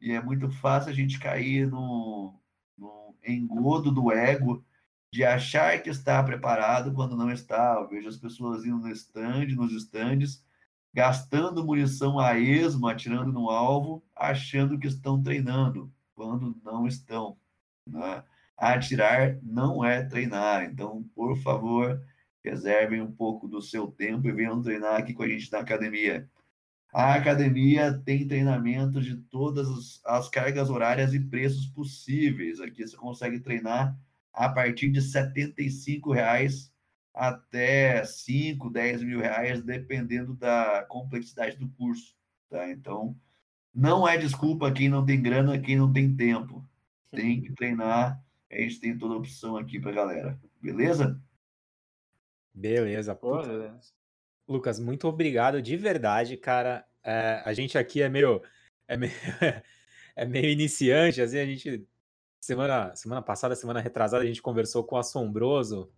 [0.00, 2.38] E é muito fácil a gente cair no,
[2.76, 4.64] no engodo do ego
[5.10, 7.76] de achar que está preparado quando não está.
[7.80, 10.44] Eu vejo as pessoas indo no stand, nos estandes,
[10.92, 17.38] gastando munição a esmo, atirando no alvo, achando que estão treinando, quando não estão.
[17.88, 18.22] Né?
[18.56, 20.64] Atirar não é treinar.
[20.64, 22.00] Então, por favor,
[22.44, 26.28] reservem um pouco do seu tempo e venham treinar aqui com a gente na academia.
[26.92, 32.60] A academia tem treinamento de todas as cargas horárias e preços possíveis.
[32.60, 33.96] Aqui você consegue treinar
[34.32, 36.72] a partir de R$ reais
[37.14, 42.14] até 5, 10 mil reais, dependendo da complexidade do curso.
[42.48, 42.70] Tá?
[42.70, 43.16] Então,
[43.74, 46.67] não é desculpa quem não tem grana, quem não tem tempo.
[47.10, 48.22] Tem que treinar.
[48.50, 50.40] A gente tem toda a opção aqui para galera.
[50.60, 51.20] Beleza?
[52.54, 53.14] Beleza.
[53.14, 53.40] Pô,
[54.48, 56.86] Lucas, muito obrigado de verdade, cara.
[57.04, 58.42] É, a gente aqui é meio,
[58.86, 59.12] é meio,
[60.16, 61.86] é meio iniciante, assim, a gente
[62.40, 65.92] semana, semana passada, semana retrasada, a gente conversou com o Assombroso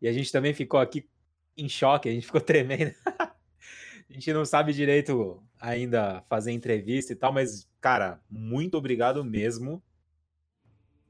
[0.00, 1.08] e a gente também ficou aqui
[1.56, 2.94] em choque, a gente ficou tremendo.
[3.06, 9.82] a gente não sabe direito ainda fazer entrevista e tal, mas, cara, muito obrigado mesmo.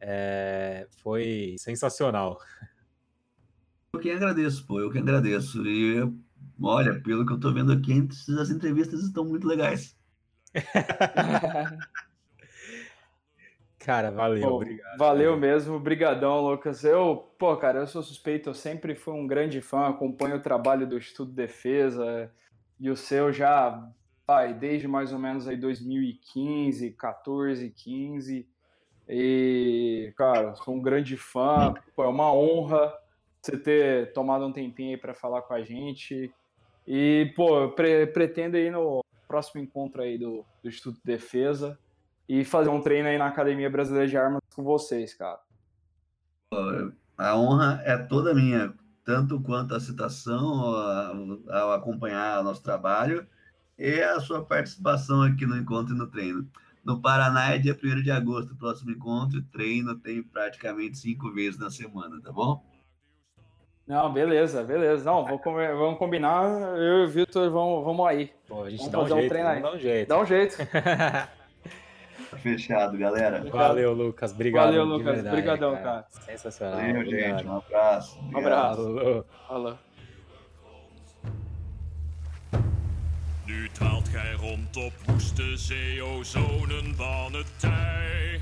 [0.08, 2.38] É, foi sensacional.
[3.92, 5.66] Eu que agradeço, pô, eu que agradeço.
[5.66, 6.00] E
[6.62, 8.06] olha, pelo que eu tô vendo aqui,
[8.40, 9.98] as entrevistas estão muito legais.
[13.80, 14.98] Cara, valeu, pô, obrigado.
[14.98, 16.84] Valeu mesmo, brigadão, Lucas.
[16.84, 20.88] Eu, pô, cara, eu sou suspeito, eu sempre fui um grande fã, acompanho o trabalho
[20.88, 22.28] do Estudo Defesa
[22.80, 23.88] e o seu já,
[24.26, 28.48] pai, desde mais ou menos aí 2015, 14, 15.
[29.08, 32.92] E, cara, sou um grande fã, pô, é uma honra
[33.40, 36.32] você ter tomado um tempinho aí para falar com a gente.
[36.86, 41.78] E, pô, pre pretendo ir no próximo encontro aí do, do Estudo Defesa
[42.28, 45.38] e fazer um treino aí na Academia Brasileira de Armas com vocês, cara.
[47.16, 48.74] A honra é toda minha,
[49.04, 50.74] tanto quanto a citação,
[51.48, 53.26] ao acompanhar o nosso trabalho
[53.78, 56.48] e a sua participação aqui no encontro e no treino.
[56.86, 61.68] No Paraná é dia 1 de agosto, próximo encontro, treino tem praticamente cinco vezes na
[61.68, 62.64] semana, tá bom?
[63.84, 65.04] Não, beleza, beleza.
[65.04, 66.44] Não, vou, vamos combinar,
[66.78, 68.32] eu e o Vitor vamos, vamos aí.
[68.46, 69.62] Pô, a gente vamos dá um jeito, um treino aí.
[69.62, 70.08] Dá um jeito.
[70.08, 70.56] Dá um jeito.
[72.38, 73.44] Fechado, galera.
[73.50, 74.32] Valeu, Lucas.
[74.32, 74.66] Obrigado.
[74.66, 75.26] Valeu, Lucas.
[75.26, 75.84] Obrigadão, cara.
[75.84, 76.06] cara.
[76.10, 76.78] Sensacional.
[76.78, 77.46] Valeu, gente.
[77.46, 78.20] Um abraço.
[78.32, 79.24] Um abraço.
[79.48, 79.78] Falou.
[83.46, 88.40] Nu dwaalt gij rond op woeste zee-ozonen van het tij.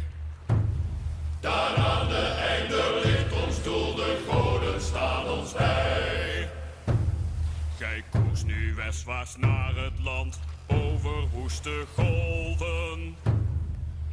[1.40, 6.48] Daar aan de einde ligt ons doel, de goden staan ons bij.
[7.78, 13.16] Gij koers nu westwaarts naar het land, over woeste golven.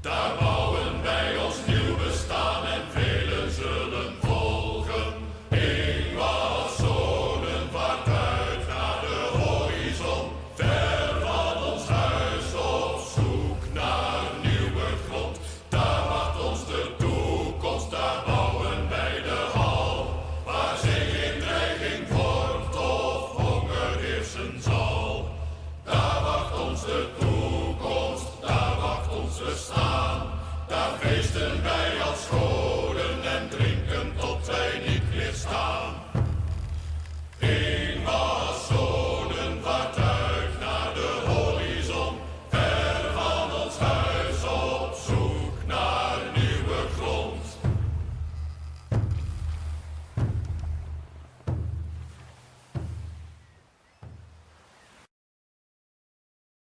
[0.02, 4.31] Daar bouwen wij ons nieuw bestaan en velen zullen